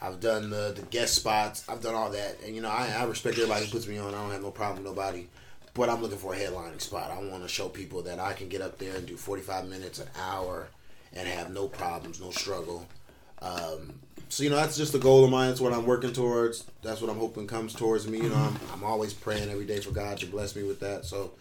I've 0.00 0.20
done 0.20 0.50
the 0.50 0.72
the 0.76 0.82
guest 0.82 1.16
spots, 1.16 1.64
I've 1.68 1.80
done 1.82 1.94
all 1.96 2.10
that, 2.10 2.36
and 2.44 2.54
you 2.54 2.62
know, 2.62 2.68
I, 2.70 2.94
I 2.98 3.04
respect 3.04 3.36
everybody 3.36 3.66
who 3.66 3.72
puts 3.72 3.88
me 3.88 3.98
on. 3.98 4.14
I 4.14 4.18
don't 4.22 4.30
have 4.30 4.42
no 4.42 4.52
problem 4.52 4.84
with 4.84 4.86
nobody. 4.96 5.26
But 5.74 5.90
I'm 5.90 6.00
looking 6.00 6.16
for 6.16 6.32
a 6.32 6.36
headlining 6.38 6.80
spot. 6.80 7.10
I 7.10 7.18
want 7.18 7.42
to 7.42 7.48
show 7.48 7.68
people 7.68 8.00
that 8.04 8.18
I 8.18 8.32
can 8.32 8.48
get 8.48 8.62
up 8.62 8.78
there 8.78 8.96
and 8.96 9.06
do 9.06 9.14
45 9.16 9.68
minutes, 9.68 9.98
an 9.98 10.08
hour, 10.18 10.68
and 11.16 11.26
have 11.26 11.52
no 11.52 11.68
problems, 11.68 12.20
no 12.20 12.30
struggle. 12.30 12.86
Um, 13.40 13.94
so 14.28 14.42
you 14.42 14.50
know 14.50 14.56
that's 14.56 14.76
just 14.76 14.94
a 14.94 14.98
goal 14.98 15.24
of 15.24 15.30
mine. 15.30 15.48
That's 15.48 15.60
what 15.60 15.72
I'm 15.72 15.86
working 15.86 16.12
towards. 16.12 16.64
That's 16.82 17.00
what 17.00 17.10
I'm 17.10 17.18
hoping 17.18 17.46
comes 17.46 17.74
towards 17.74 18.06
me. 18.06 18.18
You 18.18 18.28
know, 18.28 18.36
I'm, 18.36 18.58
I'm 18.72 18.84
always 18.84 19.14
praying 19.14 19.50
every 19.50 19.66
day 19.66 19.80
for 19.80 19.92
God 19.92 20.18
to 20.18 20.26
bless 20.26 20.56
me 20.56 20.62
with 20.62 20.80
that. 20.80 21.04
So, 21.04 21.32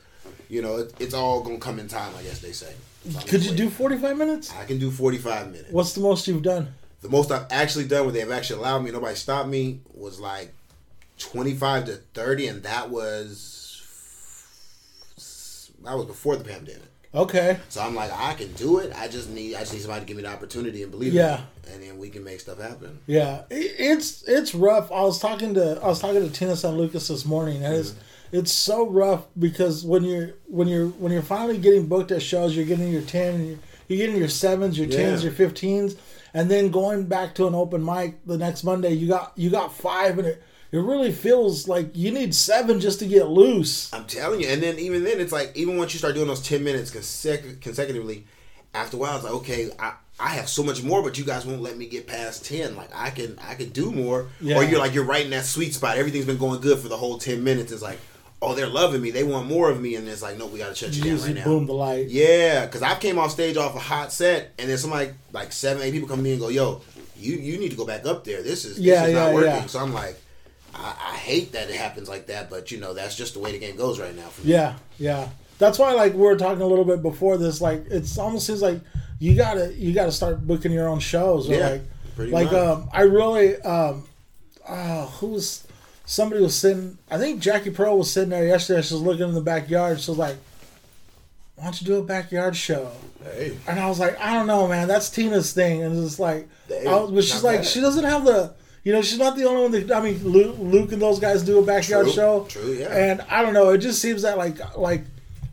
you 0.50 0.62
know, 0.62 0.78
it, 0.78 0.94
it's 1.00 1.14
all 1.14 1.42
gonna 1.42 1.58
come 1.58 1.80
in 1.80 1.88
time, 1.88 2.14
I 2.18 2.24
guess 2.24 2.40
they 2.40 2.52
say. 2.52 2.74
So 3.10 3.20
Could 3.22 3.46
you 3.46 3.56
do 3.56 3.70
45 3.70 4.18
minutes? 4.18 4.54
I 4.56 4.66
can 4.66 4.80
do 4.80 4.92
45 4.92 5.52
minutes. 5.52 5.72
What's 5.72 5.94
the 5.94 6.02
most 6.02 6.28
you've 6.28 6.44
done? 6.44 6.74
The 7.02 7.10
most 7.10 7.32
I've 7.32 7.48
actually 7.52 7.88
done, 7.88 8.06
where 8.06 8.14
they've 8.14 8.32
actually 8.32 8.60
allowed 8.60 8.80
me, 8.80 8.92
nobody 8.92 9.16
stopped 9.16 9.48
me, 9.48 9.80
was 9.94 10.20
like 10.20 10.54
25 11.20 11.86
to 11.86 11.96
30, 12.14 12.48
and 12.48 12.64
that 12.64 12.90
was 12.90 13.52
that 15.84 15.96
was 15.96 16.06
before 16.06 16.36
the 16.36 16.44
pandemic. 16.44 16.82
Okay. 17.16 17.58
So 17.70 17.82
I'm 17.82 17.96
like, 17.96 18.12
I 18.14 18.34
can 18.34 18.52
do 18.54 18.80
it. 18.80 18.92
I 18.96 19.08
just 19.08 19.30
need 19.30 19.56
I 19.56 19.60
just 19.60 19.74
need 19.74 19.82
somebody 19.82 20.02
to 20.02 20.06
give 20.06 20.18
me 20.18 20.24
the 20.24 20.30
opportunity 20.30 20.84
and 20.84 20.92
believe 20.92 21.14
Yeah. 21.14 21.42
and 21.72 21.82
then 21.82 21.98
we 21.98 22.10
can 22.10 22.24
make 22.24 22.40
stuff 22.42 22.60
happen. 22.60 23.00
Yeah, 23.08 23.44
it's 23.50 24.24
it's 24.28 24.54
rough. 24.54 24.92
I 24.92 25.02
was 25.02 25.20
talking 25.20 25.54
to 25.56 25.80
I 25.82 25.88
was 25.88 26.00
talking 26.00 26.22
to 26.22 26.30
Tina 26.30 26.56
San 26.56 26.78
Lucas 26.78 27.08
this 27.08 27.26
morning, 27.26 27.64
and 27.64 27.74
it's 27.74 27.92
mm-hmm. 27.92 28.38
it's 28.38 28.52
so 28.52 28.88
rough 28.90 29.26
because 29.40 29.86
when 29.86 30.04
you're 30.04 30.32
when 30.48 30.68
you're 30.68 30.90
when 30.90 31.12
you're 31.12 31.22
finally 31.22 31.58
getting 31.58 31.88
booked 31.88 32.12
at 32.12 32.22
shows, 32.22 32.56
you're 32.56 32.66
getting 32.66 32.92
your 32.92 33.02
ten, 33.04 33.46
you're, 33.46 33.58
you're 33.88 33.98
getting 33.98 34.18
your 34.18 34.28
sevens, 34.30 34.78
your 34.78 34.88
tens, 34.88 35.24
Yeah. 35.24 35.30
your 35.30 35.34
fifteens, 35.34 35.96
and 36.34 36.52
then 36.52 36.70
going 36.70 37.06
back 37.06 37.34
to 37.36 37.48
an 37.48 37.56
open 37.56 37.84
mic 37.84 38.26
the 38.26 38.38
next 38.38 38.64
Monday, 38.64 38.92
you 38.92 39.08
got 39.08 39.32
you 39.38 39.50
got 39.50 39.74
five, 39.74 40.20
and 40.20 40.28
it 40.28 40.44
it 40.72 40.78
really 40.80 41.12
feels 41.12 41.68
like 41.68 41.96
you 41.96 42.12
need 42.12 42.34
seven 42.36 42.80
just 42.80 43.00
to 43.00 43.06
get 43.08 43.28
loose. 43.28 43.94
I'm 43.94 44.06
telling 44.06 44.42
you. 44.42 44.48
And 44.48 44.62
then 44.62 44.78
even 44.80 45.04
then, 45.04 45.20
it's 45.20 45.32
like 45.32 45.52
even 45.56 45.78
once 45.78 45.94
you 45.94 46.00
start 46.00 46.16
doing 46.16 46.28
those 46.28 46.42
ten 46.42 46.64
minutes 46.64 46.92
consecu- 46.92 47.62
consecutively, 47.62 48.26
after 48.74 48.98
a 48.98 49.00
while, 49.00 49.16
it's 49.16 49.24
like 49.24 49.34
okay, 49.36 49.70
I, 49.80 49.94
I 50.20 50.30
have 50.30 50.50
so 50.50 50.64
much 50.64 50.84
more, 50.84 51.02
but 51.04 51.18
you 51.18 51.24
guys 51.26 51.46
won't 51.46 51.62
let 51.62 51.78
me 51.78 51.86
get 51.88 52.08
past 52.08 52.46
ten. 52.46 52.76
Like 52.76 52.90
I 52.94 53.10
can 53.10 53.38
I 53.40 53.56
can 53.56 53.70
do 53.70 53.92
more. 53.92 54.28
Yeah. 54.42 54.58
Or 54.58 54.64
you're 54.64 54.80
like 54.80 54.94
you're 54.94 55.06
right 55.06 55.24
in 55.24 55.32
that 55.32 55.46
sweet 55.46 55.74
spot. 55.74 55.98
Everything's 55.98 56.26
been 56.26 56.38
going 56.38 56.60
good 56.62 56.80
for 56.80 56.88
the 56.88 56.98
whole 56.98 57.18
ten 57.18 57.44
minutes. 57.44 57.72
It's 57.72 57.82
like 57.82 58.00
oh 58.42 58.54
they're 58.54 58.68
loving 58.68 59.02
me. 59.02 59.12
They 59.12 59.24
want 59.24 59.48
more 59.48 59.70
of 59.72 59.80
me, 59.82 59.96
and 59.96 60.08
it's 60.08 60.22
like 60.22 60.38
no, 60.38 60.46
we 60.48 60.60
got 60.60 60.70
to 60.70 60.76
shut 60.76 60.94
you 60.94 61.04
You 61.04 61.18
down 61.18 61.26
right 61.28 61.36
now. 61.36 61.44
boom 61.46 61.66
the 61.68 61.74
light. 61.74 62.08
Yeah, 62.10 62.66
because 62.66 62.82
I 62.82 62.96
came 62.96 63.18
off 63.18 63.32
stage 63.32 63.56
off 63.58 63.76
a 63.76 63.80
hot 63.80 64.12
set, 64.12 64.54
and 64.60 64.70
then 64.70 64.78
somebody 64.78 65.12
like 65.32 65.52
seven, 65.54 65.82
eight 65.84 65.92
people 65.94 66.08
come 66.10 66.18
to 66.18 66.24
me 66.24 66.32
and 66.32 66.40
go, 66.42 66.50
"Yo, 66.50 66.82
you 67.18 67.36
you 67.38 67.58
need 67.58 67.70
to 67.72 67.78
go 67.78 67.86
back 67.86 68.06
up 68.06 68.24
there. 68.26 68.42
This 68.44 68.66
is 68.66 68.76
this 68.76 68.86
Yeah, 68.86 69.06
is 69.06 69.14
yeah, 69.14 69.20
not 69.20 69.34
working." 69.34 69.52
yeah. 69.52 69.66
So 69.68 69.80
I'm 69.80 69.94
like, 69.94 70.20
I, 70.76 70.96
I 71.14 71.16
hate 71.18 71.54
that 71.54 71.70
it 71.70 71.76
happens 71.76 72.10
like 72.10 72.28
that, 72.28 72.50
but 72.50 72.72
you 72.72 72.80
know 72.80 72.94
that's 72.94 73.16
just 73.16 73.34
the 73.34 73.40
way 73.40 73.52
the 73.52 73.60
game 73.60 73.76
goes 73.76 74.00
right 74.00 74.16
now. 74.16 74.28
For 74.28 74.46
me. 74.46 74.52
Yeah, 74.54 74.76
yeah. 75.00 75.30
That's 75.58 75.80
why, 75.80 75.94
like 75.94 76.14
we 76.14 76.20
were 76.20 76.36
talking 76.36 76.62
a 76.62 76.68
little 76.68 76.84
bit 76.86 77.02
before 77.02 77.38
this, 77.38 77.62
like 77.62 77.86
it's 77.90 78.18
almost 78.18 78.46
seems 78.48 78.62
like 78.62 78.82
you 79.20 79.36
gotta 79.36 79.74
you 79.74 79.94
gotta 79.94 80.12
start 80.12 80.46
booking 80.46 80.72
your 80.72 80.88
own 80.90 81.00
shows. 81.00 81.50
Or 81.50 81.54
Yeah, 81.56 81.70
like, 81.70 81.82
pretty 82.16 82.32
like 82.32 82.52
much. 82.52 82.56
um, 82.62 82.90
I 82.92 83.02
really 83.04 83.56
um, 83.62 84.04
uh, 84.68 85.06
who 85.08 85.28
was 85.28 85.66
somebody 86.06 86.42
was 86.42 86.56
sitting. 86.56 86.98
I 87.10 87.18
think 87.18 87.40
Jackie 87.42 87.70
Pearl 87.72 87.98
was 87.98 88.12
sitting 88.12 88.30
there 88.32 88.46
yesterday. 88.46 88.82
She 88.82 88.94
was 88.96 89.02
looking 89.04 89.30
in 89.30 89.34
the 89.34 89.42
backyard. 89.42 90.00
She 90.02 90.12
was 90.12 90.18
like, 90.18 90.36
"Why 91.56 91.64
don't 91.66 91.82
you 91.82 91.88
do 91.88 91.96
a 91.96 92.04
backyard 92.04 92.56
show?" 92.56 92.92
Hey, 93.24 93.58
And 93.68 93.80
I 93.80 93.88
was 93.88 93.98
like, 94.00 94.20
I 94.20 94.34
don't 94.34 94.46
know, 94.48 94.68
man. 94.68 94.88
That's 94.88 95.10
Tina's 95.10 95.52
thing. 95.54 95.82
And 95.84 96.04
it's 96.06 96.20
like, 96.20 96.48
Hey, 96.68 96.86
I 96.86 96.96
was, 96.96 97.12
but 97.12 97.24
she's 97.24 97.44
like, 97.44 97.60
bad. 97.62 97.66
she 97.66 97.82
doesn't 97.82 98.04
have 98.04 98.24
the, 98.24 98.54
you 98.86 98.94
know, 98.94 99.02
she's 99.02 99.18
not 99.20 99.36
the 99.36 99.44
only 99.46 99.64
one 99.64 99.72
that. 99.72 99.92
I 99.92 100.00
mean, 100.00 100.24
Luke, 100.24 100.56
Luke 100.60 100.92
and 100.94 101.02
those 101.02 101.20
guys 101.20 101.44
do 101.44 101.60
a 101.60 101.66
backyard 101.66 102.06
True, 102.06 102.14
show. 102.14 102.46
true, 102.48 102.72
yeah. 102.74 102.96
And 102.96 103.22
I 103.30 103.42
don't 103.42 103.54
know. 103.54 103.72
It 103.72 103.80
just 103.80 104.02
seems 104.02 104.22
that 104.22 104.38
like 104.38 104.78
like 104.78 105.04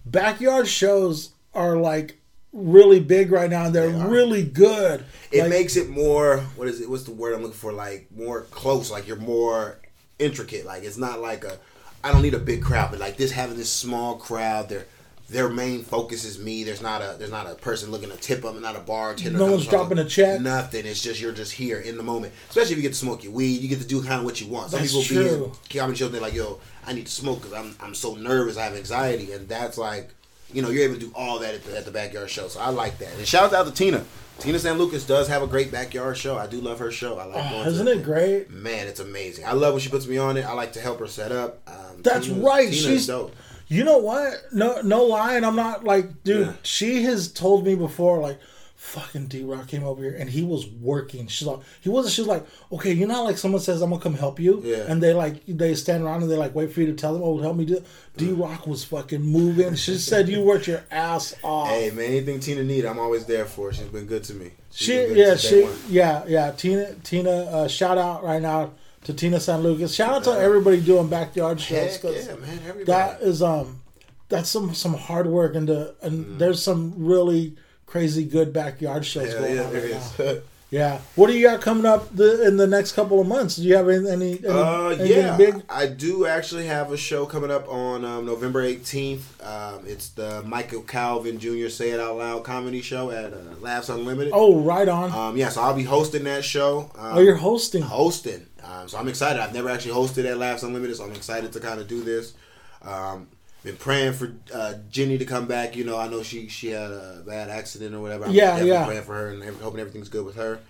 backyard 0.06 0.68
shows 0.68 1.30
are 1.54 1.76
like 1.76 2.18
really 2.52 3.00
big 3.00 3.32
right 3.32 3.48
now, 3.50 3.64
and 3.64 3.74
they're 3.74 3.90
They 3.90 4.04
really 4.04 4.44
good. 4.44 5.04
it 5.32 5.40
Like, 5.40 5.50
makes 5.50 5.76
it 5.76 5.88
more. 5.90 6.38
What 6.56 6.68
is 6.68 6.80
it? 6.80 6.88
What's 6.90 7.04
the 7.04 7.12
word 7.12 7.34
I'm 7.34 7.40
looking 7.42 7.56
for? 7.56 7.72
Like 7.72 8.08
more 8.14 8.42
close. 8.42 8.90
Like 8.90 9.08
you're 9.08 9.16
more 9.16 9.78
intricate. 10.18 10.66
Like 10.66 10.84
it's 10.84 10.98
not 10.98 11.20
like 11.20 11.44
a. 11.44 11.58
I 12.04 12.12
don't 12.12 12.22
need 12.22 12.34
a 12.34 12.38
big 12.38 12.62
crowd, 12.62 12.90
but 12.90 13.00
like 13.00 13.16
this 13.16 13.30
having 13.30 13.56
this 13.56 13.70
small 13.70 14.16
crowd, 14.16 14.68
their 14.68 14.84
their 15.32 15.48
main 15.48 15.82
focus 15.82 16.24
is 16.24 16.38
me. 16.38 16.62
There's 16.62 16.82
not 16.82 17.00
a 17.00 17.16
there's 17.18 17.30
not 17.30 17.50
a 17.50 17.54
person 17.54 17.90
looking 17.90 18.10
to 18.10 18.16
tip 18.16 18.42
them, 18.42 18.60
not 18.60 18.76
a 18.76 18.80
bartender. 18.80 19.38
No 19.38 19.50
one's 19.50 19.66
dropping 19.66 19.98
a 19.98 20.04
check. 20.04 20.40
Nothing. 20.40 20.86
It's 20.86 21.02
just 21.02 21.20
you're 21.20 21.32
just 21.32 21.52
here 21.52 21.80
in 21.80 21.96
the 21.96 22.02
moment. 22.02 22.32
Especially 22.50 22.72
if 22.72 22.76
you 22.78 22.82
get 22.82 22.92
to 22.92 22.98
smoke 22.98 23.24
your 23.24 23.32
weed, 23.32 23.60
you 23.60 23.68
get 23.68 23.80
to 23.80 23.86
do 23.86 24.00
kind 24.02 24.20
of 24.20 24.24
what 24.24 24.40
you 24.40 24.46
want. 24.46 24.70
Some 24.70 24.80
That's 24.80 24.92
people 24.92 25.02
true. 25.02 25.52
be 25.68 25.78
comedy 25.78 25.98
shows. 25.98 26.12
They're 26.12 26.20
like, 26.20 26.34
yo, 26.34 26.60
I 26.86 26.92
need 26.92 27.06
to 27.06 27.12
smoke 27.12 27.42
because 27.42 27.54
I'm 27.54 27.74
I'm 27.80 27.94
so 27.94 28.14
nervous. 28.14 28.56
I 28.56 28.64
have 28.64 28.74
anxiety, 28.76 29.32
and 29.32 29.48
that's 29.48 29.78
like. 29.78 30.10
You 30.54 30.60
know, 30.60 30.68
you're 30.68 30.84
able 30.84 30.96
to 30.96 31.00
do 31.00 31.10
all 31.14 31.38
that 31.38 31.54
at 31.54 31.64
the, 31.64 31.78
at 31.78 31.86
the 31.86 31.90
backyard 31.90 32.28
show, 32.28 32.46
so 32.46 32.60
I 32.60 32.68
like 32.68 32.98
that. 32.98 33.08
And 33.16 33.26
shout 33.26 33.54
out 33.54 33.64
to 33.64 33.72
Tina. 33.72 34.04
Tina 34.38 34.58
San 34.58 34.76
Lucas 34.76 35.06
does 35.06 35.26
have 35.28 35.40
a 35.42 35.46
great 35.46 35.72
backyard 35.72 36.18
show. 36.18 36.36
I 36.36 36.46
do 36.46 36.60
love 36.60 36.78
her 36.78 36.90
show. 36.90 37.18
I 37.18 37.24
like 37.24 37.46
oh, 37.46 37.50
going 37.50 37.68
isn't 37.68 37.88
it 37.88 37.94
thing. 37.94 38.02
great? 38.02 38.50
Man, 38.50 38.86
it's 38.86 39.00
amazing. 39.00 39.46
I 39.46 39.52
love 39.52 39.72
when 39.72 39.80
she 39.80 39.88
puts 39.88 40.06
me 40.06 40.18
on 40.18 40.36
it. 40.36 40.42
I 40.44 40.52
like 40.52 40.74
to 40.74 40.80
help 40.82 40.98
her 40.98 41.06
set 41.06 41.32
up. 41.32 41.60
Um, 41.66 42.02
That's 42.02 42.26
Tina's- 42.26 42.42
right. 42.44 42.64
Tina's 42.64 42.82
She's 42.82 43.06
dope. 43.06 43.34
You 43.72 43.84
know 43.84 43.98
what? 43.98 44.34
No, 44.52 44.80
no 44.82 45.04
lie, 45.04 45.36
and 45.36 45.46
I'm 45.46 45.56
not 45.56 45.84
like, 45.84 46.22
dude. 46.24 46.46
Yeah. 46.48 46.52
She 46.62 47.02
has 47.04 47.32
told 47.32 47.64
me 47.64 47.74
before, 47.74 48.18
like, 48.18 48.38
fucking 48.76 49.28
D 49.28 49.44
Rock 49.44 49.68
came 49.68 49.84
over 49.84 50.02
here 50.02 50.16
and 50.18 50.28
he 50.28 50.42
was 50.42 50.66
working. 50.66 51.28
She's 51.28 51.46
like, 51.46 51.60
he 51.80 51.88
wasn't. 51.88 52.14
She's 52.14 52.26
like, 52.26 52.44
okay, 52.72 52.92
you 52.92 53.06
know, 53.06 53.22
like 53.22 53.38
someone 53.38 53.60
says, 53.60 53.80
I'm 53.80 53.90
gonna 53.90 54.02
come 54.02 54.14
help 54.14 54.40
you, 54.40 54.60
Yeah. 54.64 54.84
and 54.88 55.00
they 55.00 55.12
like 55.14 55.40
they 55.46 55.76
stand 55.76 56.02
around 56.02 56.22
and 56.22 56.30
they 56.30 56.36
like 56.36 56.52
wait 56.54 56.72
for 56.72 56.80
you 56.80 56.86
to 56.88 56.92
tell 56.94 57.12
them, 57.12 57.22
oh, 57.22 57.38
help 57.38 57.56
me 57.56 57.64
do. 57.64 57.80
D 58.16 58.32
Rock 58.32 58.66
was 58.66 58.82
fucking 58.84 59.22
moving. 59.22 59.76
She 59.76 59.96
said 59.98 60.28
you 60.28 60.40
worked 60.42 60.66
your 60.66 60.82
ass 60.90 61.34
off. 61.44 61.68
Hey 61.68 61.90
man, 61.92 62.06
anything 62.06 62.40
Tina 62.40 62.64
need, 62.64 62.84
I'm 62.84 62.98
always 62.98 63.24
there 63.24 63.44
for. 63.46 63.72
She's 63.72 63.86
been 63.86 64.06
good 64.06 64.24
to 64.24 64.34
me. 64.34 64.50
She's 64.72 64.86
She, 64.86 65.14
yeah, 65.14 65.36
she, 65.36 65.62
one. 65.62 65.72
yeah, 65.88 66.24
yeah. 66.26 66.50
Tina, 66.50 66.94
Tina, 67.04 67.30
uh, 67.30 67.68
shout 67.68 67.98
out 67.98 68.24
right 68.24 68.42
now 68.42 68.72
to 69.04 69.12
Tina 69.14 69.40
San 69.40 69.60
Lucas. 69.62 69.94
Shout 69.94 70.14
out 70.14 70.24
to 70.24 70.30
everybody 70.32 70.80
doing 70.80 71.08
backyard 71.08 71.60
shows 71.60 71.96
Heck 71.96 72.04
yeah, 72.04 72.34
man. 72.36 72.58
Everybody. 72.68 72.84
that 72.84 73.20
is 73.20 73.42
um 73.42 73.80
that's 74.28 74.48
some 74.48 74.74
some 74.74 74.94
hard 74.94 75.26
work 75.26 75.54
and 75.54 75.68
the 75.68 75.94
and 76.02 76.24
Mm. 76.26 76.38
there's 76.38 76.62
some 76.62 76.94
really 76.96 77.56
crazy 77.86 78.24
good 78.24 78.52
backyard 78.52 79.04
shows 79.04 79.32
Hell 79.32 79.40
going 79.42 79.56
yeah, 79.56 79.62
on 79.64 79.72
right 79.72 79.82
is. 79.84 80.18
now. 80.18 80.34
Yeah. 80.70 81.00
What 81.16 81.26
do 81.26 81.34
you 81.36 81.46
got 81.46 81.60
coming 81.60 81.84
up 81.84 82.16
the, 82.16 82.46
in 82.46 82.56
the 82.56 82.66
next 82.66 82.92
couple 82.92 83.20
of 83.20 83.26
months? 83.26 83.56
Do 83.56 83.64
you 83.64 83.76
have 83.76 83.90
any 83.90 84.08
any, 84.08 84.38
any 84.38 84.48
Uh, 84.48 84.96
yeah, 85.00 85.36
big? 85.36 85.62
I 85.68 85.84
do 85.86 86.24
actually 86.24 86.64
have 86.64 86.90
a 86.90 86.96
show 86.96 87.26
coming 87.26 87.50
up 87.50 87.68
on 87.68 88.06
um, 88.06 88.24
November 88.24 88.62
18th. 88.62 89.20
Um, 89.46 89.84
it's 89.86 90.08
the 90.08 90.42
Michael 90.46 90.80
Calvin 90.80 91.38
Jr. 91.38 91.68
Say 91.68 91.90
It 91.90 92.00
Out 92.00 92.16
Loud 92.16 92.44
comedy 92.44 92.80
show 92.80 93.10
at 93.10 93.34
uh, 93.34 93.36
Laughs 93.60 93.90
Unlimited. 93.90 94.32
Oh, 94.34 94.60
right 94.60 94.88
on. 94.88 95.12
Um, 95.12 95.36
yeah, 95.36 95.50
so 95.50 95.60
I'll 95.60 95.74
be 95.76 95.82
hosting 95.84 96.24
that 96.24 96.42
show. 96.42 96.90
Um, 96.96 97.18
oh, 97.18 97.20
you're 97.20 97.36
hosting. 97.36 97.82
hosting. 97.82 98.46
Um, 98.64 98.88
so 98.88 98.98
I'm 98.98 99.08
excited. 99.08 99.40
I've 99.40 99.54
never 99.54 99.68
actually 99.68 99.94
hosted 99.94 100.24
at 100.24 100.38
Laughs 100.38 100.62
Unlimited, 100.62 100.96
so 100.96 101.04
I'm 101.04 101.12
excited 101.12 101.52
to 101.52 101.60
kind 101.60 101.80
of 101.80 101.88
do 101.88 102.02
this. 102.02 102.34
Um, 102.82 103.28
been 103.64 103.76
praying 103.76 104.14
for 104.14 104.34
uh, 104.52 104.74
Jenny 104.90 105.18
to 105.18 105.24
come 105.24 105.46
back. 105.46 105.76
You 105.76 105.84
know, 105.84 105.98
I 105.98 106.08
know 106.08 106.22
she 106.22 106.48
she 106.48 106.68
had 106.68 106.90
a 106.90 107.22
bad 107.26 107.48
accident 107.48 107.94
or 107.94 108.00
whatever. 108.00 108.24
I'm 108.26 108.32
Yeah, 108.32 108.62
yeah. 108.62 108.84
Praying 108.84 109.02
for 109.02 109.14
her 109.14 109.28
and 109.28 109.42
hoping 109.60 109.80
everything's 109.80 110.08
good 110.08 110.24
with 110.24 110.36
her. 110.36 110.60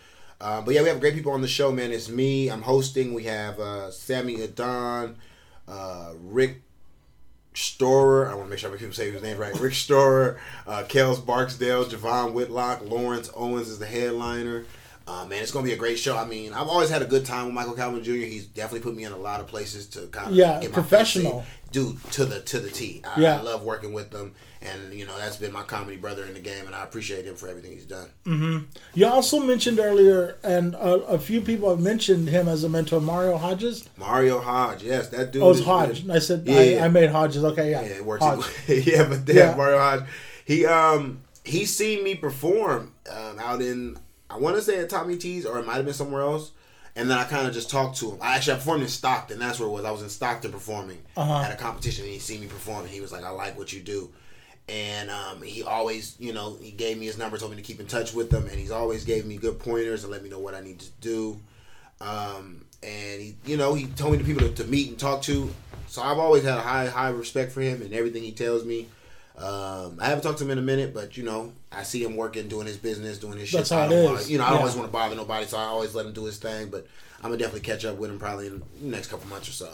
Uh, 0.41 0.61
but 0.61 0.75
yeah, 0.75 0.83
we 0.83 0.89
have 0.89 1.01
great 1.01 1.15
people 1.15 1.33
on 1.33 1.41
the 1.41 1.49
show, 1.49 1.71
man. 1.71 1.93
It's 1.93 2.09
me. 2.09 2.49
I'm 2.49 2.63
hosting. 2.63 3.15
We 3.15 3.25
have 3.25 3.61
uh, 3.61 3.91
Sammy 3.93 4.43
Adon, 4.43 5.17
uh, 5.69 6.13
Rick 6.19 6.63
Storer. 7.55 8.29
I 8.29 8.35
want 8.35 8.47
to 8.47 8.51
make 8.51 8.59
sure 8.59 8.73
I 8.73 8.77
people 8.77 8.93
say 8.93 9.11
his 9.11 9.23
name 9.23 9.39
right. 9.39 9.59
Rick 9.61 9.75
Storer, 9.75 10.41
uh, 10.67 10.83
Kels 10.89 11.25
Barksdale, 11.25 11.85
Javon 11.85 12.33
Whitlock, 12.33 12.83
Lawrence 12.83 13.31
Owens 13.37 13.69
is 13.69 13.79
the 13.79 13.87
headliner. 13.87 14.65
Uh, 15.07 15.25
man, 15.27 15.43
it's 15.43 15.51
gonna 15.51 15.65
be 15.67 15.73
a 15.73 15.77
great 15.77 15.99
show. 15.99 16.17
I 16.17 16.25
mean, 16.25 16.53
I've 16.53 16.69
always 16.69 16.91
had 16.91 17.03
a 17.03 17.07
good 17.07 17.25
time 17.25 17.47
with 17.47 17.55
Michael 17.55 17.75
Calvin 17.75 18.05
Jr. 18.05 18.13
He's 18.13 18.47
definitely 18.47 18.81
put 18.81 18.95
me 18.97 19.05
in 19.05 19.13
a 19.13 19.17
lot 19.17 19.41
of 19.41 19.47
places 19.49 19.87
to 19.89 20.07
kind 20.09 20.29
of 20.31 20.35
Yeah, 20.35 20.61
get 20.61 20.73
professional. 20.73 21.45
dude 21.73 22.03
to 22.13 22.25
the 22.25 22.41
to 22.41 22.61
the 22.61 22.71
T. 22.71 23.03
I, 23.05 23.21
Yeah. 23.21 23.39
I 23.39 23.43
love 23.43 23.63
working 23.65 23.93
with 23.93 24.11
them, 24.11 24.35
and 24.61 24.93
you 24.95 25.05
know 25.07 25.17
that's 25.19 25.37
been 25.37 25.53
my 25.53 25.63
comedy 25.65 25.97
brother 25.97 26.25
in 26.25 26.35
the 26.35 26.41
game, 26.41 26.67
and 26.67 26.75
I 26.75 26.85
appreciate 26.85 27.25
him 27.25 27.35
for 27.35 27.49
everything 27.49 27.73
he's 27.73 27.85
done. 27.87 28.67
You 28.95 29.07
also 29.07 29.41
mentioned 29.41 29.81
earlier, 29.81 30.37
and 30.45 30.75
a, 30.75 30.95
a 31.07 31.19
few 31.19 31.41
people 31.41 31.71
have 31.71 31.81
mentioned 31.81 32.29
him 32.29 32.47
as 32.47 32.63
a 32.63 32.69
mentor, 32.69 33.01
Mario 33.01 33.37
Hodges. 33.39 33.89
Mario 33.97 34.39
Hodge, 34.41 34.83
yes, 34.85 35.09
that 35.09 35.33
dude. 35.33 35.43
Oh, 35.43 35.51
it's 35.51 35.61
Hodge. 35.65 36.09
I 36.09 36.19
said 36.21 36.45
Yeah, 36.47 36.57
I, 36.59 36.63
yeah. 36.63 36.85
I 36.85 36.89
made 36.89 37.11
Hodges. 37.11 37.43
Okay, 37.45 37.71
yeah. 37.73 37.81
Yeah, 37.83 37.89
it 37.89 38.05
works. 38.05 38.25
Yeah, 38.69 39.09
but 39.09 39.25
damn, 39.25 39.37
Yeah. 39.37 39.55
Mario 39.57 39.79
Hodge, 39.79 40.05
he 40.45 40.65
um 40.67 41.21
he 41.45 41.65
seen 41.65 42.05
me 42.05 42.15
perform 42.15 42.93
um, 43.11 43.39
out 43.41 43.61
in 43.61 43.99
I 44.33 44.39
want 44.39 44.57
to 44.57 44.63
say 44.63 44.79
at 44.79 44.89
Tommy 44.91 45.17
T's 45.17 45.45
or 45.47 45.59
it 45.59 45.67
might 45.67 45.75
have 45.77 45.85
been 45.85 45.95
somewhere 45.95 46.23
else. 46.23 46.51
And 46.95 47.11
then 47.11 47.17
I 47.19 47.25
kind 47.25 47.47
of 47.47 47.55
just 47.55 47.71
talked 47.71 47.97
to 47.99 48.11
him. 48.11 48.19
I 48.21 48.37
actually 48.37 48.55
I 48.55 48.57
performed 48.57 48.83
in 48.83 48.89
Stockton. 48.89 49.39
That's 49.39 49.59
where 49.59 49.67
it 49.69 49.73
was. 49.73 49.85
I 49.85 49.91
was 49.91 50.03
in 50.03 50.11
Stockton 50.11 50.53
performing 50.53 50.99
Uh-huh. 51.17 51.41
at 51.43 51.51
a 51.51 51.57
competition, 51.57 52.05
and 52.05 52.13
he 52.13 52.19
seen 52.19 52.41
me 52.43 52.47
perform, 52.49 52.81
and 52.83 52.91
he 52.91 53.01
was 53.01 53.11
like, 53.13 53.25
"I 53.25 53.31
like 53.31 53.57
what 53.57 53.73
you 53.73 53.81
do." 53.81 54.11
And 54.69 55.11
um, 55.11 55.41
he 55.43 55.63
always, 55.63 56.17
you 56.19 56.33
know, 56.35 56.57
he 56.61 56.71
gave 56.71 56.99
me 56.99 57.07
his 57.07 57.17
number, 57.17 57.39
told 57.39 57.51
me 57.51 57.57
to 57.57 57.63
keep 57.63 57.81
in 57.81 57.87
touch 57.87 58.13
with 58.13 58.31
him, 58.31 58.43
and 58.47 58.53
he's 58.61 58.71
always 58.71 59.05
gave 59.07 59.25
me 59.25 59.37
good 59.39 59.59
pointers 59.59 60.03
and 60.05 60.13
let 60.13 60.23
me 60.23 60.29
know 60.29 60.39
what 60.39 60.55
I 60.55 60.61
need 60.61 60.81
to 60.81 60.91
do. 61.01 61.41
Um, 62.01 62.65
and 62.83 63.21
he, 63.23 63.37
you 63.47 63.57
know, 63.57 63.75
he 63.75 63.87
told 63.87 64.13
me 64.13 64.19
the 64.19 64.25
people 64.25 64.47
to, 64.49 64.55
to 64.63 64.65
meet 64.65 64.89
and 64.89 64.99
talk 64.99 65.23
to. 65.23 65.49
So 65.87 66.03
I've 66.03 66.19
always 66.19 66.43
had 66.43 66.59
a 66.59 66.63
high, 66.63 66.87
high 66.87 67.11
respect 67.11 67.53
for 67.53 67.61
him 67.61 67.83
and 67.83 67.93
everything 67.95 68.23
he 68.23 68.33
tells 68.33 68.65
me. 68.65 68.89
Um, 69.37 69.97
I 70.01 70.07
haven't 70.07 70.23
talked 70.23 70.39
to 70.39 70.45
him 70.45 70.51
in 70.51 70.59
a 70.59 70.63
minute, 70.63 70.93
but 70.93 71.17
you 71.17 71.25
know, 71.25 71.53
I 71.71 71.83
see 71.85 72.03
him 72.05 72.17
working, 72.17 72.49
doing 72.49 72.67
his 72.67 72.77
business, 72.77 73.19
doing 73.19 73.39
his 73.39 73.49
shit. 73.49 73.59
That's 73.59 73.71
so 73.71 73.77
how 73.77 73.83
I 73.85 73.89
don't 73.89 74.05
wanna- 74.05 74.23
you 74.25 74.39
know, 74.39 74.45
I 74.45 74.53
Yeah. 74.53 74.59
always 74.59 74.75
want 74.75 74.89
to 74.89 74.93
bother 74.93 75.15
nobody, 75.17 75.47
so 75.47 75.57
I 75.57 75.65
always 75.65 75.95
let 75.95 76.05
him 76.07 76.13
do 76.13 76.25
his 76.27 76.37
thing. 76.37 76.69
But 76.69 76.87
I'm 77.19 77.31
gonna 77.31 77.39
definitely 77.39 77.61
catch 77.61 77.85
up 77.85 77.97
with 77.97 78.11
him 78.11 78.19
probably 78.19 78.49
in 78.49 78.63
the 78.83 78.87
next 78.89 79.09
couple 79.09 79.29
months 79.29 79.49
or 79.49 79.53
so. 79.53 79.69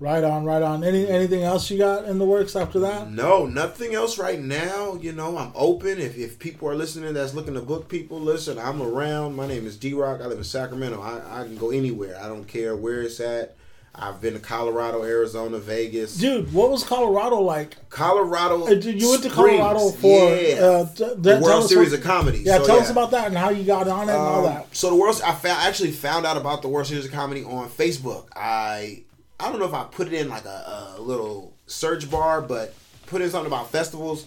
Right 0.00 0.24
on, 0.24 0.44
right 0.44 0.62
on. 0.62 0.82
Any 0.82 1.06
anything 1.06 1.44
else 1.44 1.70
you 1.70 1.78
got 1.78 2.06
in 2.06 2.18
the 2.18 2.24
works 2.24 2.56
after 2.56 2.80
that? 2.80 3.12
No, 3.12 3.46
nothing 3.46 3.94
else 3.94 4.18
right 4.18 4.40
now. 4.40 4.98
You 5.00 5.12
know, 5.12 5.36
I'm 5.38 5.52
open. 5.54 6.00
If, 6.00 6.16
if 6.18 6.38
people 6.40 6.68
are 6.68 6.74
listening 6.74 7.12
that's 7.14 7.34
looking 7.34 7.54
to 7.54 7.60
book 7.60 7.88
people, 7.88 8.18
listen, 8.18 8.58
I'm 8.58 8.82
around. 8.82 9.36
My 9.36 9.46
name 9.46 9.64
is 9.66 9.76
D 9.76 9.92
Rock. 9.92 10.20
I 10.20 10.26
live 10.26 10.38
in 10.38 10.44
Sacramento. 10.44 11.00
I, 11.00 11.42
I 11.42 11.44
can 11.44 11.56
go 11.56 11.70
anywhere. 11.70 12.18
I 12.20 12.26
don't 12.26 12.48
care 12.48 12.74
where 12.74 13.02
it's 13.02 13.20
at. 13.20 13.54
I've 13.94 14.22
been 14.22 14.32
to 14.32 14.40
Colorado, 14.40 15.02
Arizona, 15.04 15.58
Vegas. 15.58 16.16
Dude, 16.16 16.50
what 16.52 16.70
was 16.70 16.82
Colorado 16.82 17.40
like? 17.40 17.76
Colorado. 17.90 18.66
Uh, 18.66 18.70
You 18.70 19.10
went 19.10 19.22
to 19.24 19.28
Springs. 19.30 19.34
Colorado 19.60 19.90
for 19.90 20.34
yeah. 20.34 20.54
uh, 20.62 20.84
the 21.16 21.40
World 21.42 21.68
Series 21.68 21.90
what- 21.90 21.98
of 22.00 22.04
Comedy. 22.04 22.38
Yeah, 22.38 22.58
So, 22.58 22.66
tell 22.66 22.78
us 22.80 22.88
about 22.90 23.10
that 23.10 23.26
and 23.26 23.36
how 23.36 23.50
you 23.50 23.64
got 23.64 23.86
on 23.88 24.08
it 24.08 24.12
and 24.12 24.20
all 24.20 24.38
Um, 24.46 24.54
that. 24.54 24.74
So 24.74 24.88
the 24.88 24.96
world, 24.96 25.20
I 25.24 25.32
found 25.34 25.58
I 25.60 25.68
actually 25.68 25.90
found 25.92 26.24
out 26.24 26.38
about 26.38 26.62
the 26.62 26.68
World 26.68 26.86
Series 26.86 27.04
of 27.04 27.12
Comedy 27.12 27.44
on 27.44 27.68
Facebook. 27.68 28.28
I 28.34 29.02
I 29.38 29.50
don't 29.50 29.58
know 29.58 29.66
if 29.66 29.74
I 29.74 29.84
put 29.84 30.06
it 30.06 30.14
in 30.14 30.28
like 30.30 30.46
a, 30.46 30.94
a 30.96 31.00
little 31.00 31.52
search 31.66 32.10
bar, 32.10 32.40
but 32.40 32.74
put 33.06 33.20
in 33.20 33.28
something 33.30 33.46
about 33.52 33.70
festivals 33.70 34.24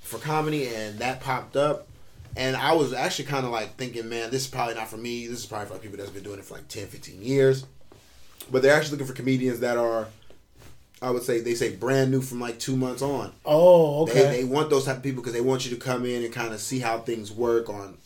for 0.00 0.18
comedy, 0.18 0.68
and 0.68 0.98
that 0.98 1.20
popped 1.20 1.56
up. 1.56 1.88
And 2.36 2.54
I 2.54 2.72
was 2.74 2.92
actually 2.92 3.24
kind 3.26 3.46
of 3.46 3.52
like 3.52 3.76
thinking, 3.76 4.10
man, 4.10 4.30
this 4.30 4.42
is 4.42 4.48
probably 4.48 4.74
not 4.74 4.88
for 4.88 4.98
me. 4.98 5.26
This 5.26 5.38
is 5.38 5.46
probably 5.46 5.68
for 5.68 5.78
people 5.82 5.96
that's 5.96 6.10
been 6.10 6.22
doing 6.22 6.38
it 6.38 6.44
for 6.44 6.54
like 6.54 6.68
10, 6.68 6.88
15 6.88 7.22
years. 7.22 7.64
But 8.50 8.62
they're 8.62 8.74
actually 8.74 8.92
looking 8.92 9.06
for 9.06 9.12
comedians 9.12 9.60
that 9.60 9.76
are, 9.76 10.08
I 11.02 11.10
would 11.10 11.22
say, 11.22 11.40
they 11.40 11.54
say 11.54 11.74
brand 11.74 12.10
new 12.10 12.22
from 12.22 12.40
like 12.40 12.58
two 12.58 12.76
months 12.76 13.02
on. 13.02 13.32
Oh, 13.44 14.02
okay. 14.04 14.22
They, 14.22 14.36
they 14.38 14.44
want 14.44 14.70
those 14.70 14.84
type 14.84 14.98
of 14.98 15.02
people 15.02 15.22
because 15.22 15.34
they 15.34 15.40
want 15.40 15.64
you 15.64 15.70
to 15.74 15.80
come 15.80 16.06
in 16.06 16.24
and 16.24 16.32
kind 16.32 16.54
of 16.54 16.60
see 16.60 16.78
how 16.78 16.98
things 16.98 17.32
work 17.32 17.68
on 17.68 17.98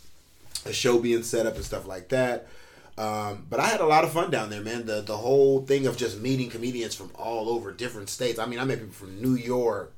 a 0.67 0.73
show 0.73 0.99
being 0.99 1.23
set 1.23 1.47
up 1.47 1.57
and 1.57 1.65
stuff 1.65 1.87
like 1.87 2.09
that. 2.09 2.47
Um, 2.99 3.47
but 3.49 3.61
I 3.61 3.67
had 3.67 3.81
a 3.81 3.87
lot 3.87 4.05
of 4.05 4.13
fun 4.13 4.31
down 4.31 4.51
there, 4.51 4.61
man. 4.61 4.85
The 4.85 5.01
the 5.01 5.17
whole 5.17 5.63
thing 5.65 5.87
of 5.87 5.97
just 5.97 6.21
meeting 6.21 6.51
comedians 6.51 6.95
from 6.95 7.11
all 7.15 7.49
over 7.49 7.73
different 7.73 8.11
states. 8.11 8.39
I 8.39 8.45
mean, 8.45 8.59
I 8.59 8.65
met 8.65 8.79
people 8.79 8.93
from 8.93 9.23
New 9.23 9.37
York, 9.37 9.95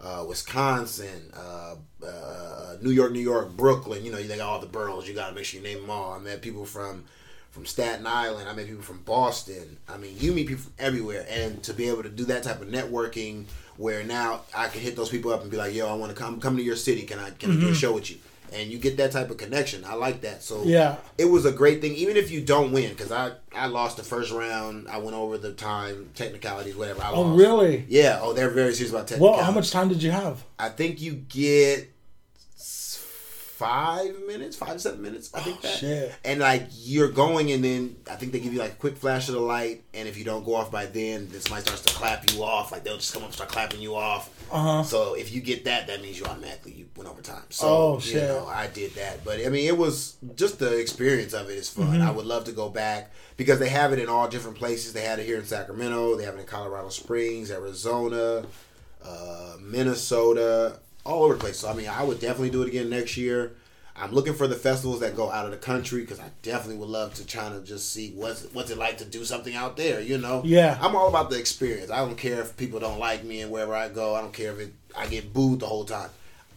uh, 0.00 0.24
Wisconsin, 0.28 1.32
uh, 1.36 1.74
uh, 2.06 2.76
New 2.80 2.90
York, 2.90 3.10
New 3.10 3.20
York, 3.20 3.56
Brooklyn. 3.56 4.04
You 4.04 4.12
know, 4.12 4.22
they 4.22 4.36
got 4.36 4.48
all 4.48 4.60
the 4.60 4.66
boroughs. 4.66 5.08
You 5.08 5.14
got 5.14 5.30
to 5.30 5.34
make 5.34 5.44
sure 5.44 5.60
you 5.60 5.66
name 5.66 5.80
them 5.80 5.90
all. 5.90 6.12
I 6.12 6.18
met 6.18 6.42
people 6.42 6.64
from 6.64 7.04
from 7.54 7.64
Staten 7.64 8.04
Island. 8.04 8.48
I 8.48 8.52
met 8.52 8.66
people 8.66 8.82
from 8.82 8.98
Boston. 9.02 9.78
I 9.88 9.96
mean, 9.96 10.16
you 10.18 10.32
meet 10.32 10.48
people 10.48 10.64
from 10.64 10.72
everywhere, 10.76 11.24
and 11.30 11.62
to 11.62 11.72
be 11.72 11.88
able 11.88 12.02
to 12.02 12.08
do 12.08 12.24
that 12.24 12.42
type 12.42 12.60
of 12.60 12.66
networking, 12.66 13.44
where 13.76 14.02
now 14.02 14.40
I 14.52 14.66
can 14.66 14.80
hit 14.80 14.96
those 14.96 15.08
people 15.08 15.32
up 15.32 15.42
and 15.42 15.50
be 15.52 15.56
like, 15.56 15.72
"Yo, 15.72 15.86
I 15.86 15.94
want 15.94 16.10
to 16.10 16.20
come 16.20 16.40
come 16.40 16.56
to 16.56 16.62
your 16.64 16.74
city. 16.74 17.02
Can 17.02 17.20
I 17.20 17.30
can 17.30 17.52
I 17.52 17.54
do 17.54 17.60
a 17.60 17.64
mm-hmm. 17.66 17.74
show 17.74 17.92
with 17.92 18.10
you?" 18.10 18.16
And 18.52 18.70
you 18.70 18.78
get 18.78 18.96
that 18.96 19.12
type 19.12 19.30
of 19.30 19.36
connection. 19.36 19.84
I 19.84 19.94
like 19.94 20.20
that. 20.20 20.42
So 20.42 20.62
Yeah. 20.64 20.96
it 21.16 21.24
was 21.24 21.44
a 21.44 21.50
great 21.50 21.80
thing, 21.80 21.94
even 21.94 22.16
if 22.16 22.30
you 22.30 22.40
don't 22.40 22.72
win, 22.72 22.90
because 22.90 23.12
I 23.12 23.32
I 23.54 23.66
lost 23.66 23.98
the 23.98 24.02
first 24.02 24.32
round. 24.32 24.88
I 24.88 24.98
went 24.98 25.16
over 25.16 25.38
the 25.38 25.52
time 25.52 26.10
technicalities, 26.14 26.74
whatever. 26.74 27.02
I 27.02 27.12
oh, 27.12 27.22
lost. 27.22 27.38
really? 27.38 27.84
Yeah. 27.88 28.18
Oh, 28.20 28.32
they're 28.32 28.50
very 28.50 28.72
serious 28.74 28.92
about 28.92 29.06
technical. 29.06 29.32
Well, 29.34 29.44
how 29.44 29.52
much 29.52 29.70
time 29.70 29.88
did 29.88 30.02
you 30.02 30.10
have? 30.10 30.44
I 30.58 30.70
think 30.70 31.00
you 31.00 31.14
get 31.14 31.93
five 33.64 34.26
minutes, 34.26 34.56
five 34.56 34.72
to 34.74 34.78
seven 34.78 35.00
minutes. 35.02 35.30
I 35.34 35.40
think 35.40 35.58
Oh, 35.58 35.62
that. 35.62 35.78
shit. 35.78 36.14
And 36.24 36.40
like 36.40 36.66
you're 36.82 37.10
going, 37.10 37.50
and 37.52 37.64
then 37.64 37.96
I 38.10 38.14
think 38.16 38.32
they 38.32 38.40
give 38.40 38.52
you 38.52 38.58
like 38.58 38.72
a 38.72 38.76
quick 38.76 38.96
flash 38.96 39.28
of 39.28 39.34
the 39.34 39.40
light, 39.40 39.82
and 39.94 40.06
if 40.08 40.18
you 40.18 40.24
don't 40.24 40.44
go 40.44 40.54
off 40.54 40.70
by 40.70 40.86
then, 40.86 41.28
then 41.30 41.40
somebody 41.40 41.62
starts 41.62 41.82
to 41.82 41.94
clap 41.94 42.30
you 42.32 42.42
off. 42.42 42.72
Like 42.72 42.84
they'll 42.84 42.96
just 42.96 43.12
come 43.12 43.22
up 43.22 43.28
and 43.28 43.34
start 43.34 43.50
clapping 43.50 43.80
you 43.80 43.94
off. 43.94 44.28
Uh 44.52 44.60
huh. 44.62 44.82
So 44.82 45.14
if 45.14 45.32
you 45.34 45.40
get 45.40 45.64
that, 45.64 45.86
that 45.86 46.02
means 46.02 46.18
you 46.18 46.26
automatically 46.26 46.72
you 46.72 46.88
went 46.96 47.08
over 47.10 47.22
time. 47.22 47.44
So 47.50 47.66
Oh, 47.68 47.94
you 47.96 48.00
shit. 48.00 48.28
know, 48.28 48.46
I 48.46 48.66
did 48.68 48.94
that. 48.94 49.24
But 49.24 49.40
I 49.44 49.48
mean 49.48 49.66
it 49.66 49.76
was 49.78 50.16
just 50.36 50.58
the 50.58 50.78
experience 50.78 51.32
of 51.32 51.48
it 51.50 51.54
is 51.58 51.68
fun. 51.68 51.86
Mm-hmm. 51.86 52.02
I 52.02 52.10
would 52.10 52.26
love 52.26 52.44
to 52.44 52.52
go 52.52 52.68
back 52.68 53.10
because 53.36 53.58
they 53.58 53.68
have 53.70 53.92
it 53.92 53.98
in 53.98 54.08
all 54.08 54.28
different 54.28 54.56
places. 54.58 54.92
They 54.92 55.02
had 55.02 55.18
it 55.18 55.26
here 55.26 55.38
in 55.38 55.44
Sacramento, 55.44 56.16
they 56.16 56.24
have 56.24 56.34
it 56.36 56.40
in 56.40 56.46
Colorado 56.46 56.88
Springs, 56.90 57.50
Arizona, 57.50 58.44
uh, 59.04 59.56
Minnesota, 59.60 60.78
all 61.04 61.24
over 61.24 61.34
the 61.34 61.40
place. 61.40 61.58
So 61.58 61.68
I 61.68 61.74
mean 61.74 61.88
I 61.88 62.02
would 62.02 62.20
definitely 62.20 62.50
do 62.50 62.62
it 62.62 62.68
again 62.68 62.90
next 62.90 63.16
year. 63.16 63.52
I'm 63.96 64.10
looking 64.10 64.34
for 64.34 64.48
the 64.48 64.56
festivals 64.56 65.00
that 65.00 65.14
go 65.14 65.30
out 65.30 65.44
of 65.44 65.52
the 65.52 65.56
country 65.56 66.00
because 66.00 66.18
I 66.18 66.28
definitely 66.42 66.78
would 66.78 66.88
love 66.88 67.14
to 67.14 67.26
try 67.26 67.48
to 67.48 67.60
just 67.60 67.92
see 67.92 68.10
what's 68.10 68.44
what's 68.52 68.70
it 68.70 68.78
like 68.78 68.98
to 68.98 69.04
do 69.04 69.24
something 69.24 69.54
out 69.54 69.76
there. 69.76 70.00
You 70.00 70.18
know, 70.18 70.42
Yeah. 70.44 70.76
I'm 70.80 70.96
all 70.96 71.08
about 71.08 71.30
the 71.30 71.38
experience. 71.38 71.92
I 71.92 71.98
don't 71.98 72.16
care 72.16 72.40
if 72.40 72.56
people 72.56 72.80
don't 72.80 72.98
like 72.98 73.22
me 73.22 73.42
and 73.42 73.52
wherever 73.52 73.74
I 73.74 73.88
go. 73.88 74.16
I 74.16 74.20
don't 74.20 74.32
care 74.32 74.52
if 74.52 74.58
it, 74.58 74.72
I 74.96 75.06
get 75.06 75.32
booed 75.32 75.60
the 75.60 75.66
whole 75.66 75.84
time. 75.84 76.10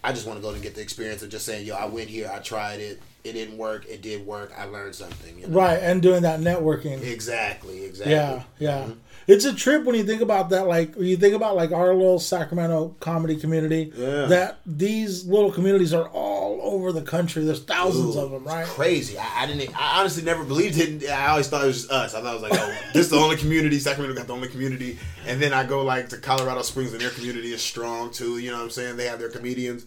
I 0.04 0.14
just 0.14 0.26
want 0.26 0.39
to 0.39 0.43
go 0.43 0.52
and 0.52 0.62
get 0.64 0.74
the 0.74 0.82
experience 0.82 1.22
of 1.22 1.30
just 1.30 1.45
saying, 1.45 1.66
yo, 1.66 1.76
I 1.76 1.86
went 1.86 2.08
here, 2.08 2.32
I 2.34 2.39
tried 2.39 2.80
it, 2.80 3.02
it 3.24 3.34
didn't 3.34 3.58
work, 3.58 3.86
it 3.88 4.02
did 4.02 4.26
work, 4.26 4.54
I 4.58 4.66
learned 4.66 4.95
something. 4.95 5.38
You 5.38 5.48
know? 5.48 5.58
Right, 5.60 5.80
and 5.82 6.02
doing 6.02 6.22
that 6.22 6.39
networking. 6.39 7.02
Exactly. 7.04 7.84
Exactly. 7.84 8.14
Yeah, 8.14 8.43
yeah. 8.58 8.80
Mm-hmm. 8.84 8.91
It's 9.28 9.43
a 9.43 9.53
trip 9.53 9.84
when 9.84 9.95
you 9.95 10.03
think 10.03 10.21
about 10.21 10.49
that. 10.51 10.67
Like 10.67 10.95
when 10.95 11.05
you 11.05 11.17
think 11.17 11.36
about 11.36 11.57
like 11.57 11.73
our 11.73 11.93
little 11.93 12.17
Sacramento 12.17 12.95
comedy 13.01 13.36
community. 13.36 13.91
Yeah. 13.93 14.25
That 14.28 14.59
these 14.65 15.25
little 15.25 15.51
communities 15.51 15.93
are 15.93 16.07
all 16.09 16.61
over 16.61 16.93
the 16.93 17.01
country. 17.01 17.43
There's 17.43 17.61
thousands 17.61 18.15
Dude, 18.15 18.23
of 18.23 18.32
them, 18.32 18.45
right? 18.45 18.65
Crazy. 18.65 19.17
I, 19.17 19.43
I 19.43 19.45
didn't. 19.45 19.78
I 19.78 19.99
honestly 19.99 20.23
never 20.23 20.45
believed 20.45 20.78
it. 20.78 21.09
I 21.09 21.28
always 21.28 21.49
thought 21.49 21.63
it 21.63 21.67
was 21.67 21.82
just 21.82 21.91
us. 21.91 22.15
I 22.15 22.21
thought 22.21 22.36
it 22.36 22.41
was 22.41 22.49
like, 22.49 22.59
oh, 22.59 22.80
this 22.93 23.05
is 23.05 23.09
the 23.09 23.17
only 23.17 23.36
community. 23.36 23.80
Sacramento 23.80 24.15
got 24.15 24.28
the 24.28 24.34
only 24.34 24.47
community. 24.47 24.97
And 25.25 25.41
then 25.41 25.51
I 25.51 25.65
go 25.65 25.84
like 25.84 26.07
to 26.09 26.17
Colorado 26.17 26.61
Springs, 26.61 26.93
and 26.93 27.01
their 27.01 27.09
community 27.09 27.51
is 27.51 27.61
strong 27.61 28.11
too. 28.11 28.38
You 28.38 28.51
know 28.51 28.57
what 28.57 28.63
I'm 28.63 28.69
saying? 28.69 28.95
They 28.95 29.07
have 29.07 29.19
their 29.19 29.30
comedians. 29.30 29.86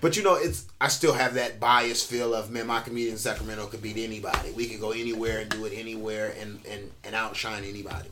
But 0.00 0.16
you 0.16 0.24
know, 0.24 0.34
it's 0.34 0.66
I 0.80 0.88
still 0.88 1.12
have 1.12 1.34
that 1.34 1.60
bias 1.60 2.04
feel 2.04 2.34
of 2.34 2.50
man, 2.50 2.66
my 2.66 2.80
comedian 2.80 3.12
in 3.12 3.18
Sacramento 3.18 3.66
could 3.66 3.82
beat 3.82 3.98
anybody. 3.98 4.50
We 4.50 4.66
could 4.66 4.80
go 4.80 4.90
anywhere 4.90 5.38
and 5.38 5.48
do 5.48 5.64
it 5.66 5.74
anywhere 5.76 6.34
and 6.40 6.58
and 6.68 6.90
and 7.04 7.14
outshine 7.14 7.62
anybody. 7.64 8.08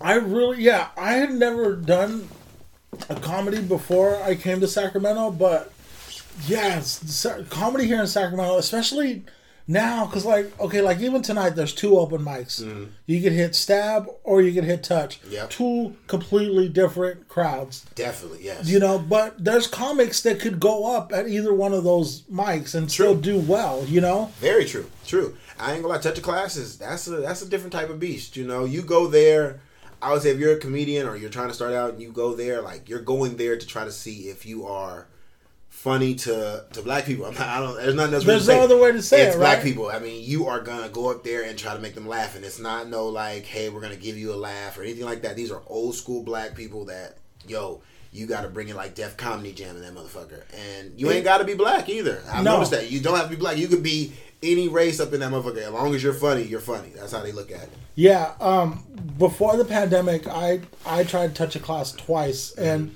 I 0.00 0.14
really, 0.14 0.62
yeah, 0.62 0.88
I 0.96 1.14
had 1.14 1.32
never 1.32 1.76
done 1.76 2.28
a 3.08 3.14
comedy 3.14 3.62
before 3.62 4.16
I 4.22 4.34
came 4.34 4.60
to 4.60 4.68
Sacramento, 4.68 5.30
but 5.30 5.72
yeah, 6.46 6.82
comedy 7.50 7.86
here 7.86 8.00
in 8.00 8.06
Sacramento, 8.06 8.58
especially 8.58 9.24
now, 9.66 10.06
because 10.06 10.24
like, 10.24 10.58
okay, 10.60 10.80
like 10.80 11.00
even 11.00 11.22
tonight, 11.22 11.50
there's 11.50 11.74
two 11.74 11.98
open 11.98 12.22
mics. 12.22 12.62
Mm-hmm. 12.62 12.84
You 13.06 13.22
can 13.22 13.32
hit 13.32 13.54
stab 13.54 14.08
or 14.24 14.42
you 14.42 14.52
can 14.52 14.64
hit 14.64 14.82
touch. 14.82 15.20
Yep. 15.28 15.50
Two 15.50 15.96
completely 16.06 16.68
different 16.68 17.28
crowds. 17.28 17.86
Definitely, 17.94 18.44
yes. 18.44 18.68
You 18.68 18.78
know, 18.78 18.98
but 18.98 19.42
there's 19.42 19.66
comics 19.66 20.22
that 20.22 20.40
could 20.40 20.58
go 20.58 20.94
up 20.94 21.12
at 21.12 21.28
either 21.28 21.54
one 21.54 21.72
of 21.72 21.84
those 21.84 22.22
mics 22.22 22.74
and 22.74 22.90
still 22.90 23.14
do 23.14 23.38
well. 23.38 23.84
You 23.84 24.00
know, 24.00 24.32
Very 24.40 24.64
true. 24.64 24.90
True. 25.06 25.36
I 25.62 25.72
ain't 25.74 25.82
gonna 25.82 25.94
lie. 25.94 26.00
Touch 26.00 26.18
of 26.18 26.24
classes. 26.24 26.76
That's 26.78 27.06
a 27.06 27.16
that's 27.16 27.42
a 27.42 27.48
different 27.48 27.72
type 27.72 27.88
of 27.88 28.00
beast. 28.00 28.36
You 28.36 28.46
know, 28.46 28.64
you 28.64 28.82
go 28.82 29.06
there. 29.06 29.60
I 30.00 30.12
would 30.12 30.22
say 30.22 30.30
if 30.30 30.38
you're 30.38 30.56
a 30.56 30.58
comedian 30.58 31.06
or 31.06 31.16
you're 31.16 31.30
trying 31.30 31.48
to 31.48 31.54
start 31.54 31.72
out 31.72 31.92
and 31.92 32.02
you 32.02 32.10
go 32.10 32.34
there, 32.34 32.60
like 32.60 32.88
you're 32.88 33.00
going 33.00 33.36
there 33.36 33.56
to 33.56 33.66
try 33.66 33.84
to 33.84 33.92
see 33.92 34.28
if 34.28 34.44
you 34.44 34.66
are 34.66 35.06
funny 35.68 36.14
to 36.16 36.64
to 36.72 36.82
black 36.82 37.04
people. 37.06 37.26
I'm 37.26 37.34
not, 37.34 37.48
I 37.48 37.60
don't. 37.60 37.76
There's 37.76 37.94
nothing 37.94 38.14
else. 38.14 38.24
There's 38.24 38.48
no 38.48 38.62
other 38.62 38.76
way 38.76 38.90
to 38.90 39.02
say 39.02 39.26
it's 39.26 39.36
it, 39.36 39.38
black 39.38 39.58
right? 39.58 39.64
people. 39.64 39.88
I 39.88 40.00
mean, 40.00 40.24
you 40.28 40.46
are 40.46 40.60
gonna 40.60 40.88
go 40.88 41.10
up 41.10 41.22
there 41.22 41.44
and 41.44 41.56
try 41.56 41.74
to 41.74 41.80
make 41.80 41.94
them 41.94 42.08
laugh, 42.08 42.34
and 42.34 42.44
it's 42.44 42.58
not 42.58 42.88
no 42.88 43.06
like, 43.06 43.44
hey, 43.44 43.68
we're 43.68 43.80
gonna 43.80 43.94
give 43.96 44.18
you 44.18 44.32
a 44.32 44.36
laugh 44.36 44.76
or 44.78 44.82
anything 44.82 45.04
like 45.04 45.22
that. 45.22 45.36
These 45.36 45.52
are 45.52 45.62
old 45.68 45.94
school 45.94 46.24
black 46.24 46.56
people 46.56 46.86
that, 46.86 47.18
yo. 47.46 47.82
You 48.12 48.26
got 48.26 48.42
to 48.42 48.48
bring 48.48 48.68
it 48.68 48.76
like 48.76 48.94
Def 48.94 49.16
Comedy 49.16 49.52
Jam 49.52 49.74
in 49.76 49.82
that 49.82 49.94
motherfucker, 49.94 50.42
and 50.78 50.92
you 51.00 51.10
ain't 51.10 51.24
got 51.24 51.38
to 51.38 51.44
be 51.44 51.54
black 51.54 51.88
either. 51.88 52.22
I've 52.30 52.44
No. 52.44 52.54
noticed 52.54 52.72
that 52.72 52.90
you 52.90 53.00
don't 53.00 53.16
have 53.16 53.24
to 53.24 53.30
be 53.30 53.36
black. 53.36 53.56
You 53.56 53.68
could 53.68 53.82
be 53.82 54.12
any 54.42 54.68
race 54.68 55.00
up 55.00 55.12
in 55.14 55.20
that 55.20 55.30
motherfucker. 55.32 55.58
As 55.58 55.70
long 55.72 55.94
as 55.94 56.02
you're 56.02 56.12
funny, 56.12 56.42
you're 56.42 56.60
funny. 56.60 56.90
That's 56.94 57.12
how 57.12 57.20
they 57.22 57.32
look 57.32 57.50
at 57.50 57.62
it. 57.62 57.70
Yeah, 57.94 58.32
um, 58.40 58.84
before 59.18 59.56
the 59.56 59.64
pandemic, 59.64 60.26
I 60.26 60.60
I 60.84 61.04
tried 61.04 61.28
to 61.28 61.34
touch 61.34 61.56
a 61.56 61.60
class 61.60 61.92
twice, 61.92 62.52
and 62.52 62.94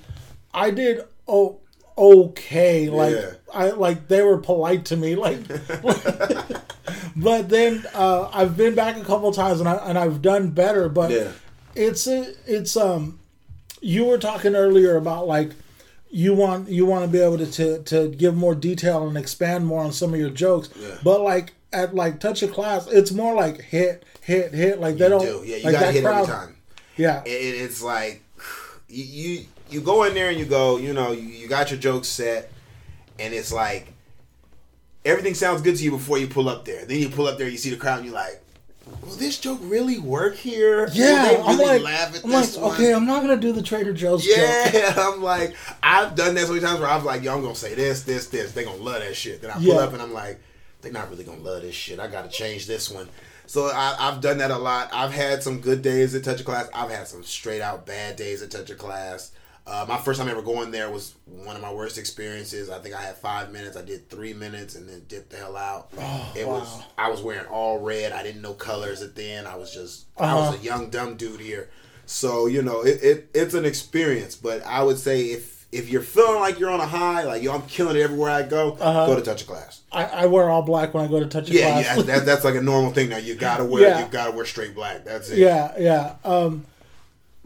I 0.53 0.69
did 0.71 1.01
oh 1.27 1.57
okay. 1.97 2.89
Like 2.89 3.15
Yeah. 3.15 3.31
I 3.53 3.69
like 3.71 4.07
they 4.09 4.21
were 4.21 4.37
polite 4.37 4.85
to 4.85 4.97
me, 4.97 5.15
like. 5.15 5.39
but 7.15 7.49
then 7.49 7.83
uh, 7.93 8.29
I've 8.33 8.55
been 8.55 8.75
back 8.75 8.97
a 8.97 9.03
couple 9.03 9.31
times, 9.31 9.59
and 9.59 9.67
I 9.69 9.75
and 9.77 9.97
I've 9.97 10.21
done 10.21 10.51
better. 10.51 10.89
But 10.89 11.11
Yeah. 11.11 11.31
it's 11.75 12.07
a 12.07 12.33
it's 12.45 12.77
um, 12.77 13.19
you 13.81 14.05
were 14.05 14.17
talking 14.17 14.55
earlier 14.55 14.95
about 14.95 15.27
like 15.27 15.51
you 16.09 16.33
want 16.33 16.69
you 16.69 16.85
want 16.85 17.05
to 17.05 17.11
be 17.11 17.19
able 17.19 17.37
to, 17.37 17.45
to 17.45 17.83
to 17.83 18.09
give 18.09 18.35
more 18.35 18.55
detail 18.55 19.07
and 19.07 19.17
expand 19.17 19.65
more 19.65 19.83
on 19.83 19.91
some 19.91 20.13
of 20.13 20.19
your 20.19 20.29
jokes. 20.29 20.69
Yeah. 20.79 20.97
But 21.03 21.21
like 21.21 21.53
at 21.73 21.93
like 21.93 22.19
touch 22.19 22.43
of 22.43 22.51
class, 22.51 22.87
it's 22.87 23.11
more 23.11 23.35
like 23.35 23.61
hit 23.61 24.03
hit 24.21 24.53
hit. 24.53 24.79
Like 24.79 24.97
they 24.97 25.09
don't. 25.09 25.21
do. 25.21 25.43
Yeah, 25.45 25.57
you 25.57 25.63
like 25.63 25.73
gotta 25.73 25.91
hit 25.91 26.03
crowd- 26.03 26.21
every 26.23 26.33
time. 26.33 26.57
Yeah. 26.95 27.21
it, 27.25 27.29
it's 27.29 27.83
like 27.83 28.23
you, 28.89 29.03
you 29.03 29.45
you 29.69 29.81
go 29.81 30.03
in 30.03 30.13
there 30.13 30.29
and 30.29 30.39
you 30.39 30.45
go, 30.45 30.77
you 30.77 30.93
know, 30.93 31.11
you, 31.11 31.27
you 31.27 31.47
got 31.47 31.69
your 31.69 31.79
jokes 31.79 32.07
set, 32.07 32.51
and 33.19 33.33
it's 33.33 33.51
like 33.51 33.93
everything 35.05 35.33
sounds 35.33 35.61
good 35.61 35.75
to 35.75 35.83
you 35.83 35.91
before 35.91 36.17
you 36.17 36.27
pull 36.27 36.49
up 36.49 36.65
there. 36.65 36.85
Then 36.85 36.99
you 36.99 37.09
pull 37.09 37.27
up 37.27 37.37
there, 37.37 37.47
you 37.47 37.57
see 37.57 37.69
the 37.69 37.77
crowd, 37.77 37.97
and 37.97 38.05
you're 38.05 38.15
like, 38.15 38.41
"Will 39.07 39.15
this 39.15 39.39
joke 39.39 39.59
really 39.61 39.97
work 39.99 40.35
here? 40.35 40.87
Yeah, 40.93 41.27
they 41.29 41.37
I'm 41.37 41.57
really 41.57 41.79
like, 41.79 41.81
laugh 41.83 42.15
at 42.15 42.23
I'm 42.25 42.31
like, 42.31 42.49
one?" 42.55 42.73
okay, 42.73 42.93
I'm 42.93 43.05
not 43.05 43.21
gonna 43.21 43.37
do 43.37 43.51
the 43.53 43.61
Trader 43.63 43.93
Joe's 43.93 44.25
joke. 44.25 44.35
Yeah, 44.37 44.93
I'm 44.97 45.21
like, 45.23 45.55
I've 45.81 46.15
done 46.15 46.35
that 46.35 46.47
so 46.47 46.53
many 46.53 46.65
times 46.65 46.79
where 46.79 46.89
I'm 46.89 47.03
like, 47.05 47.23
yo, 47.23 47.35
I'm 47.35 47.41
gonna 47.41 47.55
say 47.55 47.73
this, 47.75 48.03
this, 48.03 48.27
this. 48.27 48.51
They 48.51 48.63
gonna 48.63 48.77
love 48.83 48.99
that 49.01 49.15
shit. 49.15 49.41
Then 49.41 49.51
I 49.51 49.55
pull 49.55 49.63
Yeah. 49.63 49.75
up 49.75 49.93
and 49.93 50.01
I'm 50.01 50.13
like, 50.13 50.39
they're 50.81 50.91
not 50.91 51.09
really 51.09 51.23
gonna 51.23 51.41
love 51.41 51.61
this 51.63 51.75
shit. 51.75 51.99
I 51.99 52.07
gotta 52.07 52.29
change 52.29 52.67
this 52.67 52.89
one. 52.91 53.07
So 53.45 53.67
I, 53.73 53.95
I've 53.97 54.19
done 54.19 54.39
that 54.39 54.51
a 54.51 54.57
lot. 54.57 54.89
I've 54.93 55.13
had 55.13 55.41
some 55.41 55.61
good 55.61 55.81
days 55.81 56.13
at 56.13 56.23
Touch 56.25 56.41
of 56.41 56.45
Class. 56.45 56.67
I've 56.73 56.89
had 56.91 57.07
some 57.07 57.23
straight 57.23 57.61
out 57.61 57.85
bad 57.85 58.17
days 58.17 58.41
at 58.41 58.51
Touch 58.51 58.69
of 58.69 58.77
Class. 58.77 59.31
Uh, 59.69 59.85
my 59.87 59.97
first 59.97 60.17
time 60.19 60.29
ever 60.29 60.41
going 60.41 60.71
there 60.71 60.89
was 60.89 61.13
one 61.25 61.55
of 61.55 61.61
my 61.61 61.71
worst 61.73 61.97
experiences. 61.97 62.69
I 62.69 62.79
think 62.79 62.95
I 62.95 63.01
had 63.01 63.17
five 63.17 63.51
minutes. 63.51 63.75
I 63.75 63.81
did 63.81 64.09
three 64.09 64.33
minutes 64.33 64.75
and 64.75 64.87
then 64.87 65.03
dipped 65.09 65.31
the 65.31 65.37
hell 65.37 65.57
out. 65.57 65.89
it 66.35 66.47
was. 66.47 66.81
I 66.97 67.09
was 67.09 67.21
wearing 67.21 67.45
all 67.47 67.79
red. 67.79 68.13
I 68.13 68.23
didn't 68.23 68.41
know 68.41 68.53
colors 68.53 69.01
at 69.01 69.15
then. 69.15 69.45
I 69.45 69.55
was 69.57 69.73
just 69.73 70.05
I 70.17 70.23
Uh-huh. 70.23 70.51
was 70.51 70.59
a 70.61 70.63
young 70.63 70.89
dumb 70.89 71.17
dude 71.17 71.41
here. 71.41 71.69
So 72.05 72.45
you 72.45 72.61
know 72.61 72.81
it, 72.83 73.03
it 73.03 73.29
it's 73.33 73.53
an 73.53 73.65
experience. 73.65 74.35
But 74.37 74.65
I 74.65 74.81
would 74.83 74.97
say 74.97 75.23
if 75.31 75.57
if 75.69 75.89
you're 75.89 76.01
feeling 76.01 76.39
like 76.39 76.59
you're 76.61 76.69
on 76.71 76.79
a 76.79 76.85
high, 76.87 77.23
like 77.23 77.43
yo, 77.43 77.53
I'm 77.53 77.63
killing 77.63 77.97
it 77.97 78.01
everywhere 78.01 78.31
I 78.31 78.43
go, 78.43 78.77
Uh-huh. 78.79 79.05
go 79.05 79.15
to 79.17 79.21
touch 79.21 79.41
a 79.41 79.45
class. 79.45 79.81
I, 79.91 80.05
I 80.05 80.25
wear 80.27 80.49
all 80.49 80.61
black 80.61 80.93
when 80.93 81.03
I 81.03 81.09
go 81.09 81.19
to 81.19 81.25
touch 81.25 81.49
of 81.49 81.53
Yeah, 81.53 81.71
class. 81.81 81.97
yeah, 81.97 82.01
that, 82.03 82.25
that's 82.25 82.45
like 82.45 82.55
a 82.55 82.61
normal 82.61 82.91
thing 82.93 83.09
now. 83.09 83.17
You 83.17 83.35
gotta 83.35 83.65
wear 83.73 83.81
Yeah. 83.83 83.99
you 84.05 84.09
gotta 84.09 84.31
wear 84.31 84.45
straight 84.45 84.73
black. 84.75 85.03
That's 85.03 85.29
it. 85.29 85.39
Yeah, 85.39 85.73
yeah. 85.77 86.15
Um, 86.23 86.65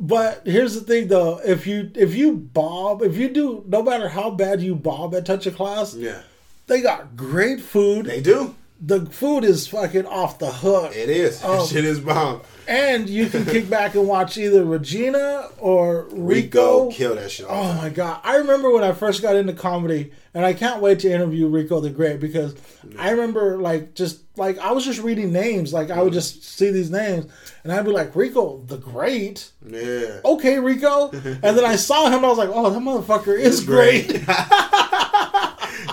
but 0.02 0.42
here's 0.46 0.74
the 0.74 0.82
thing, 0.82 1.08
though: 1.10 1.40
if 1.46 1.68
you 1.68 1.92
if 1.94 2.16
you 2.16 2.34
bob, 2.34 3.04
if 3.04 3.16
you 3.16 3.30
do, 3.30 3.64
no 3.68 3.84
matter 3.84 4.10
how 4.10 4.32
bad 4.32 4.60
you 4.60 4.76
bob 4.76 5.14
at 5.14 5.28
touch 5.28 5.46
of 5.46 5.56
class, 5.56 5.94
yeah. 5.94 6.24
they 6.66 6.82
got 6.82 7.16
great 7.16 7.62
food. 7.62 8.08
They 8.08 8.20
do. 8.20 8.56
The 8.84 9.06
food 9.06 9.44
is 9.44 9.68
fucking 9.68 10.08
off 10.08 10.40
the 10.40 10.52
hook, 10.52 10.96
It 10.96 11.10
is. 11.10 11.40
Oh. 11.44 11.68
Shit 11.68 11.86
is 11.86 12.00
bomb. 12.00 12.42
and 12.68 13.08
you 13.08 13.28
can 13.30 13.46
kick 13.46 13.70
back 13.70 13.94
and 13.96 14.08
watch 14.08 14.38
either 14.38 14.66
Regina 14.66 15.50
or 15.60 16.08
Rico. 16.12 16.86
Rico 16.88 16.92
kill 16.92 17.16
that 17.16 17.30
shit. 17.32 17.46
Oh 17.48 17.74
my 17.76 17.90
god! 17.90 18.22
I 18.24 18.38
remember 18.38 18.72
when 18.72 18.84
I 18.84 18.92
first 18.94 19.22
got 19.22 19.36
into 19.36 19.54
comedy, 19.54 20.12
and 20.34 20.46
I 20.46 20.54
can't 20.54 20.82
wait 20.82 21.00
to 21.00 21.12
interview 21.12 21.48
Rico 21.48 21.80
the 21.80 21.90
Great 21.92 22.20
because 22.20 22.56
I 22.98 23.12
remember 23.12 23.58
like 23.58 23.94
just 23.94 24.22
like 24.38 24.58
I 24.58 24.72
was 24.72 24.84
just 24.86 25.02
reading 25.02 25.32
names, 25.32 25.74
like 25.74 25.92
I 25.92 26.02
would 26.02 26.14
just 26.14 26.44
see 26.44 26.72
these 26.72 26.90
names, 26.90 27.32
and 27.64 27.72
I'd 27.72 27.86
be 27.86 27.92
like 27.92 28.16
Rico 28.16 28.64
the 28.66 28.78
Great. 28.78 29.52
Yeah. 29.66 30.22
Okay, 30.26 30.58
Rico, 30.60 31.10
and 31.12 31.42
then 31.58 31.66
I 31.66 31.76
saw 31.76 32.10
him, 32.10 32.26
I 32.26 32.30
was 32.30 32.38
like, 32.40 32.50
oh, 32.52 32.70
that 32.72 32.80
motherfucker 32.80 33.38
is 33.38 33.64
great. 33.64 34.24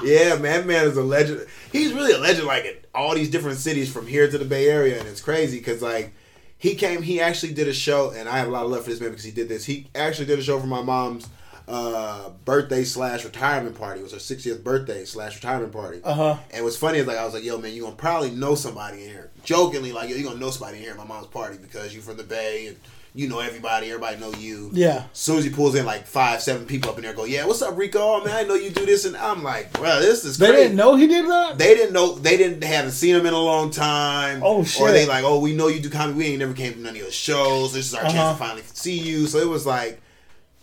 yeah, 0.02 0.36
man, 0.36 0.66
man 0.66 0.86
is 0.86 0.96
a 0.96 1.02
legend. 1.02 1.46
He's 1.72 1.92
really 1.92 2.12
a 2.12 2.18
legend, 2.18 2.46
like 2.46 2.64
in 2.64 2.76
all 2.94 3.14
these 3.14 3.30
different 3.30 3.58
cities 3.58 3.92
from 3.92 4.06
here 4.06 4.30
to 4.30 4.38
the 4.38 4.44
Bay 4.44 4.68
Area, 4.68 4.98
and 4.98 5.08
it's 5.08 5.20
crazy 5.20 5.58
because 5.58 5.82
like 5.82 6.12
he 6.58 6.74
came, 6.74 7.02
he 7.02 7.20
actually 7.20 7.54
did 7.54 7.68
a 7.68 7.72
show, 7.72 8.10
and 8.10 8.28
I 8.28 8.38
have 8.38 8.48
a 8.48 8.50
lot 8.50 8.64
of 8.64 8.70
love 8.70 8.84
for 8.84 8.90
this 8.90 9.00
man 9.00 9.10
because 9.10 9.24
he 9.24 9.30
did 9.30 9.48
this. 9.48 9.64
He 9.64 9.88
actually 9.94 10.26
did 10.26 10.38
a 10.38 10.42
show 10.42 10.58
for 10.58 10.66
my 10.66 10.82
mom's 10.82 11.28
uh, 11.68 12.30
birthday 12.44 12.82
slash 12.82 13.24
retirement 13.24 13.76
party. 13.76 14.00
It 14.00 14.02
was 14.02 14.12
her 14.12 14.18
60th 14.18 14.64
birthday 14.64 15.04
slash 15.04 15.36
retirement 15.36 15.72
party. 15.72 16.00
Uh 16.02 16.14
huh. 16.14 16.36
And 16.50 16.64
what's 16.64 16.76
funny 16.76 16.98
is 16.98 17.06
like 17.06 17.18
I 17.18 17.24
was 17.24 17.34
like, 17.34 17.44
yo, 17.44 17.58
man, 17.58 17.72
you 17.72 17.82
gonna 17.82 17.94
probably 17.94 18.30
know 18.30 18.54
somebody 18.54 19.04
in 19.04 19.10
here. 19.10 19.30
Jokingly, 19.44 19.92
like, 19.92 20.08
yo, 20.10 20.16
you 20.16 20.24
gonna 20.24 20.40
know 20.40 20.50
somebody 20.50 20.78
in 20.78 20.82
here 20.82 20.92
at 20.92 20.98
my 20.98 21.04
mom's 21.04 21.26
party 21.28 21.58
because 21.60 21.94
you're 21.94 22.02
from 22.02 22.16
the 22.16 22.24
Bay 22.24 22.68
and 22.68 22.76
you 23.14 23.28
know 23.28 23.40
everybody, 23.40 23.88
everybody 23.88 24.16
know 24.20 24.32
you. 24.34 24.70
Yeah. 24.72 25.04
As 25.12 25.18
soon 25.18 25.38
as 25.38 25.44
he 25.44 25.50
pulls 25.50 25.74
in 25.74 25.84
like 25.86 26.06
five, 26.06 26.40
seven 26.42 26.66
people 26.66 26.90
up 26.90 26.98
in 26.98 27.02
there, 27.04 27.14
go, 27.14 27.24
yeah, 27.24 27.46
what's 27.46 27.62
up, 27.62 27.76
Rico? 27.76 27.98
Oh, 28.00 28.24
man, 28.24 28.34
I 28.36 28.42
know 28.44 28.54
you 28.54 28.70
do 28.70 28.86
this, 28.86 29.04
and 29.04 29.16
I'm 29.16 29.42
like, 29.42 29.72
bro, 29.72 30.00
this 30.00 30.24
is 30.24 30.38
They 30.38 30.46
crazy. 30.48 30.62
didn't 30.64 30.76
know 30.76 30.94
he 30.94 31.06
did 31.06 31.26
that. 31.26 31.58
They 31.58 31.74
didn't 31.74 31.92
know. 31.94 32.14
They 32.14 32.36
didn't 32.36 32.62
haven't 32.62 32.92
seen 32.92 33.14
him 33.16 33.26
in 33.26 33.32
a 33.34 33.38
long 33.40 33.70
time. 33.70 34.40
Oh, 34.44 34.62
shit. 34.62 34.82
Or 34.82 34.92
they 34.92 35.06
like, 35.06 35.24
oh, 35.24 35.40
we 35.40 35.54
know 35.54 35.68
you 35.68 35.80
do 35.80 35.90
comedy. 35.90 36.18
We 36.18 36.24
ain't 36.26 36.38
never 36.38 36.52
came 36.52 36.74
to 36.74 36.78
none 36.80 36.90
of 36.90 36.96
your 36.96 37.10
shows. 37.10 37.72
This 37.72 37.86
is 37.86 37.94
our 37.94 38.02
Uh-huh. 38.04 38.12
chance 38.12 38.38
to 38.38 38.44
finally 38.44 38.62
see 38.74 38.98
you. 38.98 39.26
So 39.26 39.38
it 39.38 39.48
was 39.48 39.66
like 39.66 40.00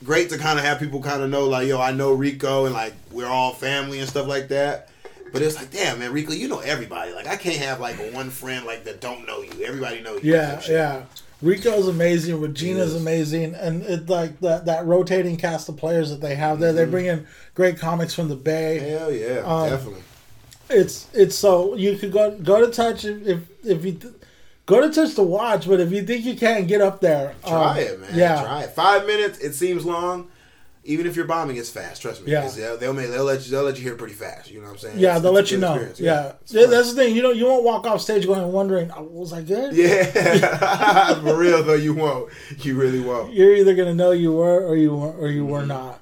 great 0.03 0.29
to 0.29 0.37
kind 0.37 0.59
of 0.59 0.65
have 0.65 0.79
people 0.79 1.01
kind 1.01 1.23
of 1.23 1.29
know, 1.29 1.45
like, 1.45 1.67
yo, 1.67 1.81
I 1.81 1.91
know 1.91 2.13
Rico, 2.13 2.65
and 2.65 2.73
like 2.73 2.93
we're 3.11 3.27
all 3.27 3.53
family 3.53 3.99
and 3.99 4.07
stuff 4.09 4.27
like 4.27 4.47
that. 4.49 4.89
But 5.33 5.41
it's 5.41 5.55
like, 5.57 5.71
damn, 5.71 5.99
man, 5.99 6.13
Rico, 6.13 6.31
you 6.31 6.47
know 6.47 6.59
everybody. 6.59 7.11
Like, 7.11 7.27
I 7.27 7.35
can't 7.35 7.57
have 7.57 7.81
like 7.81 7.95
one 8.13 8.29
friend 8.29 8.65
like 8.65 8.85
that 8.85 9.01
don't 9.01 9.25
know 9.27 9.41
you. 9.41 9.65
Everybody 9.65 9.99
know 10.01 10.13
you. 10.13 10.31
Yeah, 10.33 10.61
yeah. 10.69 11.01
Rico's 11.41 11.87
amazing. 11.87 12.39
Regina's 12.39 12.95
amazing, 12.95 13.55
and 13.55 13.83
it 13.83 14.09
like 14.09 14.39
that 14.39 14.65
that 14.65 14.85
rotating 14.85 15.37
cast 15.37 15.69
of 15.69 15.77
players 15.77 16.09
that 16.09 16.21
they 16.21 16.35
have 16.35 16.59
there. 16.59 16.69
Mm-hmm. 16.69 16.77
They 16.77 16.85
bring 16.85 17.05
in 17.05 17.27
great 17.53 17.77
comics 17.77 18.13
from 18.13 18.29
the 18.29 18.35
Bay. 18.35 18.79
Hell 18.79 19.11
yeah, 19.11 19.39
Um, 19.45 19.69
definitely. 19.69 20.03
It's 20.69 21.07
it's 21.13 21.35
so 21.35 21.75
you 21.75 21.97
could 21.97 22.11
go 22.11 22.37
go 22.39 22.65
to 22.65 22.71
touch 22.71 23.05
if 23.05 23.27
if, 23.27 23.65
if 23.65 23.85
you 23.85 23.91
th- 23.93 24.13
go 24.65 24.81
to 24.81 24.89
touch 24.91 25.13
to 25.15 25.23
watch, 25.23 25.67
but 25.67 25.79
if 25.79 25.91
you 25.91 26.03
think 26.03 26.25
you 26.25 26.35
can't 26.35 26.67
get 26.67 26.81
up 26.81 27.01
there, 27.01 27.35
Try 27.45 27.71
um, 27.71 27.77
it, 27.77 27.99
man. 28.01 28.09
Yeah, 28.15 28.41
Try 28.41 28.63
it. 28.63 28.69
Five 28.71 29.05
minutes. 29.05 29.37
It 29.39 29.53
seems 29.53 29.85
long. 29.85 30.29
Even 30.87 31.07
if 31.07 31.15
you're 31.15 31.25
bombing, 31.25 31.57
it's 31.57 31.69
fast. 31.69 32.01
Trust 32.03 32.23
me. 32.23 32.31
Yeah. 32.31 32.47
They'll, 32.47 32.77
they'll 32.77 32.93
make 32.93 33.09
they'll 33.09 33.23
let 33.23 33.43
you 33.45 33.51
they'll 33.51 33.63
let 33.63 33.75
you 33.77 33.83
hear 33.83 33.95
pretty 33.95 34.13
fast. 34.13 34.51
You 34.51 34.59
know 34.59 34.67
what 34.67 34.73
I'm 34.73 34.77
saying? 34.77 34.99
yeah, 34.99 35.09
It's- 35.17 35.21
they'll 35.23 35.35
it's 35.37 35.49
let 35.49 35.51
you 35.51 35.57
know. 35.57 35.75
Yeah, 35.97 36.33
Yeah, 36.47 36.65
that's 36.67 36.89
the 36.93 36.95
thing. 36.95 37.15
You 37.15 37.21
don't 37.23 37.35
you 37.35 37.45
won't 37.45 37.63
walk 37.63 37.85
off 37.87 38.01
stage 38.01 38.25
going 38.27 38.41
and 38.41 38.53
wondering, 38.53 38.91
oh, 38.95 39.03
was 39.03 39.33
I 39.33 39.41
good? 39.41 39.75
Yeah, 39.75 41.13
for 41.21 41.35
real 41.37 41.63
though, 41.63 41.73
you 41.73 41.93
won't. 41.93 42.31
You 42.59 42.75
really 42.79 42.99
won't. 42.99 43.33
You're 43.33 43.55
either 43.55 43.73
gonna 43.75 43.95
know 43.95 44.11
you 44.11 44.31
were 44.31 44.63
or 44.63 44.75
you 44.77 44.95
weren't 44.95 45.19
or 45.19 45.27
you 45.29 45.41
Mm-hmm. 45.43 45.51
were 45.51 45.65
not. 45.65 46.01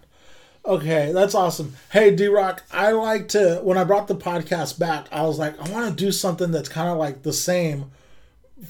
Okay, 0.65 1.11
that's 1.13 1.35
awesome. 1.35 1.75
Hey, 1.91 2.15
D 2.15 2.27
Rock, 2.27 2.63
I 2.71 2.91
like 2.91 3.27
to 3.29 3.59
when 3.63 3.77
I 3.77 3.83
brought 3.83 4.07
the 4.07 4.15
podcast 4.15 4.79
back, 4.79 5.07
I 5.11 5.23
was 5.23 5.37
like, 5.37 5.59
I 5.59 5.69
want 5.71 5.89
to 5.89 6.05
do 6.05 6.11
something 6.11 6.51
that's 6.51 6.69
kind 6.69 6.89
of 6.89 6.97
like 6.97 7.23
the 7.23 7.33
same, 7.33 7.91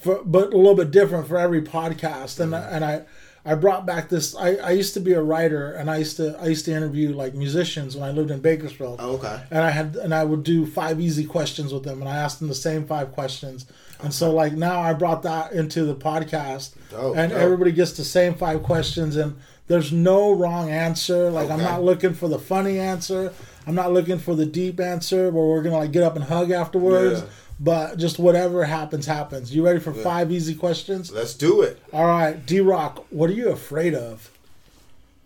for, 0.02 0.24
but 0.24 0.54
a 0.54 0.58
little 0.58 0.74
bit 0.76 0.90
different 0.92 1.28
for 1.28 1.38
every 1.38 1.62
podcast. 1.62 2.40
And 2.40 2.54
Mm-hmm. 2.54 2.74
I, 2.74 2.76
and 2.76 2.86
I 2.86 3.06
I 3.46 3.56
brought 3.56 3.86
back 3.86 4.08
this. 4.08 4.36
I, 4.36 4.56
I 4.56 4.72
used 4.72 4.94
to 4.94 5.02
be 5.02 5.14
a 5.14 5.22
writer, 5.22 5.74
and 5.74 5.92
I 5.92 5.98
used 5.98 6.16
to 6.18 6.38
I 6.40 6.46
used 6.48 6.64
to 6.66 6.72
interview 6.72 7.14
like 7.14 7.34
musicians 7.34 7.96
when 7.96 8.08
I 8.08 8.12
lived 8.12 8.32
in 8.32 8.40
Bakersfield. 8.40 8.98
Oh, 9.02 9.16
okay. 9.16 9.42
And 9.52 9.60
I 9.60 9.70
had 9.70 9.96
and 9.98 10.14
I 10.14 10.24
would 10.24 10.44
do 10.44 10.66
five 10.66 11.02
easy 11.02 11.26
questions 11.26 11.74
with 11.74 11.84
them, 11.84 12.00
and 12.00 12.10
I 12.10 12.16
asked 12.16 12.40
them 12.40 12.48
the 12.48 12.56
same 12.56 12.86
five 12.86 13.12
questions. 13.12 13.66
And 14.02 14.14
so 14.14 14.32
like 14.32 14.54
now 14.54 14.80
I 14.82 14.94
brought 14.94 15.24
that 15.24 15.52
into 15.52 15.84
the 15.84 15.96
podcast, 15.96 16.76
Dope, 16.90 17.18
and 17.18 17.32
dope. 17.32 17.42
everybody 17.42 17.72
gets 17.74 17.92
the 17.94 18.06
same 18.06 18.34
five 18.36 18.64
questions, 18.64 19.18
and 19.18 19.36
there's 19.68 19.92
no 19.92 20.32
wrong 20.32 20.70
answer. 20.70 21.30
Like 21.30 21.50
I'm 21.50 21.60
not 21.60 21.84
looking 21.84 22.14
for 22.14 22.30
the 22.30 22.40
funny 22.40 22.80
answer. 22.80 23.34
I'm 23.66 23.76
not 23.76 23.94
looking 23.94 24.20
for 24.20 24.36
the 24.36 24.46
deep 24.46 24.80
answer 24.80 25.32
where 25.32 25.46
we're 25.46 25.64
gonna 25.64 25.78
like 25.78 25.92
get 25.92 26.04
up 26.04 26.16
and 26.16 26.24
hug 26.26 26.52
afterwards. 26.52 27.22
Yeah. 27.22 27.28
But 27.60 27.98
just 27.98 28.20
whatever 28.20 28.64
happens, 28.66 29.06
happens. 29.06 29.56
You 29.56 29.66
ready 29.66 29.80
for 29.80 29.94
five 29.94 30.32
easy 30.32 30.56
questions? 30.56 31.12
Let's 31.12 31.34
do 31.34 31.62
it. 31.62 31.80
All 31.94 32.06
right, 32.06 32.44
D 32.46 32.60
Rock, 32.60 33.06
what 33.10 33.30
are 33.30 33.34
you 33.34 33.50
afraid 33.50 33.94
of? 33.94 34.30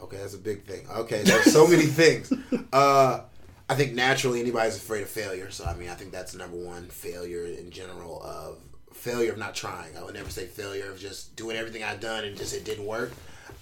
Okay, 0.01 0.17
that's 0.17 0.35
a 0.35 0.37
big 0.39 0.63
thing. 0.65 0.87
Okay, 0.89 1.23
there's 1.23 1.51
so 1.51 1.67
many 1.67 1.85
things. 2.01 2.31
Uh, 2.71 3.21
I 3.69 3.75
think 3.75 3.93
naturally 3.93 4.39
anybody's 4.39 4.77
afraid 4.77 5.01
of 5.01 5.09
failure. 5.09 5.49
So 5.51 5.65
I 5.65 5.73
mean, 5.75 5.89
I 5.89 5.95
think 5.95 6.11
that's 6.11 6.35
number 6.35 6.57
one 6.57 6.85
failure 6.87 7.45
in 7.45 7.71
general 7.71 8.21
of 8.23 8.57
failure 8.93 9.31
of 9.31 9.37
not 9.37 9.55
trying. 9.55 9.97
I 9.97 10.03
would 10.03 10.13
never 10.13 10.29
say 10.29 10.45
failure 10.45 10.91
of 10.91 10.99
just 10.99 11.35
doing 11.35 11.57
everything 11.57 11.83
I've 11.83 11.99
done 11.99 12.23
and 12.25 12.37
just 12.37 12.53
it 12.53 12.63
didn't 12.65 12.85
work. 12.85 13.11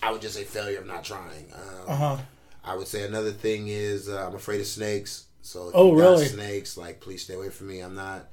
I 0.03 0.11
would 0.11 0.21
just 0.21 0.35
say 0.35 0.43
failure 0.43 0.79
of 0.79 0.87
not 0.87 1.03
trying. 1.03 1.45
Um, 1.53 1.85
Uh 1.87 1.95
huh. 1.95 2.17
I 2.63 2.75
would 2.75 2.87
say 2.87 3.05
another 3.05 3.31
thing 3.31 3.67
is 3.67 4.09
uh, 4.09 4.25
I'm 4.27 4.35
afraid 4.35 4.59
of 4.59 4.67
snakes. 4.67 5.25
So 5.41 5.69
if 5.69 5.75
Oh, 5.75 5.91
you 5.95 6.01
got 6.01 6.09
really? 6.09 6.25
snakes, 6.25 6.77
like 6.77 6.99
please 6.99 7.23
stay 7.23 7.35
away 7.35 7.49
from 7.49 7.67
me. 7.67 7.79
I'm 7.79 7.95
not. 7.95 8.27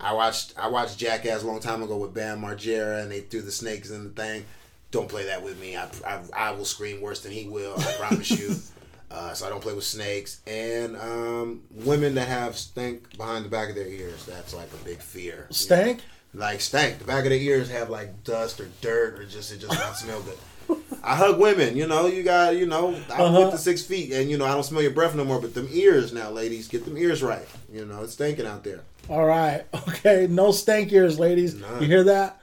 I 0.00 0.12
watched 0.12 0.54
I 0.58 0.68
watched 0.68 0.98
Jackass 0.98 1.42
a 1.42 1.46
long 1.46 1.60
time 1.60 1.82
ago 1.82 1.96
with 1.96 2.14
Bam 2.14 2.40
Margera, 2.40 3.02
and 3.02 3.10
they 3.10 3.20
threw 3.20 3.42
the 3.42 3.50
snakes 3.52 3.90
in 3.90 4.04
the 4.04 4.10
thing. 4.10 4.44
Don't 4.90 5.08
play 5.08 5.26
that 5.26 5.42
with 5.42 5.60
me. 5.60 5.76
I, 5.76 5.88
I, 6.06 6.20
I 6.34 6.50
will 6.52 6.64
scream 6.64 7.00
worse 7.02 7.20
than 7.20 7.32
he 7.32 7.46
will. 7.48 7.74
I 7.78 7.92
promise 7.98 8.30
you. 8.30 8.54
Uh, 9.10 9.32
so 9.32 9.46
I 9.46 9.48
don't 9.48 9.62
play 9.62 9.72
with 9.72 9.84
snakes 9.84 10.42
and 10.46 10.94
um, 10.98 11.62
women 11.70 12.14
that 12.16 12.28
have 12.28 12.58
stink 12.58 13.16
behind 13.16 13.46
the 13.46 13.48
back 13.48 13.70
of 13.70 13.74
their 13.74 13.86
ears. 13.86 14.26
That's 14.26 14.52
like 14.54 14.68
a 14.70 14.84
big 14.84 14.98
fear. 14.98 15.34
you 15.34 15.40
know? 15.40 15.46
Stank? 15.52 16.00
like 16.34 16.60
stank. 16.60 16.98
The 16.98 17.04
back 17.04 17.24
of 17.24 17.30
their 17.30 17.38
ears 17.38 17.70
have 17.70 17.88
like 17.88 18.22
dust 18.22 18.60
or 18.60 18.68
dirt 18.82 19.18
or 19.18 19.24
just 19.24 19.50
it 19.50 19.60
just 19.60 19.72
not 19.72 19.96
smell 19.96 20.20
good. 20.20 20.76
I 21.02 21.16
hug 21.16 21.40
women, 21.40 21.74
you 21.74 21.86
know. 21.86 22.06
You 22.06 22.22
got, 22.22 22.56
you 22.56 22.66
know, 22.66 22.88
I'm 23.10 23.20
Uh-huh. 23.22 23.40
with 23.44 23.52
the 23.52 23.56
six 23.56 23.80
feet, 23.82 24.12
and 24.12 24.28
you 24.30 24.36
know 24.36 24.44
I 24.44 24.50
don't 24.52 24.62
smell 24.62 24.82
your 24.82 24.90
breath 24.90 25.14
no 25.14 25.24
more. 25.24 25.40
But 25.40 25.54
them 25.54 25.68
ears 25.72 26.12
now, 26.12 26.28
ladies, 26.28 26.68
get 26.68 26.84
them 26.84 26.98
ears 26.98 27.22
right. 27.22 27.48
You 27.72 27.86
know 27.86 28.02
it's 28.02 28.12
stinking 28.12 28.44
out 28.44 28.62
there. 28.62 28.82
All 29.08 29.24
right. 29.24 29.64
Okay. 29.88 30.26
No 30.30 30.52
stank 30.52 30.92
ears, 30.92 31.18
ladies. 31.18 31.54
None. 31.56 31.82
You 31.82 31.88
hear 31.88 32.04
that? 32.04 32.40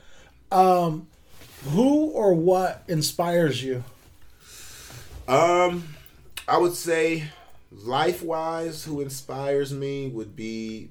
Um, 0.51 1.07
who 1.69 2.07
or 2.07 2.33
what 2.33 2.83
inspires 2.89 3.63
you? 3.63 3.81
Um, 5.27 5.87
I 6.47 6.57
would 6.57 6.73
say, 6.73 7.23
life 7.71 8.21
wise, 8.21 8.83
who 8.83 8.99
inspires 9.01 9.73
me 9.73 10.09
would 10.09 10.35
be 10.35 10.89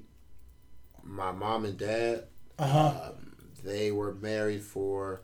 my 1.03 1.31
mom 1.31 1.65
and 1.65 1.77
dad. 1.77 2.23
Uh 2.57 2.67
huh. 2.67 2.87
Um, 3.09 3.33
they 3.63 3.91
were 3.91 4.13
married 4.15 4.63
for 4.63 5.21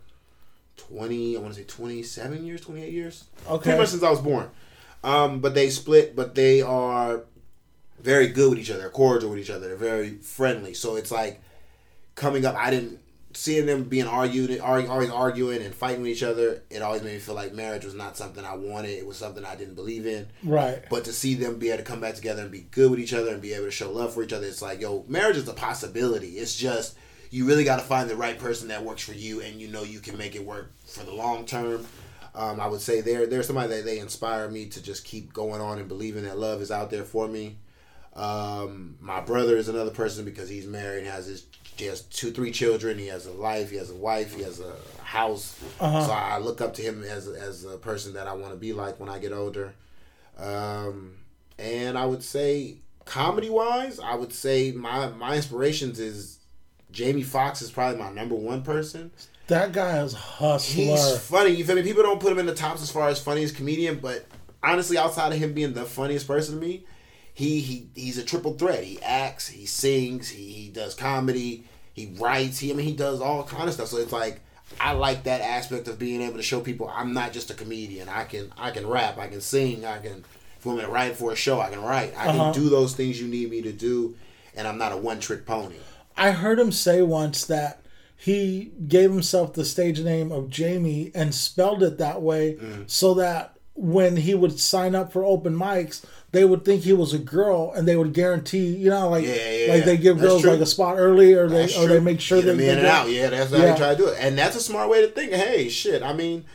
twenty. 0.77 1.35
I 1.35 1.39
want 1.39 1.53
to 1.55 1.59
say 1.61 1.65
twenty-seven 1.65 2.45
years, 2.45 2.61
twenty-eight 2.61 2.93
years. 2.93 3.23
Okay. 3.49 3.63
Pretty 3.63 3.79
much 3.79 3.89
since 3.89 4.03
I 4.03 4.11
was 4.11 4.21
born. 4.21 4.49
Um, 5.03 5.39
but 5.39 5.55
they 5.55 5.69
split. 5.71 6.15
But 6.15 6.35
they 6.35 6.61
are 6.61 7.23
very 8.01 8.27
good 8.27 8.49
with 8.49 8.59
each 8.59 8.69
other. 8.69 8.79
They're 8.79 8.89
cordial 8.89 9.29
with 9.29 9.39
each 9.39 9.49
other. 9.49 9.67
They're 9.67 9.77
very 9.77 10.17
friendly. 10.17 10.73
So 10.73 10.95
it's 10.95 11.11
like 11.11 11.41
coming 12.15 12.45
up. 12.45 12.55
I 12.55 12.69
didn't 12.71 12.99
seeing 13.33 13.65
them 13.65 13.85
being 13.85 14.07
argued, 14.07 14.59
argue, 14.59 14.89
always 14.89 15.09
arguing 15.09 15.61
and 15.61 15.73
fighting 15.73 16.01
with 16.01 16.11
each 16.11 16.23
other. 16.23 16.63
It 16.69 16.81
always 16.81 17.01
made 17.01 17.13
me 17.13 17.19
feel 17.19 17.35
like 17.35 17.53
marriage 17.53 17.85
was 17.85 17.93
not 17.93 18.17
something 18.17 18.43
I 18.43 18.55
wanted. 18.55 18.91
It 18.91 19.05
was 19.05 19.17
something 19.17 19.45
I 19.45 19.55
didn't 19.55 19.75
believe 19.75 20.05
in. 20.05 20.27
Right. 20.43 20.83
But 20.89 21.05
to 21.05 21.13
see 21.13 21.35
them 21.35 21.57
be 21.57 21.69
able 21.69 21.77
to 21.77 21.83
come 21.83 22.01
back 22.01 22.15
together 22.15 22.41
and 22.41 22.51
be 22.51 22.65
good 22.71 22.91
with 22.91 22.99
each 22.99 23.13
other 23.13 23.31
and 23.31 23.41
be 23.41 23.53
able 23.53 23.65
to 23.65 23.71
show 23.71 23.91
love 23.91 24.13
for 24.13 24.23
each 24.23 24.33
other, 24.33 24.47
it's 24.47 24.61
like, 24.61 24.81
yo, 24.81 25.05
marriage 25.07 25.37
is 25.37 25.47
a 25.47 25.53
possibility. 25.53 26.31
It's 26.31 26.55
just 26.55 26.97
you 27.29 27.45
really 27.45 27.63
got 27.63 27.77
to 27.77 27.85
find 27.85 28.09
the 28.09 28.15
right 28.15 28.37
person 28.37 28.67
that 28.67 28.83
works 28.83 29.03
for 29.03 29.13
you, 29.13 29.41
and 29.41 29.59
you 29.59 29.69
know 29.69 29.83
you 29.83 29.99
can 29.99 30.17
make 30.17 30.35
it 30.35 30.45
work 30.45 30.71
for 30.85 31.03
the 31.03 31.13
long 31.13 31.45
term. 31.45 31.85
Um, 32.35 32.59
I 32.59 32.67
would 32.67 32.81
say 32.81 33.01
they're 33.01 33.25
they're 33.25 33.43
somebody 33.43 33.69
that 33.69 33.85
they 33.85 33.99
inspire 33.99 34.49
me 34.49 34.67
to 34.67 34.83
just 34.83 35.05
keep 35.05 35.33
going 35.33 35.61
on 35.61 35.79
and 35.79 35.87
believing 35.87 36.23
that 36.23 36.37
love 36.37 36.61
is 36.61 36.71
out 36.71 36.91
there 36.91 37.03
for 37.03 37.27
me. 37.27 37.57
Um, 38.15 38.97
my 38.99 39.21
brother 39.21 39.55
is 39.55 39.69
another 39.69 39.91
person 39.91 40.25
because 40.25 40.49
he's 40.49 40.67
married, 40.67 41.05
has 41.05 41.27
his 41.27 41.45
he 41.77 41.85
has 41.85 42.01
two 42.01 42.31
three 42.31 42.51
children, 42.51 42.97
he 42.97 43.07
has 43.07 43.25
a 43.25 43.31
life, 43.31 43.71
he 43.71 43.77
has 43.77 43.89
a 43.89 43.95
wife, 43.95 44.35
he 44.35 44.43
has 44.43 44.59
a 44.59 44.75
house. 45.03 45.59
Uh-huh. 45.79 46.05
So 46.05 46.11
I 46.11 46.37
look 46.37 46.61
up 46.61 46.73
to 46.75 46.81
him 46.81 47.03
as 47.03 47.27
as 47.27 47.63
a 47.65 47.77
person 47.77 48.13
that 48.13 48.27
I 48.27 48.33
want 48.33 48.53
to 48.53 48.57
be 48.59 48.73
like 48.73 48.99
when 48.99 49.09
I 49.09 49.19
get 49.19 49.31
older. 49.31 49.73
Um, 50.37 51.13
and 51.57 51.97
I 51.97 52.05
would 52.05 52.23
say 52.23 52.77
comedy 53.05 53.49
wise, 53.49 53.99
I 53.99 54.15
would 54.15 54.33
say 54.33 54.71
my 54.71 55.09
my 55.09 55.35
inspirations 55.35 55.99
is 55.99 56.39
Jamie 56.91 57.23
Foxx 57.23 57.61
is 57.61 57.71
probably 57.71 57.99
my 57.99 58.11
number 58.11 58.35
one 58.35 58.63
person. 58.63 59.11
That 59.47 59.71
guy 59.71 60.01
is 60.03 60.13
hustler. 60.13 60.83
He's 60.83 61.17
funny. 61.17 61.51
You 61.51 61.65
feel 61.65 61.75
me? 61.75 61.83
People 61.83 62.03
don't 62.03 62.19
put 62.19 62.31
him 62.31 62.39
in 62.39 62.45
the 62.45 62.55
tops 62.55 62.81
as 62.81 62.91
far 62.91 63.09
as 63.09 63.21
funniest 63.21 63.55
comedian, 63.55 63.99
but 63.99 64.25
honestly, 64.63 64.97
outside 64.97 65.33
of 65.33 65.39
him 65.39 65.53
being 65.53 65.73
the 65.73 65.85
funniest 65.85 66.27
person 66.27 66.55
to 66.55 66.61
me, 66.61 66.85
he 67.33 67.59
he 67.61 67.89
he's 67.95 68.17
a 68.17 68.23
triple 68.23 68.53
threat. 68.53 68.83
He 68.83 69.01
acts, 69.01 69.47
he 69.47 69.65
sings, 69.65 70.29
he, 70.29 70.51
he 70.51 70.69
does 70.69 70.93
comedy, 70.95 71.63
he 71.93 72.13
writes. 72.19 72.59
He 72.59 72.71
I 72.71 72.75
mean 72.75 72.85
he 72.85 72.95
does 72.95 73.21
all 73.21 73.43
kind 73.43 73.67
of 73.67 73.73
stuff. 73.73 73.87
So 73.87 73.97
it's 73.97 74.11
like 74.11 74.41
I 74.79 74.93
like 74.93 75.23
that 75.23 75.41
aspect 75.41 75.87
of 75.87 75.99
being 75.99 76.21
able 76.21 76.37
to 76.37 76.43
show 76.43 76.61
people 76.61 76.91
I'm 76.93 77.13
not 77.13 77.33
just 77.33 77.49
a 77.51 77.53
comedian. 77.53 78.09
I 78.09 78.23
can 78.25 78.51
I 78.57 78.71
can 78.71 78.87
rap, 78.87 79.17
I 79.17 79.27
can 79.27 79.41
sing, 79.41 79.85
I 79.85 79.97
can 79.99 80.23
if 80.57 80.65
you 80.65 80.69
want 80.71 80.79
me 80.81 80.85
to 80.85 80.91
write 80.91 81.15
for 81.15 81.31
a 81.31 81.35
show, 81.35 81.59
I 81.59 81.69
can 81.69 81.81
write. 81.81 82.13
I 82.15 82.27
Uh-huh. 82.27 82.51
can 82.53 82.61
do 82.61 82.69
those 82.69 82.93
things 82.95 83.19
you 83.19 83.27
need 83.27 83.49
me 83.49 83.61
to 83.63 83.71
do, 83.71 84.15
and 84.55 84.67
I'm 84.67 84.77
not 84.77 84.91
a 84.91 84.97
one 84.97 85.19
trick 85.19 85.45
pony. 85.45 85.75
I 86.15 86.31
heard 86.31 86.59
him 86.59 86.71
say 86.71 87.01
once 87.01 87.45
that 87.45 87.81
he 88.15 88.71
gave 88.87 89.09
himself 89.11 89.53
the 89.53 89.65
stage 89.65 89.99
name 90.01 90.31
of 90.31 90.49
Jamie 90.51 91.09
and 91.15 91.33
spelled 91.33 91.81
it 91.81 91.97
that 91.97 92.21
way 92.21 92.53
Mm. 92.61 92.87
so 92.87 93.15
that 93.15 93.57
when 93.81 94.15
he 94.17 94.35
would 94.35 94.59
sign 94.59 94.93
up 94.93 95.11
for 95.11 95.25
open 95.25 95.55
mics, 95.55 96.05
they 96.31 96.45
would 96.45 96.63
think 96.63 96.83
he 96.83 96.93
was 96.93 97.13
a 97.13 97.17
girl 97.17 97.73
and 97.75 97.87
they 97.87 97.97
would 97.97 98.13
guarantee, 98.13 98.75
you 98.75 98.89
know, 98.91 99.09
like 99.09 99.25
Yeah, 99.25 99.51
yeah, 99.51 99.73
like 99.73 99.85
they 99.85 99.97
give 99.97 100.19
girls 100.19 100.43
true. 100.43 100.51
like 100.51 100.59
a 100.61 100.65
spot 100.67 100.97
early 100.99 101.33
or 101.33 101.49
they 101.49 101.61
That's 101.63 101.75
or 101.77 101.85
true. 101.87 101.95
they 101.95 101.99
make 101.99 102.21
sure 102.21 102.37
Get 102.41 102.45
they, 102.45 102.51
them 102.51 102.59
in 102.61 102.77
and 102.77 102.87
out. 102.87 103.09
Yeah, 103.09 103.29
that's 103.31 103.51
how 103.51 103.57
Yeah. 103.57 103.71
they 103.73 103.77
try 103.79 103.89
to 103.91 103.97
do 103.97 104.07
it, 104.09 104.17
and 104.19 104.37
that's 104.37 104.55
a 104.55 104.61
smart 104.61 104.87
way 104.89 105.01
to 105.01 105.07
think. 105.11 105.33
Hey, 105.33 105.67
shit. 105.67 106.03
I 106.03 106.13
mean, 106.13 106.45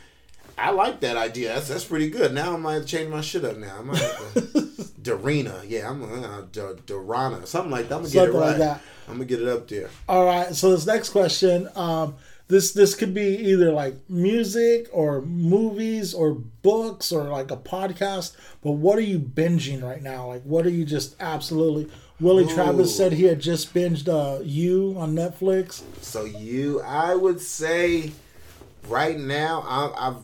I 0.57 0.71
like 0.71 1.01
that 1.01 1.17
idea. 1.17 1.53
That's 1.53 1.67
that's 1.67 1.83
pretty 1.83 2.09
good. 2.09 2.33
Now 2.33 2.53
I 2.53 2.57
might 2.57 2.73
have 2.75 2.83
to 2.83 2.87
change 2.87 3.09
my 3.09 3.21
shit 3.21 3.43
up. 3.45 3.57
Now 3.57 3.75
I 3.79 3.83
might 3.83 3.97
have 3.99 4.33
to 4.33 4.41
Darina. 5.01 5.63
Yeah, 5.67 5.89
I'm 5.89 6.01
uh, 6.03 6.41
D- 6.51 6.61
Dorana, 6.87 7.45
something 7.45 7.71
like 7.71 7.89
that. 7.89 7.95
I'm 7.97 8.01
gonna 8.03 8.13
get 8.13 8.29
it 8.29 8.33
right. 8.33 8.57
like. 8.57 8.77
I'm 9.07 9.13
gonna 9.13 9.25
get 9.25 9.41
it 9.41 9.47
up 9.47 9.67
there. 9.67 9.89
All 10.09 10.25
right. 10.25 10.53
So 10.55 10.71
this 10.71 10.85
next 10.85 11.09
question, 11.09 11.69
um, 11.75 12.15
this 12.47 12.71
this 12.71 12.95
could 12.95 13.13
be 13.13 13.37
either 13.49 13.71
like 13.71 13.95
music 14.09 14.87
or 14.93 15.21
movies 15.21 16.13
or 16.13 16.33
books 16.33 17.11
or 17.11 17.23
like 17.25 17.51
a 17.51 17.57
podcast. 17.57 18.35
But 18.61 18.71
what 18.73 18.97
are 18.97 19.01
you 19.01 19.19
binging 19.19 19.83
right 19.83 20.01
now? 20.01 20.27
Like, 20.27 20.43
what 20.43 20.65
are 20.65 20.69
you 20.71 20.85
just 20.85 21.15
absolutely? 21.19 21.89
Willie 22.19 22.45
Ooh. 22.45 22.53
Travis 22.53 22.95
said 22.95 23.13
he 23.13 23.25
had 23.25 23.39
just 23.39 23.73
binged 23.73 24.07
uh, 24.07 24.41
you 24.43 24.95
on 24.97 25.13
Netflix. 25.13 25.83
So 26.01 26.25
you, 26.25 26.81
I 26.81 27.13
would 27.13 27.39
say, 27.39 28.11
right 28.87 29.19
now, 29.19 29.63
I, 29.67 30.07
I've 30.07 30.15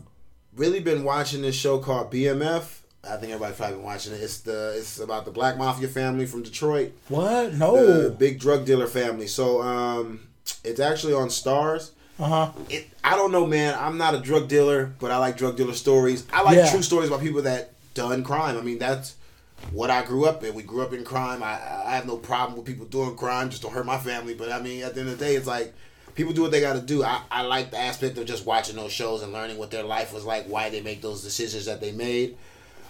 really 0.55 0.80
been 0.80 1.03
watching 1.03 1.41
this 1.43 1.55
show 1.55 1.78
called 1.78 2.11
BMF. 2.11 2.80
I 3.03 3.17
think 3.17 3.34
everybody's 3.34 3.57
probably 3.57 3.76
been 3.76 3.86
watching 3.86 4.13
it. 4.13 4.21
It's 4.21 4.39
the 4.39 4.76
it's 4.78 4.97
about 4.99 5.26
the 5.26 5.32
Black 5.32 5.57
Mafia 5.57 5.88
family 5.89 6.26
from 6.26 6.41
Detroit. 6.41 6.93
What? 7.09 7.53
No. 7.53 7.76
the 7.86 8.03
No. 8.03 8.09
big 8.11 8.39
drug 8.39 8.65
dealer 8.65 8.88
family. 8.88 9.28
So 9.28 9.61
um, 9.61 10.21
it's 10.63 10.80
actually 10.80 11.13
on 11.13 11.28
Starz. 11.28 11.91
Uh 12.20 12.28
huh. 12.28 12.51
It, 12.70 12.88
I 13.03 13.16
don't 13.16 13.32
know, 13.32 13.45
man. 13.47 13.76
I'm 13.78 13.97
not 13.97 14.14
a 14.14 14.20
drug 14.20 14.47
dealer, 14.47 14.93
but 14.99 15.11
I 15.11 15.18
like 15.18 15.38
drug 15.38 15.57
dealer 15.57 15.74
stories. 15.74 16.26
I 16.32 16.41
like 16.43 16.57
Yeah. 16.57 16.70
true 16.72 16.82
stories 16.84 17.09
about 17.09 17.22
people 17.22 17.41
that 17.43 17.72
done 17.93 18.24
crime. 18.24 18.57
I 18.57 18.61
mean, 18.61 18.78
that's 18.80 19.16
what 19.72 19.89
I 19.89 20.03
grew 20.03 20.26
up 20.26 20.43
in. 20.43 20.53
We 20.53 20.64
grew 20.64 20.82
up 20.82 20.93
in 20.93 21.03
crime. 21.03 21.41
I, 21.41 21.53
I 21.86 21.95
have 21.95 22.05
no 22.05 22.18
problem 22.18 22.57
with 22.57 22.66
people 22.66 22.86
doing 22.86 23.16
crime. 23.16 23.49
Just 23.49 23.61
don't 23.64 23.72
hurt 23.74 23.86
my 23.86 23.97
family. 23.97 24.34
But 24.36 24.51
I 24.51 24.61
mean, 24.61 24.84
at 24.84 24.93
the 24.93 25.01
end 25.01 25.09
of 25.09 25.18
the 25.18 25.26
day, 25.26 25.36
it's 25.36 25.47
like 25.47 25.74
people 26.16 26.34
do 26.34 26.41
what 26.43 26.51
they 26.51 26.61
got 26.61 26.74
to 26.74 26.82
do. 26.82 27.03
I, 27.03 27.22
I 27.32 27.41
like 27.43 27.72
the 27.72 27.80
aspect 27.80 28.18
of 28.18 28.26
just 28.26 28.45
watching 28.45 28.76
those 28.76 28.91
shows 28.91 29.24
and 29.24 29.34
learning 29.34 29.57
what 29.57 29.72
their 29.72 29.84
life 29.84 30.14
was 30.14 30.24
like, 30.26 30.45
why 30.45 30.70
they 30.70 30.82
make 30.82 31.01
those 31.01 31.24
decisions 31.24 31.66
that 31.66 31.82
they 31.82 31.91
made. 31.91 32.38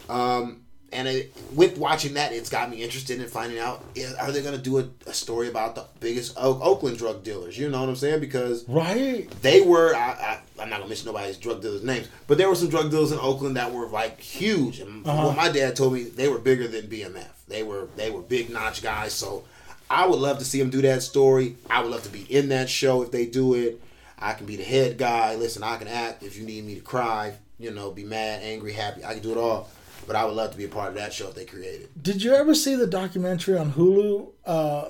Um, 0.10 0.63
and 0.94 1.08
it, 1.08 1.34
with 1.54 1.78
watching 1.78 2.14
that, 2.16 2.32
it's 2.32 2.50
got 2.50 2.70
me 2.70 2.82
interested 2.84 3.20
in 3.20 3.28
finding 3.28 3.60
out 3.60 3.84
are 4.20 4.32
they 4.32 4.42
going 4.42 4.56
to 4.56 4.62
do 4.62 4.80
a, 4.80 4.88
a 5.08 5.14
story 5.14 5.48
about 5.48 5.76
the 5.76 5.86
biggest 6.00 6.34
Oak, 6.38 6.60
Oakland 6.62 6.98
drug 6.98 7.24
dealers? 7.24 7.58
You 7.58 7.70
know 7.70 7.80
what 7.82 7.90
I'm 7.90 7.96
saying? 7.96 8.20
Because 8.20 8.68
Right. 8.68 9.30
they 9.42 9.62
were 9.62 9.96
I, 9.96 10.00
I, 10.12 10.40
I'm 10.62 10.70
not 10.70 10.78
gonna 10.80 10.88
mention 10.90 11.08
nobody's 11.08 11.38
drug 11.38 11.62
dealers' 11.62 11.84
names, 11.84 12.08
but 12.28 12.38
there 12.38 12.48
were 12.48 12.56
some 12.56 12.70
drug 12.70 12.92
dealers 12.92 13.12
in 13.12 13.20
Oakland 13.20 13.58
that 13.58 13.74
were 13.74 13.88
like 13.88 14.20
huge. 14.20 14.80
And 14.80 15.06
Uh-huh. 15.06 15.28
what 15.28 15.36
my 15.38 15.50
dad 15.52 15.76
told 15.76 15.94
me, 15.94 16.04
they 16.04 16.28
were 16.30 16.38
bigger 16.40 16.68
than 16.68 16.88
BMF. 16.88 17.28
They 17.48 17.64
were 17.64 17.88
they 17.98 18.10
were 18.12 18.22
big 18.22 18.50
notch 18.50 18.82
guys. 18.82 19.14
So 19.14 19.44
I 19.90 20.08
would 20.08 20.20
love 20.20 20.40
to 20.40 20.46
see 20.46 20.60
them 20.60 20.70
do 20.70 20.82
that 20.84 21.04
story. 21.04 21.56
I 21.70 21.82
would 21.82 21.92
love 21.92 22.04
to 22.04 22.10
be 22.10 22.22
in 22.34 22.50
that 22.50 22.70
show 22.70 23.02
if 23.04 23.12
they 23.12 23.26
do 23.26 23.54
it. 23.56 23.82
I 24.18 24.34
can 24.34 24.46
be 24.46 24.56
the 24.56 24.64
head 24.64 24.98
guy. 24.98 25.36
Listen, 25.36 25.64
I 25.64 25.76
can 25.78 25.88
act 25.90 26.24
if 26.24 26.38
you 26.38 26.46
need 26.46 26.64
me 26.66 26.76
to 26.76 26.82
cry. 26.82 27.34
You 27.60 27.72
know, 27.72 27.92
be 27.92 28.04
mad, 28.04 28.42
angry, 28.44 28.72
happy. 28.74 29.04
I 29.06 29.14
can 29.14 29.22
do 29.24 29.32
it 29.32 29.38
all. 29.38 29.70
But 30.06 30.16
I 30.16 30.26
would 30.26 30.36
love 30.36 30.52
to 30.52 30.58
be 30.58 30.66
a 30.66 30.70
part 30.70 30.90
of 30.90 30.96
that 30.96 31.14
show 31.14 31.30
if 31.30 31.36
they 31.36 31.46
created. 31.46 31.90
Did 32.02 32.24
you 32.24 32.34
ever 32.34 32.54
see 32.54 32.76
the 32.76 32.88
documentary 32.88 33.58
on 33.58 33.74
Hulu? 33.74 34.32
Uh, 34.46 34.90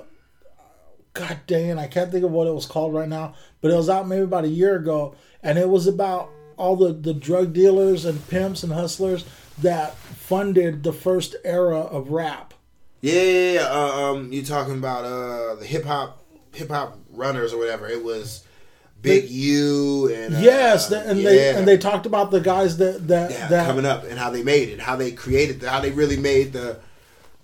God 1.12 1.40
dang 1.46 1.68
it, 1.68 1.78
I 1.78 1.86
can't 1.86 2.10
think 2.10 2.24
of 2.24 2.32
what 2.32 2.48
it 2.48 2.54
was 2.54 2.66
called 2.66 2.92
right 2.92 3.08
now, 3.08 3.34
but 3.60 3.70
it 3.70 3.76
was 3.76 3.88
out 3.88 4.08
maybe 4.08 4.22
about 4.22 4.44
a 4.44 4.48
year 4.48 4.74
ago, 4.76 5.14
and 5.42 5.58
it 5.58 5.68
was 5.68 5.86
about 5.86 6.30
all 6.56 6.76
the, 6.76 6.92
the 6.92 7.14
drug 7.14 7.52
dealers 7.52 8.04
and 8.04 8.26
pimps 8.28 8.64
and 8.64 8.72
hustlers 8.72 9.24
that 9.58 9.94
funded 9.94 10.82
the 10.82 10.92
first 10.92 11.36
era 11.44 11.78
of 11.78 12.10
rap. 12.10 12.54
Yeah, 13.00 13.22
yeah, 13.22 13.52
yeah. 13.52 13.68
Uh, 13.70 14.12
um, 14.12 14.32
you 14.32 14.42
talking 14.42 14.74
about 14.74 15.04
uh 15.04 15.54
the 15.56 15.66
hip 15.66 15.84
hop 15.84 16.24
hip 16.52 16.70
hop 16.70 16.98
runners 17.10 17.52
or 17.52 17.58
whatever? 17.58 17.86
It 17.86 18.02
was 18.02 18.43
Big 19.04 19.30
U 19.30 20.08
and 20.12 20.34
uh, 20.34 20.38
yes, 20.40 20.88
the, 20.88 21.00
and 21.08 21.18
they 21.24 21.54
and 21.54 21.68
they 21.68 21.76
talked 21.78 22.06
about 22.06 22.30
the 22.30 22.40
guys 22.40 22.76
that 22.78 23.06
that, 23.08 23.30
yeah, 23.30 23.46
that 23.48 23.66
coming 23.66 23.86
up 23.86 24.04
and 24.04 24.18
how 24.18 24.30
they 24.30 24.42
made 24.42 24.68
it, 24.70 24.80
how 24.80 24.96
they 24.96 25.12
created, 25.12 25.60
the, 25.60 25.70
how 25.70 25.80
they 25.80 25.90
really 25.90 26.16
made 26.16 26.52
the 26.52 26.78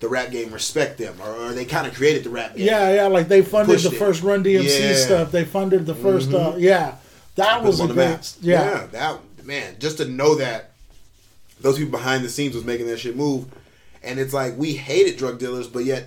the 0.00 0.08
rap 0.08 0.30
game 0.30 0.50
respect 0.52 0.96
them, 0.98 1.14
or, 1.22 1.28
or 1.30 1.52
they 1.52 1.64
kind 1.66 1.86
of 1.86 1.94
created 1.94 2.24
the 2.24 2.30
rap 2.30 2.56
game. 2.56 2.66
yeah, 2.66 2.92
yeah, 2.94 3.06
like 3.06 3.28
they 3.28 3.42
funded 3.42 3.74
Pushed 3.76 3.90
the 3.90 3.94
it. 3.96 3.98
first 3.98 4.22
Run 4.22 4.42
DMC 4.42 4.64
Yeah. 4.64 4.70
Mm-hmm. 4.92 4.96
stuff. 5.04 5.30
They 5.32 5.44
funded 5.44 5.84
the 5.86 5.94
1st 5.94 6.32
uh, 6.54 6.56
yeah, 6.56 6.94
that 7.36 7.58
Put 7.58 7.66
was 7.66 7.80
a 7.80 7.82
on 7.82 7.88
the 7.88 7.94
great, 7.94 8.08
map. 8.08 8.24
yeah. 8.40 8.86
that 8.92 9.18
man, 9.44 9.76
just 9.78 9.98
to 9.98 10.06
know 10.06 10.34
that 10.36 10.70
those 11.60 11.76
people 11.76 11.90
behind 11.90 12.24
the 12.24 12.30
scenes 12.30 12.54
was 12.54 12.64
making 12.64 12.86
that 12.86 12.98
shit 12.98 13.14
move, 13.16 13.44
and 14.02 14.18
it's 14.18 14.32
like 14.32 14.56
we 14.56 14.72
hated 14.72 15.18
drug 15.18 15.38
dealers, 15.38 15.68
but 15.68 15.84
yet 15.84 16.06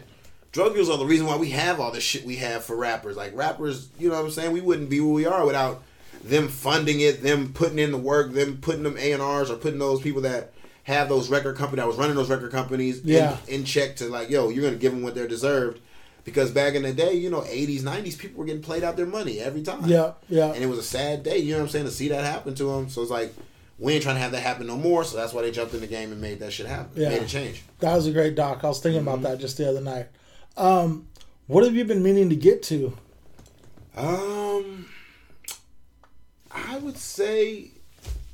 drug 0.54 0.72
dealers 0.74 0.90
are 0.90 0.98
the 0.98 1.06
reason 1.06 1.28
why 1.28 1.36
we 1.36 1.50
have 1.50 1.80
all 1.82 1.92
the 1.92 2.00
shit 2.00 2.24
we 2.24 2.38
have 2.38 2.64
for 2.64 2.76
rappers. 2.78 3.18
Like 3.18 3.36
rappers, 3.36 3.90
you 4.00 4.08
know 4.10 4.16
what 4.16 4.26
I'm 4.26 4.32
saying? 4.32 4.52
We 4.54 4.62
wouldn't 4.62 4.90
be 4.90 5.02
where 5.02 5.14
we 5.14 5.26
are 5.26 5.46
without 5.46 5.84
them 6.24 6.48
funding 6.48 7.02
it, 7.02 7.22
them 7.22 7.52
putting 7.54 7.80
in 7.80 7.92
the 7.92 7.98
work, 7.98 8.32
them 8.32 8.58
putting 8.62 8.84
them 8.84 8.96
A 8.98 9.12
and 9.12 9.22
R's 9.22 9.52
or 9.52 9.58
putting 9.58 9.80
those 9.80 10.00
people 10.02 10.22
that 10.22 10.54
have 10.84 11.10
those 11.10 11.30
record 11.30 11.58
company 11.58 11.82
that 11.82 11.88
was 11.88 11.98
running 11.98 12.16
those 12.16 12.30
record 12.30 12.52
companies 12.52 13.02
Yeah. 13.04 13.38
in, 13.48 13.56
in 13.62 13.66
check 13.66 13.96
to 13.98 14.06
like, 14.06 14.30
yo, 14.30 14.50
you're 14.50 14.64
gonna 14.64 14.78
give 14.78 14.92
them 14.94 15.02
what 15.04 15.16
they're 15.16 15.28
deserved. 15.28 15.80
Because 16.26 16.52
back 16.52 16.74
in 16.76 16.84
the 16.84 16.94
day, 16.94 17.14
you 17.16 17.30
know, 17.30 17.42
80s, 17.42 17.82
90s, 17.82 18.18
people 18.18 18.40
were 18.40 18.46
getting 18.46 18.62
played 18.62 18.82
out 18.84 18.96
their 18.96 19.06
money 19.06 19.40
every 19.42 19.62
time 19.62 19.84
Yeah, 19.86 20.14
yeah. 20.30 20.54
and 20.54 20.64
it 20.64 20.68
was 20.68 20.80
a 20.80 20.84
sad 20.84 21.22
day. 21.24 21.38
You 21.40 21.52
know 21.52 21.58
what 21.58 21.64
I'm 21.66 21.70
saying 21.70 21.86
to 21.86 21.92
see 21.92 22.08
that 22.10 22.24
happen 22.24 22.56
to 22.56 22.64
them. 22.66 22.90
So 22.90 23.02
it's 23.02 23.12
like 23.12 23.34
we 23.80 23.94
ain't 23.94 24.04
trying 24.04 24.16
to 24.16 24.22
have 24.22 24.32
that 24.32 24.40
happen 24.42 24.68
no 24.68 24.78
more. 24.78 25.04
So 25.04 25.18
that's 25.18 25.34
why 25.34 25.42
they 25.42 25.52
jumped 25.52 25.74
in 25.74 25.82
the 25.82 25.88
game 25.88 26.14
and 26.14 26.22
made 26.22 26.40
that 26.40 26.54
shit 26.54 26.66
happen. 26.68 27.02
Yeah. 27.02 27.10
Made 27.10 27.24
a 27.24 27.28
change. 27.28 27.64
That 27.80 27.94
was 27.96 28.08
a 28.08 28.12
great 28.14 28.36
doc. 28.36 28.64
I 28.64 28.68
was 28.68 28.80
thinking 28.80 29.02
about 29.02 29.16
Mm-hmm. 29.16 29.24
that 29.24 29.40
just 29.40 29.58
the 29.58 29.68
other 29.70 29.82
night. 29.82 30.08
Um, 30.56 31.08
what 31.48 31.64
have 31.64 31.76
you 31.76 31.86
been 31.86 32.04
meaning 32.04 32.30
to 32.30 32.36
get 32.36 32.64
to? 32.64 32.98
Um, 33.96 34.88
I 36.52 36.78
would 36.78 36.98
say 36.98 37.74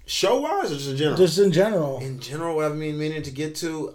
Show 0.09 0.39
wise 0.39 0.71
or 0.71 0.75
just 0.75 0.89
in 0.89 0.97
general? 0.97 1.17
Just 1.17 1.37
in 1.37 1.51
general. 1.51 1.99
in 1.99 2.19
general, 2.19 2.55
what 2.55 2.65
I've 2.65 2.79
been 2.79 2.97
meaning 2.97 3.21
to 3.21 3.29
get 3.29 3.53
to, 3.57 3.93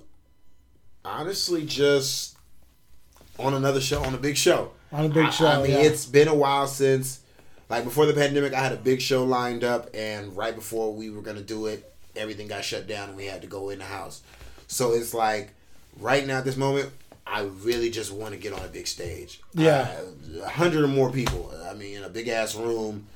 honestly, 1.04 1.66
just 1.66 2.36
on 3.36 3.52
another 3.52 3.80
show, 3.80 4.00
on 4.04 4.14
a 4.14 4.18
big 4.18 4.36
show. 4.36 4.70
On 4.92 5.06
a 5.06 5.08
big 5.08 5.24
I- 5.24 5.30
show, 5.30 5.48
I, 5.48 5.60
mean, 5.60 5.72
yeah. 5.72 5.78
it's 5.78 6.06
been 6.06 6.28
a 6.28 6.34
while 6.34 6.68
since, 6.68 7.18
like 7.68 7.82
before 7.82 8.06
the 8.06 8.12
pandemic, 8.12 8.54
I 8.54 8.60
had 8.60 8.70
a 8.70 8.76
big 8.76 9.00
show 9.00 9.24
lined 9.24 9.64
up, 9.64 9.90
and 9.92 10.36
right 10.36 10.54
before 10.54 10.94
we 10.94 11.10
were 11.10 11.20
gonna 11.20 11.42
do 11.42 11.66
it, 11.66 11.92
everything 12.14 12.46
got 12.46 12.64
shut 12.64 12.86
down, 12.86 13.08
and 13.08 13.16
we 13.16 13.26
had 13.26 13.42
to 13.42 13.48
go 13.48 13.70
in 13.70 13.80
the 13.80 13.84
house. 13.84 14.22
So 14.68 14.92
it's 14.92 15.14
like, 15.14 15.50
right 15.98 16.24
now 16.24 16.38
at 16.38 16.44
this 16.44 16.56
moment, 16.56 16.90
I 17.26 17.42
really 17.62 17.90
just 17.90 18.12
want 18.12 18.34
to 18.34 18.38
get 18.40 18.52
on 18.52 18.64
a 18.64 18.68
big 18.68 18.86
stage. 18.86 19.40
Yeah. 19.54 19.90
a 20.42 20.48
hundred 20.48 20.84
or 20.84 20.88
more 20.88 21.10
people. 21.10 21.52
I 21.68 21.74
mean, 21.74 21.96
in 21.96 22.04
a 22.04 22.08
big 22.08 22.28
ass 22.28 22.54
room, 22.54 23.06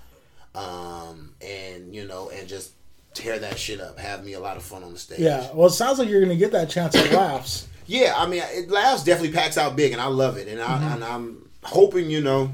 um, 0.54 1.34
and 1.40 1.94
you 1.94 2.06
know, 2.06 2.30
and 2.30 2.48
just 2.48 2.72
tear 3.14 3.38
that 3.38 3.58
shit 3.58 3.80
up. 3.80 3.98
Have 3.98 4.24
me 4.24 4.32
a 4.34 4.40
lot 4.40 4.56
of 4.56 4.62
fun 4.62 4.82
on 4.82 4.92
the 4.92 4.98
stage. 4.98 5.20
Yeah. 5.20 5.48
Well, 5.52 5.66
it 5.68 5.72
sounds 5.72 5.98
like 5.98 6.08
you're 6.08 6.20
going 6.20 6.30
to 6.30 6.36
get 6.36 6.52
that 6.52 6.70
chance 6.70 6.94
at 6.96 7.12
laughs. 7.12 7.68
Yeah, 7.86 8.12
I 8.16 8.26
mean, 8.26 8.42
it 8.46 8.70
Laughs 8.70 9.02
definitely 9.02 9.32
packs 9.34 9.56
out 9.56 9.74
big, 9.74 9.92
and 9.92 10.00
I 10.00 10.08
love 10.08 10.36
it, 10.36 10.46
and 10.46 10.60
I 10.60 10.66
Mm-hmm. 10.66 10.92
and 10.94 11.04
I'm 11.04 11.48
hoping 11.62 12.10
you 12.10 12.20
know 12.20 12.50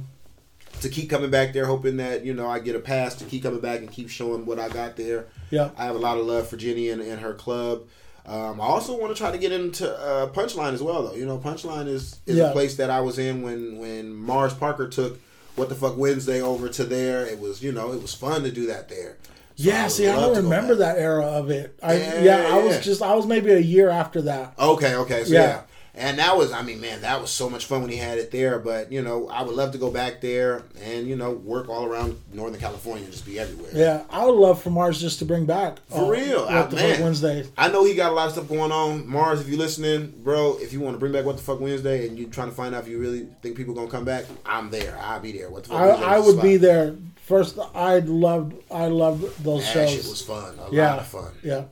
to 0.81 0.89
keep 0.89 1.11
coming 1.11 1.31
back 1.31 1.53
there, 1.53 1.67
hoping 1.67 1.97
that 1.97 2.25
you 2.25 2.35
know 2.35 2.47
I 2.47 2.61
get 2.61 2.77
a 2.77 2.81
pass 2.81 3.15
to 3.17 3.25
keep 3.25 3.43
coming 3.43 3.61
back 3.61 3.81
and 3.81 3.91
keep 3.91 4.11
showing 4.11 4.47
what 4.47 4.59
I 4.61 4.69
got 4.69 4.97
there. 4.97 5.27
Yeah. 5.51 5.71
I 5.77 5.85
have 5.87 5.97
a 5.97 5.99
lot 5.99 6.19
of 6.19 6.27
love 6.27 6.47
for 6.49 6.57
Jenny 6.57 6.91
and, 6.91 7.03
and 7.03 7.21
her 7.21 7.35
club. 7.35 7.83
Um, 8.27 8.61
I 8.61 8.65
also 8.65 8.99
want 8.99 9.15
to 9.15 9.19
try 9.21 9.31
to 9.31 9.39
get 9.39 9.53
into 9.53 9.91
uh, 9.99 10.29
Punchline 10.31 10.73
as 10.73 10.83
well, 10.83 11.03
though. 11.03 11.15
You 11.15 11.27
know, 11.27 11.37
Punchline 11.39 11.87
is, 11.89 12.21
is 12.27 12.37
Yeah. 12.39 12.51
a 12.51 12.53
place 12.53 12.77
that 12.77 12.89
I 12.91 13.01
was 13.01 13.19
in 13.19 13.43
when 13.43 13.79
when 13.79 14.15
Mars 14.15 14.55
Parker 14.55 14.89
took 14.89 15.21
What 15.57 15.69
the 15.69 15.75
Fuck 15.75 15.97
Wednesday 15.99 16.41
over 16.41 16.69
to 16.71 16.85
there. 16.85 17.27
It 17.27 17.39
was 17.39 17.63
you 17.63 17.71
know 17.73 17.93
it 17.93 18.01
was 18.01 18.15
fun 18.15 18.43
to 18.45 18.51
do 18.51 18.67
that 18.69 18.89
there. 18.89 19.17
So 19.57 19.71
Yeah, 19.71 19.83
would 19.85 19.93
see, 19.93 20.09
I 20.09 20.17
don't 20.17 20.37
remember 20.37 20.75
that 20.77 20.99
era 20.99 21.27
of 21.27 21.51
it. 21.51 21.79
I 21.83 21.97
Yeah, 21.97 22.23
yeah, 22.23 22.49
I 22.57 22.59
was 22.65 22.83
just 22.85 23.03
I 23.03 23.15
was 23.15 23.27
maybe 23.27 23.53
a 23.53 23.59
year 23.61 23.91
after 23.91 24.23
that. 24.23 24.55
Okay, 24.59 24.95
okay, 24.97 25.25
so 25.25 25.33
Yeah. 25.35 25.61
And 25.97 26.19
that 26.19 26.37
was, 26.37 26.51
I 26.51 26.63
mean, 26.63 26.81
man, 26.81 27.03
that 27.03 27.21
was 27.21 27.31
so 27.31 27.49
much 27.49 27.67
fun 27.67 27.83
when 27.83 27.91
he 27.91 27.97
had 27.97 28.19
it 28.19 28.33
there. 28.33 28.59
But 28.59 28.91
you 28.91 29.01
know, 29.01 29.29
I 29.29 29.43
would 29.43 29.55
love 29.55 29.71
to 29.73 29.79
go 29.79 29.93
back 29.93 30.21
there 30.21 30.65
and 30.83 31.07
you 31.07 31.15
know 31.15 31.31
work 31.31 31.69
all 31.69 31.85
around 31.85 32.21
Northern 32.33 32.59
California, 32.59 33.05
and 33.05 33.13
just 33.13 33.25
be 33.25 33.39
everywhere. 33.39 33.71
Yeah, 33.73 34.03
I 34.11 34.25
would 34.25 34.35
love 34.35 34.61
for 34.61 34.71
Mars 34.71 35.01
just 35.01 35.21
to 35.21 35.25
bring 35.25 35.47
back 35.47 35.79
uh, 35.93 35.99
For 36.01 36.11
real, 36.11 36.47
What 36.47 36.53
I- 36.53 36.63
the 36.67 36.75
man. 36.77 36.95
Fuck 36.97 37.05
Wednesday. 37.05 37.47
I 37.57 37.69
know 37.69 37.85
he 37.85 37.95
got 37.95 38.11
a 38.11 38.15
lot 38.15 38.27
of 38.27 38.33
stuff 38.33 38.49
going 38.49 38.73
on. 38.73 39.07
Mars, 39.09 39.41
if 39.41 39.49
you're 39.49 39.57
listening, 39.59 40.13
bro, 40.25 40.59
if 40.61 40.73
you 40.73 40.81
want 40.81 40.95
to 40.97 40.99
bring 40.99 41.13
back 41.13 41.25
What 41.25 41.37
the 41.37 41.43
Fuck 41.45 41.61
Wednesday 41.61 42.09
and 42.09 42.19
you're 42.19 42.29
trying 42.29 42.49
to 42.51 42.55
find 42.57 42.75
out 42.75 42.83
if 42.83 42.89
you 42.89 42.99
really 42.99 43.29
think 43.43 43.57
people 43.57 43.73
are 43.75 43.77
gonna 43.77 43.91
come 43.91 44.05
back, 44.05 44.25
I'm 44.45 44.71
there. 44.71 44.99
I'll 45.01 45.21
be 45.21 45.31
there. 45.31 45.49
What 45.49 45.63
the 45.63 45.69
fuck 45.71 45.79
I, 45.81 45.87
Wednesday 45.87 46.07
I 46.07 46.19
would 46.19 46.43
be 46.43 46.57
there 46.57 46.97
first. 47.23 47.57
I 47.73 48.01
loved 48.01 48.55
I 48.69 48.87
loved 48.87 49.45
those 49.45 49.63
That 49.67 49.73
shows. 49.73 49.91
shit 49.93 50.05
was 50.07 50.23
fun. 50.23 50.59
A 50.59 50.75
Yeah. 50.75 50.91
lot 50.91 50.99
of 50.99 51.07
fun. 51.07 51.33
yeah. 51.45 51.65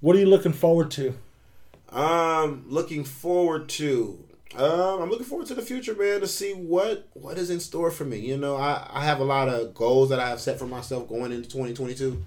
What 0.00 0.16
are 0.16 0.20
you 0.20 0.26
looking 0.26 0.54
forward 0.54 0.90
to? 0.92 1.12
Um, 1.92 2.64
looking 2.68 3.04
forward 3.04 3.68
to. 3.70 4.24
Um, 4.56 5.02
I'm 5.02 5.10
looking 5.10 5.26
forward 5.26 5.46
to 5.48 5.54
the 5.54 5.62
future, 5.62 5.94
man, 5.94 6.20
to 6.20 6.26
see 6.26 6.52
what 6.52 7.08
what 7.14 7.38
is 7.38 7.50
in 7.50 7.60
store 7.60 7.90
for 7.90 8.04
me. 8.04 8.18
You 8.18 8.36
know, 8.36 8.56
I 8.56 8.86
I 8.90 9.04
have 9.04 9.20
a 9.20 9.24
lot 9.24 9.48
of 9.48 9.74
goals 9.74 10.08
that 10.08 10.18
I 10.20 10.28
have 10.28 10.40
set 10.40 10.58
for 10.58 10.66
myself 10.66 11.08
going 11.08 11.32
into 11.32 11.48
2022. 11.48 12.22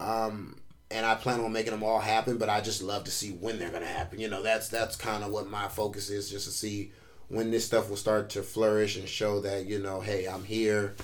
Um, 0.00 0.56
and 0.90 1.06
I 1.06 1.14
plan 1.14 1.40
on 1.40 1.52
making 1.52 1.70
them 1.72 1.82
all 1.82 2.00
happen, 2.00 2.38
but 2.38 2.48
I 2.48 2.60
just 2.60 2.82
love 2.82 3.04
to 3.04 3.10
see 3.10 3.30
when 3.30 3.58
they're 3.58 3.70
gonna 3.70 3.86
happen. 3.86 4.18
You 4.20 4.28
know, 4.28 4.42
that's 4.42 4.68
that's 4.68 4.96
kind 4.96 5.22
of 5.24 5.30
what 5.30 5.48
my 5.48 5.68
focus 5.68 6.10
is, 6.10 6.28
just 6.30 6.46
to 6.46 6.52
see 6.52 6.92
when 7.28 7.50
this 7.50 7.64
stuff 7.64 7.88
will 7.88 7.96
start 7.96 8.30
to 8.30 8.42
flourish 8.42 8.96
and 8.96 9.08
show 9.08 9.40
that 9.40 9.66
you 9.66 9.78
know, 9.78 10.00
hey, 10.00 10.26
I'm 10.26 10.44
here, 10.44 10.94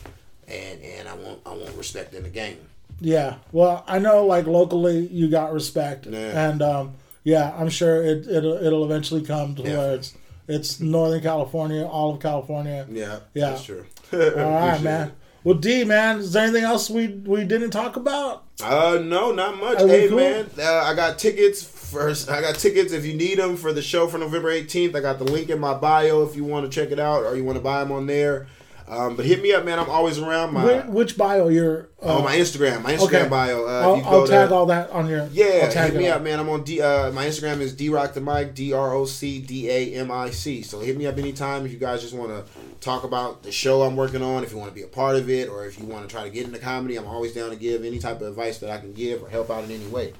and 0.49 0.81
and 0.83 1.09
I 1.09 1.15
want 1.15 1.41
I 1.47 1.51
want 1.55 1.77
respect 1.77 2.13
in 2.15 2.25
the 2.25 2.29
game. 2.29 2.59
Yeah. 3.01 3.37
Well, 3.53 3.85
I 3.87 3.99
know 4.01 4.27
like 4.27 4.47
locally 4.47 5.07
you 5.07 5.29
got 5.31 5.53
respect, 5.53 6.07
Yeah. 6.07 6.51
and 6.51 6.61
um, 6.61 6.93
yeah, 7.25 7.55
I'm 7.59 7.69
sure 7.69 8.03
it 8.03 8.27
it'll, 8.27 8.55
it'll 8.65 8.85
eventually 8.85 9.23
come 9.23 9.55
to 9.57 9.63
Yeah. 9.63 9.79
where 9.79 9.95
it's 9.95 10.15
it's 10.49 10.81
Northern 10.81 11.21
California, 11.23 11.85
all 11.87 12.15
of 12.15 12.21
California. 12.21 12.87
Yeah, 12.91 13.21
Yeah. 13.35 13.51
that's 13.51 13.65
true. 13.65 13.87
All 14.13 14.19
right, 14.19 14.81
man. 14.83 15.09
it. 15.09 15.15
Well, 15.45 15.55
D, 15.55 15.85
man, 15.85 16.19
is 16.19 16.33
there 16.33 16.43
anything 16.45 16.65
else 16.65 16.91
we 16.91 17.07
we 17.09 17.45
didn't 17.45 17.71
talk 17.71 17.97
about? 17.97 18.45
Uh, 18.63 18.99
no, 19.03 19.33
not 19.33 19.59
much. 19.59 19.79
Hey, 19.79 20.09
cool? 20.09 20.19
man, 20.19 20.51
uh, 20.59 20.83
I 20.85 20.95
got 20.95 21.19
tickets 21.19 21.63
first. 21.63 22.29
I 22.29 22.41
got 22.43 22.57
tickets 22.57 22.93
if 22.93 23.07
you 23.07 23.15
need 23.15 23.39
them 23.39 23.57
for 23.57 23.73
the 23.73 23.81
show 23.81 24.07
for 24.07 24.19
November 24.19 24.51
18th. 24.53 24.95
I 24.95 25.01
got 25.01 25.19
the 25.19 25.25
link 25.25 25.49
in 25.49 25.59
my 25.59 25.73
bio 25.75 26.23
if 26.25 26.37
you 26.37 26.45
want 26.45 26.71
to 26.71 26.81
check 26.81 26.91
it 26.93 26.99
out 27.01 27.23
or 27.25 27.37
you 27.37 27.45
want 27.45 27.57
to 27.57 27.63
buy 27.65 27.81
them 27.81 27.91
on 27.93 28.07
there. 28.07 28.49
Um, 28.91 29.15
but 29.15 29.25
hit 29.25 29.41
me 29.41 29.53
up, 29.53 29.65
man. 29.65 29.79
I'm 29.79 29.89
always 29.89 30.19
around. 30.19 30.53
My 30.53 30.65
Whi- 30.65 30.89
which 30.89 31.17
bio 31.17 31.47
you're? 31.47 31.83
Uh, 32.03 32.19
oh, 32.19 32.23
my 32.23 32.35
Instagram, 32.35 32.83
my 32.83 32.95
Instagram 32.95 33.21
okay. 33.21 33.29
bio. 33.29 33.65
Uh, 33.65 33.83
I'll, 33.83 33.97
you 33.97 34.03
go 34.03 34.09
I'll 34.09 34.27
tag 34.27 34.49
there, 34.49 34.59
all 34.59 34.67
that 34.67 34.91
on 34.91 35.09
your. 35.09 35.29
yeah, 35.33 35.71
hit 35.71 35.95
me 35.95 36.09
up, 36.09 36.23
man. 36.23 36.41
I'm 36.41 36.49
on 36.49 36.65
D. 36.65 36.81
Uh, 36.81 37.13
my 37.13 37.25
Instagram 37.27 37.61
is 37.61 37.73
D 37.73 37.89
Rock 37.89 38.15
the 38.15 38.21
Mic, 38.21 38.53
D 38.53 38.73
R 38.73 38.93
O 38.93 39.05
C 39.05 39.41
D 39.41 39.71
A 39.71 39.95
M 39.95 40.11
I 40.11 40.31
C. 40.31 40.63
So 40.63 40.81
hit 40.81 40.97
me 40.97 41.07
up 41.07 41.19
anytime 41.19 41.65
if 41.65 41.71
you 41.71 41.79
guys 41.79 42.03
just 42.03 42.15
want 42.15 42.31
to 42.31 42.45
talk 42.81 43.05
about 43.05 43.45
the 43.45 43.53
show 43.53 43.83
I'm 43.83 43.95
working 43.95 44.23
on. 44.23 44.43
If 44.43 44.51
you 44.51 44.59
want 44.59 44.71
to 44.71 44.75
be 44.75 44.83
a 44.83 44.89
part 44.89 45.15
of 45.15 45.31
it, 45.31 45.49
or 45.49 45.67
if 45.67 45.79
you 45.79 45.85
want 45.85 46.09
to 46.09 46.13
try 46.13 46.25
to 46.25 46.31
get 46.31 46.47
into 46.47 46.59
comedy, 46.59 46.97
I'm 46.97 47.07
always 47.07 47.33
down 47.33 47.51
to 47.51 47.57
give 47.57 47.85
any 47.85 48.01
type 48.01 48.21
of 48.21 48.27
advice 48.27 48.59
that 48.59 48.71
I 48.71 48.79
can 48.79 48.93
give 48.93 49.23
or 49.23 49.29
help 49.29 49.51
out 49.51 49.63
in 49.63 49.71
any 49.71 49.87
way. 49.87 50.15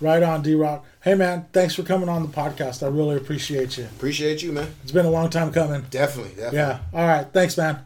Right 0.00 0.22
on, 0.22 0.42
D 0.42 0.54
Rock. 0.54 0.84
Hey, 1.00 1.14
man, 1.14 1.46
thanks 1.52 1.74
for 1.74 1.82
coming 1.82 2.08
on 2.08 2.22
the 2.22 2.28
podcast. 2.28 2.84
I 2.84 2.88
really 2.88 3.16
appreciate 3.16 3.78
you. 3.78 3.84
Appreciate 3.84 4.42
you, 4.42 4.52
man. 4.52 4.68
It's 4.84 4.92
been 4.92 5.06
a 5.06 5.10
long 5.10 5.28
time 5.28 5.52
coming. 5.52 5.84
Definitely, 5.90 6.34
definitely. 6.36 6.58
Yeah. 6.58 6.78
All 6.92 7.06
right. 7.06 7.26
Thanks, 7.32 7.56
man. 7.56 7.80